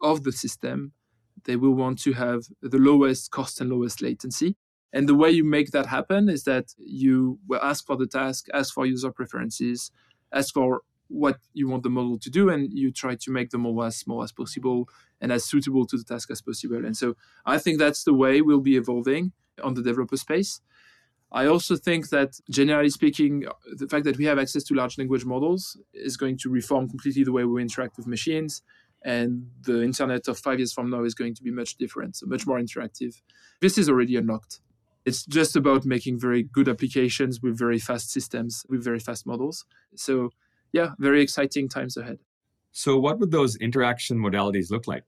of 0.00 0.24
the 0.24 0.32
system, 0.32 0.92
they 1.44 1.56
will 1.56 1.74
want 1.74 1.98
to 2.00 2.12
have 2.12 2.44
the 2.60 2.78
lowest 2.78 3.30
cost 3.30 3.60
and 3.60 3.70
lowest 3.70 4.02
latency. 4.02 4.56
And 4.92 5.08
the 5.08 5.14
way 5.14 5.30
you 5.30 5.44
make 5.44 5.70
that 5.72 5.86
happen 5.86 6.28
is 6.28 6.44
that 6.44 6.74
you 6.78 7.38
will 7.46 7.60
ask 7.60 7.86
for 7.86 7.96
the 7.96 8.06
task, 8.06 8.46
ask 8.54 8.72
for 8.72 8.86
user 8.86 9.10
preferences, 9.10 9.90
ask 10.32 10.54
for 10.54 10.82
what 11.08 11.38
you 11.52 11.68
want 11.68 11.82
the 11.82 11.90
model 11.90 12.18
to 12.18 12.30
do, 12.30 12.48
and 12.50 12.72
you 12.72 12.92
try 12.92 13.14
to 13.16 13.30
make 13.30 13.50
the 13.50 13.58
model 13.58 13.82
as 13.82 13.96
small 13.96 14.22
as 14.22 14.32
possible 14.32 14.88
and 15.20 15.32
as 15.32 15.44
suitable 15.44 15.86
to 15.86 15.96
the 15.96 16.04
task 16.04 16.30
as 16.30 16.40
possible. 16.40 16.84
And 16.84 16.96
so 16.96 17.16
I 17.44 17.58
think 17.58 17.78
that's 17.78 18.04
the 18.04 18.14
way 18.14 18.40
we'll 18.40 18.60
be 18.60 18.76
evolving 18.76 19.32
on 19.62 19.74
the 19.74 19.82
developer 19.82 20.16
space. 20.16 20.60
I 21.30 21.46
also 21.46 21.76
think 21.76 22.08
that, 22.08 22.40
generally 22.48 22.88
speaking, 22.88 23.44
the 23.72 23.86
fact 23.86 24.04
that 24.04 24.16
we 24.16 24.24
have 24.24 24.38
access 24.38 24.64
to 24.64 24.74
large 24.74 24.96
language 24.96 25.26
models 25.26 25.76
is 25.92 26.16
going 26.16 26.38
to 26.38 26.50
reform 26.50 26.88
completely 26.88 27.24
the 27.24 27.32
way 27.32 27.44
we 27.44 27.60
interact 27.60 27.96
with 27.98 28.06
machines. 28.06 28.62
And 29.04 29.50
the 29.62 29.82
internet 29.82 30.26
of 30.26 30.38
five 30.38 30.58
years 30.58 30.72
from 30.72 30.90
now 30.90 31.04
is 31.04 31.14
going 31.14 31.34
to 31.34 31.42
be 31.42 31.50
much 31.50 31.76
different, 31.76 32.16
so 32.16 32.26
much 32.26 32.46
more 32.46 32.58
interactive. 32.58 33.20
This 33.60 33.78
is 33.78 33.88
already 33.88 34.16
unlocked. 34.16 34.60
It's 35.04 35.24
just 35.24 35.54
about 35.54 35.84
making 35.84 36.18
very 36.18 36.42
good 36.42 36.68
applications 36.68 37.40
with 37.40 37.56
very 37.58 37.78
fast 37.78 38.10
systems, 38.10 38.66
with 38.68 38.82
very 38.82 38.98
fast 38.98 39.26
models. 39.26 39.64
So, 39.94 40.30
yeah, 40.72 40.90
very 40.98 41.22
exciting 41.22 41.68
times 41.68 41.96
ahead. 41.96 42.18
So, 42.72 42.98
what 42.98 43.18
would 43.18 43.30
those 43.30 43.56
interaction 43.56 44.18
modalities 44.18 44.70
look 44.70 44.86
like? 44.86 45.04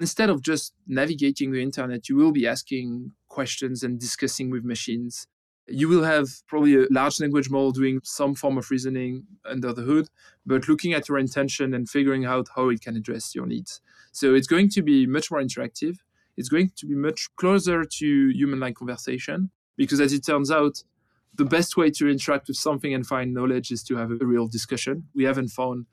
Instead 0.00 0.28
of 0.28 0.42
just 0.42 0.74
navigating 0.86 1.52
the 1.52 1.62
internet, 1.62 2.08
you 2.08 2.16
will 2.16 2.32
be 2.32 2.46
asking 2.46 3.12
questions 3.28 3.82
and 3.82 3.98
discussing 3.98 4.50
with 4.50 4.64
machines. 4.64 5.26
You 5.68 5.88
will 5.88 6.04
have 6.04 6.28
probably 6.46 6.76
a 6.76 6.86
large 6.90 7.18
language 7.18 7.50
model 7.50 7.72
doing 7.72 8.00
some 8.04 8.34
form 8.34 8.58
of 8.58 8.70
reasoning 8.70 9.24
under 9.44 9.72
the 9.72 9.82
hood, 9.82 10.08
but 10.44 10.68
looking 10.68 10.92
at 10.92 11.08
your 11.08 11.18
intention 11.18 11.74
and 11.74 11.88
figuring 11.88 12.24
out 12.24 12.48
how 12.54 12.68
it 12.68 12.82
can 12.82 12.96
address 12.96 13.34
your 13.34 13.46
needs. 13.46 13.80
So 14.12 14.34
it's 14.34 14.46
going 14.46 14.68
to 14.70 14.82
be 14.82 15.06
much 15.06 15.30
more 15.30 15.40
interactive. 15.40 15.96
It's 16.36 16.48
going 16.48 16.70
to 16.76 16.86
be 16.86 16.94
much 16.94 17.28
closer 17.36 17.84
to 17.84 18.28
human 18.28 18.60
like 18.60 18.76
conversation 18.76 19.50
because, 19.76 20.00
as 20.00 20.12
it 20.12 20.24
turns 20.24 20.50
out, 20.50 20.82
the 21.36 21.44
best 21.44 21.76
way 21.76 21.90
to 21.90 22.08
interact 22.08 22.48
with 22.48 22.56
something 22.56 22.94
and 22.94 23.06
find 23.06 23.34
knowledge 23.34 23.70
is 23.70 23.82
to 23.84 23.96
have 23.96 24.10
a 24.10 24.26
real 24.26 24.46
discussion. 24.46 25.08
We 25.14 25.24
haven't 25.24 25.48
found 25.48 25.86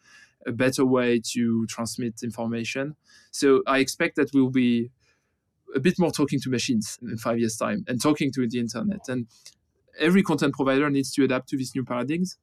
a 0.46 0.52
better 0.52 0.86
way 0.86 1.22
to 1.32 1.66
transmit 1.68 2.22
information. 2.24 2.96
So 3.32 3.64
I 3.66 3.80
expect 3.80 4.16
that 4.18 4.32
we'll 4.34 4.50
be 4.50 4.92
a 5.76 5.80
bit 5.80 5.98
more 5.98 6.12
talking 6.12 6.40
to 6.42 6.50
machines 6.50 7.00
in 7.02 7.18
five 7.18 7.40
years' 7.40 7.58
time 7.58 7.84
and 7.88 8.02
talking 8.02 8.32
to 8.34 8.48
the 8.48 8.60
internet. 8.60 9.08
And 9.08 9.28
every 10.00 10.24
content 10.24 10.54
provider 10.54 10.90
needs 10.90 11.12
to 11.14 11.24
adapt 11.24 11.50
to 11.50 11.58
these 11.58 11.74
new 11.76 11.84
paradigms. 11.84 12.38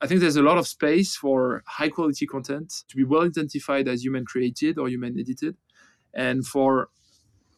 I 0.00 0.06
think 0.06 0.20
there's 0.20 0.36
a 0.36 0.42
lot 0.42 0.56
of 0.56 0.66
space 0.66 1.14
for 1.14 1.62
high 1.66 1.90
quality 1.90 2.26
content 2.26 2.72
to 2.88 2.96
be 2.96 3.04
well 3.04 3.22
identified 3.22 3.86
as 3.86 4.02
human 4.02 4.24
created 4.24 4.78
or 4.78 4.88
human 4.88 5.18
edited, 5.18 5.56
and 6.14 6.46
for 6.46 6.88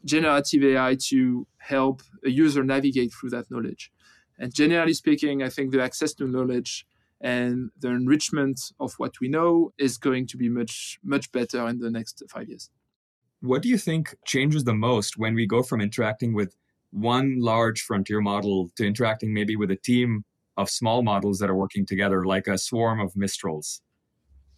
generative 0.04 0.64
AI 0.64 0.96
to 1.08 1.46
help 1.58 2.02
a 2.24 2.30
user 2.30 2.64
navigate 2.64 3.12
through 3.12 3.30
that 3.30 3.48
knowledge. 3.48 3.91
And 4.42 4.52
generally 4.52 4.92
speaking, 4.92 5.40
I 5.44 5.48
think 5.48 5.70
the 5.70 5.80
access 5.80 6.14
to 6.14 6.26
knowledge 6.26 6.84
and 7.20 7.70
the 7.78 7.90
enrichment 7.90 8.60
of 8.80 8.92
what 8.98 9.20
we 9.20 9.28
know 9.28 9.72
is 9.78 9.96
going 9.96 10.26
to 10.26 10.36
be 10.36 10.48
much 10.48 10.98
much 11.04 11.30
better 11.30 11.68
in 11.68 11.78
the 11.78 11.92
next 11.92 12.20
five 12.28 12.48
years. 12.48 12.68
What 13.40 13.62
do 13.62 13.68
you 13.68 13.78
think 13.78 14.16
changes 14.26 14.64
the 14.64 14.74
most 14.74 15.16
when 15.16 15.34
we 15.34 15.46
go 15.46 15.62
from 15.62 15.80
interacting 15.80 16.34
with 16.34 16.56
one 16.90 17.38
large 17.38 17.82
frontier 17.82 18.20
model 18.20 18.68
to 18.76 18.84
interacting 18.84 19.32
maybe 19.32 19.54
with 19.54 19.70
a 19.70 19.76
team 19.76 20.24
of 20.56 20.68
small 20.68 21.02
models 21.04 21.38
that 21.38 21.48
are 21.48 21.62
working 21.64 21.86
together 21.86 22.24
like 22.24 22.48
a 22.48 22.58
swarm 22.58 22.98
of 22.98 23.14
mistrals 23.14 23.80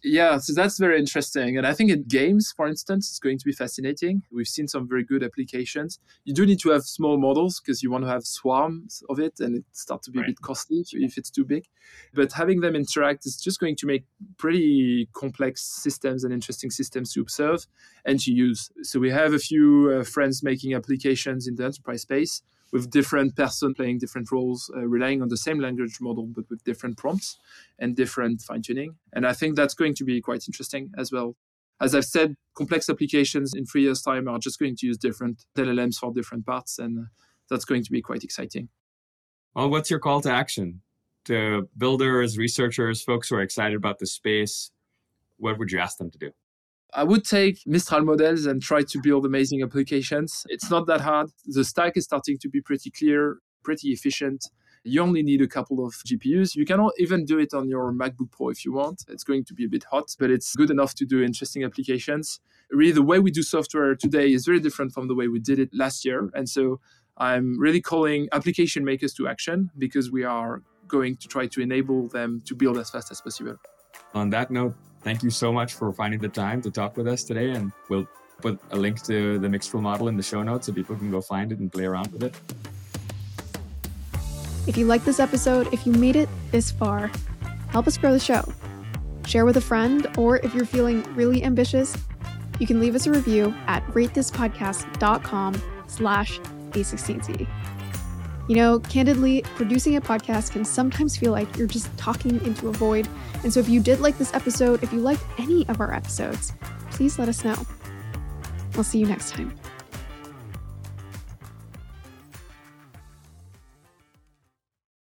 yeah, 0.05 0.37
so 0.37 0.53
that's 0.53 0.77
very 0.77 0.99
interesting. 0.99 1.57
And 1.57 1.65
I 1.65 1.73
think 1.73 1.89
in 1.89 2.03
games, 2.03 2.53
for 2.55 2.67
instance, 2.67 3.09
it's 3.09 3.19
going 3.19 3.39
to 3.39 3.45
be 3.45 3.51
fascinating. 3.51 4.21
We've 4.31 4.47
seen 4.47 4.67
some 4.67 4.87
very 4.87 5.03
good 5.03 5.23
applications. 5.23 5.99
You 6.25 6.33
do 6.33 6.45
need 6.45 6.59
to 6.59 6.69
have 6.69 6.83
small 6.83 7.17
models 7.17 7.59
because 7.59 7.81
you 7.81 7.89
want 7.89 8.03
to 8.03 8.09
have 8.09 8.23
swarms 8.23 9.01
of 9.09 9.19
it 9.19 9.39
and 9.39 9.57
it 9.57 9.65
starts 9.71 10.05
to 10.05 10.11
be 10.11 10.19
right. 10.19 10.27
a 10.27 10.31
bit 10.31 10.41
costly 10.41 10.85
if, 10.91 11.17
it's 11.17 11.31
too 11.31 11.43
big. 11.43 11.65
But 12.13 12.31
having 12.33 12.61
them 12.61 12.75
interact 12.75 13.25
is 13.25 13.35
just 13.35 13.59
going 13.59 13.75
to 13.77 13.87
make 13.87 14.05
pretty 14.37 15.09
complex 15.13 15.63
systems 15.63 16.23
and 16.23 16.31
interesting 16.31 16.69
systems 16.69 17.11
to 17.13 17.21
observe 17.21 17.65
and 18.05 18.19
to 18.19 18.31
use. 18.31 18.69
So 18.83 18.99
we 18.99 19.09
have 19.09 19.33
a 19.33 19.39
few 19.39 19.97
uh, 19.99 20.03
friends 20.03 20.43
making 20.43 20.75
applications 20.75 21.47
in 21.47 21.55
the 21.55 21.65
enterprise 21.65 22.03
space 22.03 22.43
with 22.71 22.89
different 22.89 23.35
person 23.35 23.73
playing 23.73 23.99
different 23.99 24.31
roles, 24.31 24.71
uh, 24.75 24.79
relying 24.79 25.21
on 25.21 25.29
the 25.29 25.37
same 25.37 25.59
language 25.59 25.99
model, 26.01 26.25
but 26.25 26.49
with 26.49 26.63
different 26.63 26.97
prompts 26.97 27.37
and 27.79 27.95
different 27.95 28.41
fine 28.41 28.61
tuning. 28.61 28.95
And 29.13 29.25
I 29.25 29.33
think 29.33 29.55
that's 29.55 29.73
going 29.73 29.95
to 29.95 30.03
be 30.03 30.21
quite 30.21 30.47
interesting 30.47 30.91
as 30.97 31.11
well. 31.11 31.35
As 31.81 31.93
I've 31.93 32.05
said, 32.05 32.35
complex 32.55 32.89
applications 32.89 33.53
in 33.53 33.65
three 33.65 33.83
years' 33.83 34.01
time 34.01 34.27
are 34.27 34.39
just 34.39 34.59
going 34.59 34.75
to 34.77 34.87
use 34.87 34.97
different 34.97 35.45
LLMs 35.57 35.97
for 35.97 36.13
different 36.13 36.45
parts, 36.45 36.79
and 36.79 37.07
that's 37.49 37.65
going 37.65 37.83
to 37.83 37.91
be 37.91 38.01
quite 38.01 38.23
exciting. 38.23 38.69
Well, 39.53 39.69
what's 39.69 39.89
your 39.89 39.99
call 39.99 40.21
to 40.21 40.31
action 40.31 40.81
to 41.25 41.69
builders, 41.77 42.37
researchers, 42.37 43.01
folks 43.01 43.29
who 43.29 43.35
are 43.35 43.41
excited 43.41 43.75
about 43.75 43.99
the 43.99 44.07
space? 44.07 44.71
What 45.37 45.57
would 45.59 45.71
you 45.71 45.79
ask 45.79 45.97
them 45.97 46.11
to 46.11 46.17
do? 46.17 46.31
I 46.97 47.03
would 47.03 47.25
take 47.25 47.59
Mistral 47.67 48.05
models 48.05 48.45
and 48.45 48.61
try 48.61 48.81
to 48.81 49.01
build 49.01 49.25
amazing 49.25 49.61
applications. 49.61 50.45
It's 50.47 50.69
not 50.69 50.87
that 50.87 51.01
hard. 51.01 51.29
The 51.45 51.65
stack 51.65 51.97
is 51.97 52.05
starting 52.05 52.37
to 52.37 52.47
be 52.47 52.61
pretty 52.61 52.89
clear, 52.89 53.39
pretty 53.63 53.89
efficient. 53.89 54.45
You 54.85 55.01
only 55.01 55.21
need 55.21 55.41
a 55.41 55.47
couple 55.47 55.85
of 55.85 55.93
GPUs. 56.07 56.55
You 56.55 56.65
can 56.65 56.89
even 56.97 57.25
do 57.25 57.37
it 57.37 57.53
on 57.53 57.67
your 57.67 57.91
MacBook 57.91 58.31
Pro 58.31 58.47
if 58.47 58.63
you 58.63 58.71
want. 58.71 59.03
It's 59.09 59.25
going 59.25 59.43
to 59.43 59.53
be 59.53 59.65
a 59.65 59.67
bit 59.67 59.83
hot, 59.91 60.15
but 60.17 60.31
it's 60.31 60.55
good 60.55 60.71
enough 60.71 60.95
to 60.95 61.05
do 61.05 61.21
interesting 61.21 61.65
applications. 61.65 62.39
Really, 62.71 62.93
the 62.93 63.01
way 63.01 63.19
we 63.19 63.29
do 63.29 63.43
software 63.43 63.93
today 63.95 64.31
is 64.31 64.45
very 64.45 64.61
different 64.61 64.93
from 64.93 65.09
the 65.09 65.15
way 65.15 65.27
we 65.27 65.39
did 65.39 65.59
it 65.59 65.71
last 65.73 66.05
year. 66.05 66.29
And 66.33 66.47
so 66.47 66.79
I'm 67.17 67.59
really 67.59 67.81
calling 67.81 68.29
application 68.31 68.85
makers 68.85 69.13
to 69.15 69.27
action 69.27 69.69
because 69.77 70.11
we 70.11 70.23
are 70.23 70.61
going 70.87 71.17
to 71.17 71.27
try 71.27 71.47
to 71.47 71.59
enable 71.59 72.07
them 72.07 72.41
to 72.45 72.55
build 72.55 72.77
as 72.77 72.89
fast 72.89 73.11
as 73.11 73.19
possible. 73.19 73.57
On 74.13 74.29
that 74.29 74.49
note, 74.49 74.75
thank 75.05 75.21
you 75.21 75.29
so 75.29 75.53
much 75.53 75.75
for 75.75 75.93
finding 75.93 76.19
the 76.19 76.27
time 76.27 76.61
to 76.63 76.71
talk 76.71 76.97
with 76.97 77.07
us 77.07 77.23
today. 77.23 77.51
And 77.51 77.71
we'll 77.89 78.07
put 78.41 78.59
a 78.71 78.75
link 78.75 79.01
to 79.03 79.37
the 79.39 79.47
Mixtral 79.47 79.81
model 79.81 80.09
in 80.09 80.17
the 80.17 80.23
show 80.23 80.41
notes 80.41 80.65
so 80.65 80.73
people 80.73 80.97
can 80.97 81.11
go 81.11 81.21
find 81.21 81.53
it 81.53 81.59
and 81.59 81.71
play 81.71 81.85
around 81.85 82.11
with 82.11 82.23
it. 82.23 82.35
If 84.67 84.77
you 84.77 84.85
like 84.87 85.05
this 85.05 85.19
episode, 85.19 85.71
if 85.71 85.85
you 85.85 85.93
made 85.93 86.15
it 86.15 86.27
this 86.51 86.71
far, 86.71 87.11
help 87.69 87.87
us 87.87 87.97
grow 87.97 88.11
the 88.11 88.19
show. 88.19 88.43
Share 89.27 89.45
with 89.45 89.57
a 89.57 89.61
friend, 89.61 90.07
or 90.17 90.37
if 90.37 90.55
you're 90.55 90.65
feeling 90.65 91.03
really 91.15 91.43
ambitious, 91.43 91.95
you 92.59 92.65
can 92.65 92.79
leave 92.79 92.95
us 92.95 93.05
a 93.05 93.11
review 93.11 93.53
at 93.67 93.85
ratethispodcast.com 93.87 95.61
slash 95.87 96.39
a16z. 96.39 97.47
You 98.47 98.55
know, 98.55 98.79
candidly, 98.79 99.41
producing 99.55 99.95
a 99.95 100.01
podcast 100.01 100.51
can 100.51 100.65
sometimes 100.65 101.17
feel 101.17 101.31
like 101.31 101.57
you're 101.57 101.67
just 101.67 101.95
talking 101.97 102.43
into 102.45 102.67
a 102.67 102.71
void. 102.71 103.07
And 103.43 103.51
so 103.51 103.59
if 103.59 103.67
you 103.67 103.79
did 103.79 104.01
like 104.01 104.17
this 104.17 104.33
episode, 104.33 104.83
if 104.83 104.93
you 104.93 104.99
liked 104.99 105.23
any 105.39 105.67
of 105.67 105.81
our 105.81 105.93
episodes, 105.93 106.53
please 106.91 107.17
let 107.17 107.27
us 107.27 107.43
know. 107.43 107.55
We'll 108.75 108.83
see 108.83 108.99
you 108.99 109.07
next 109.07 109.31
time. 109.31 109.57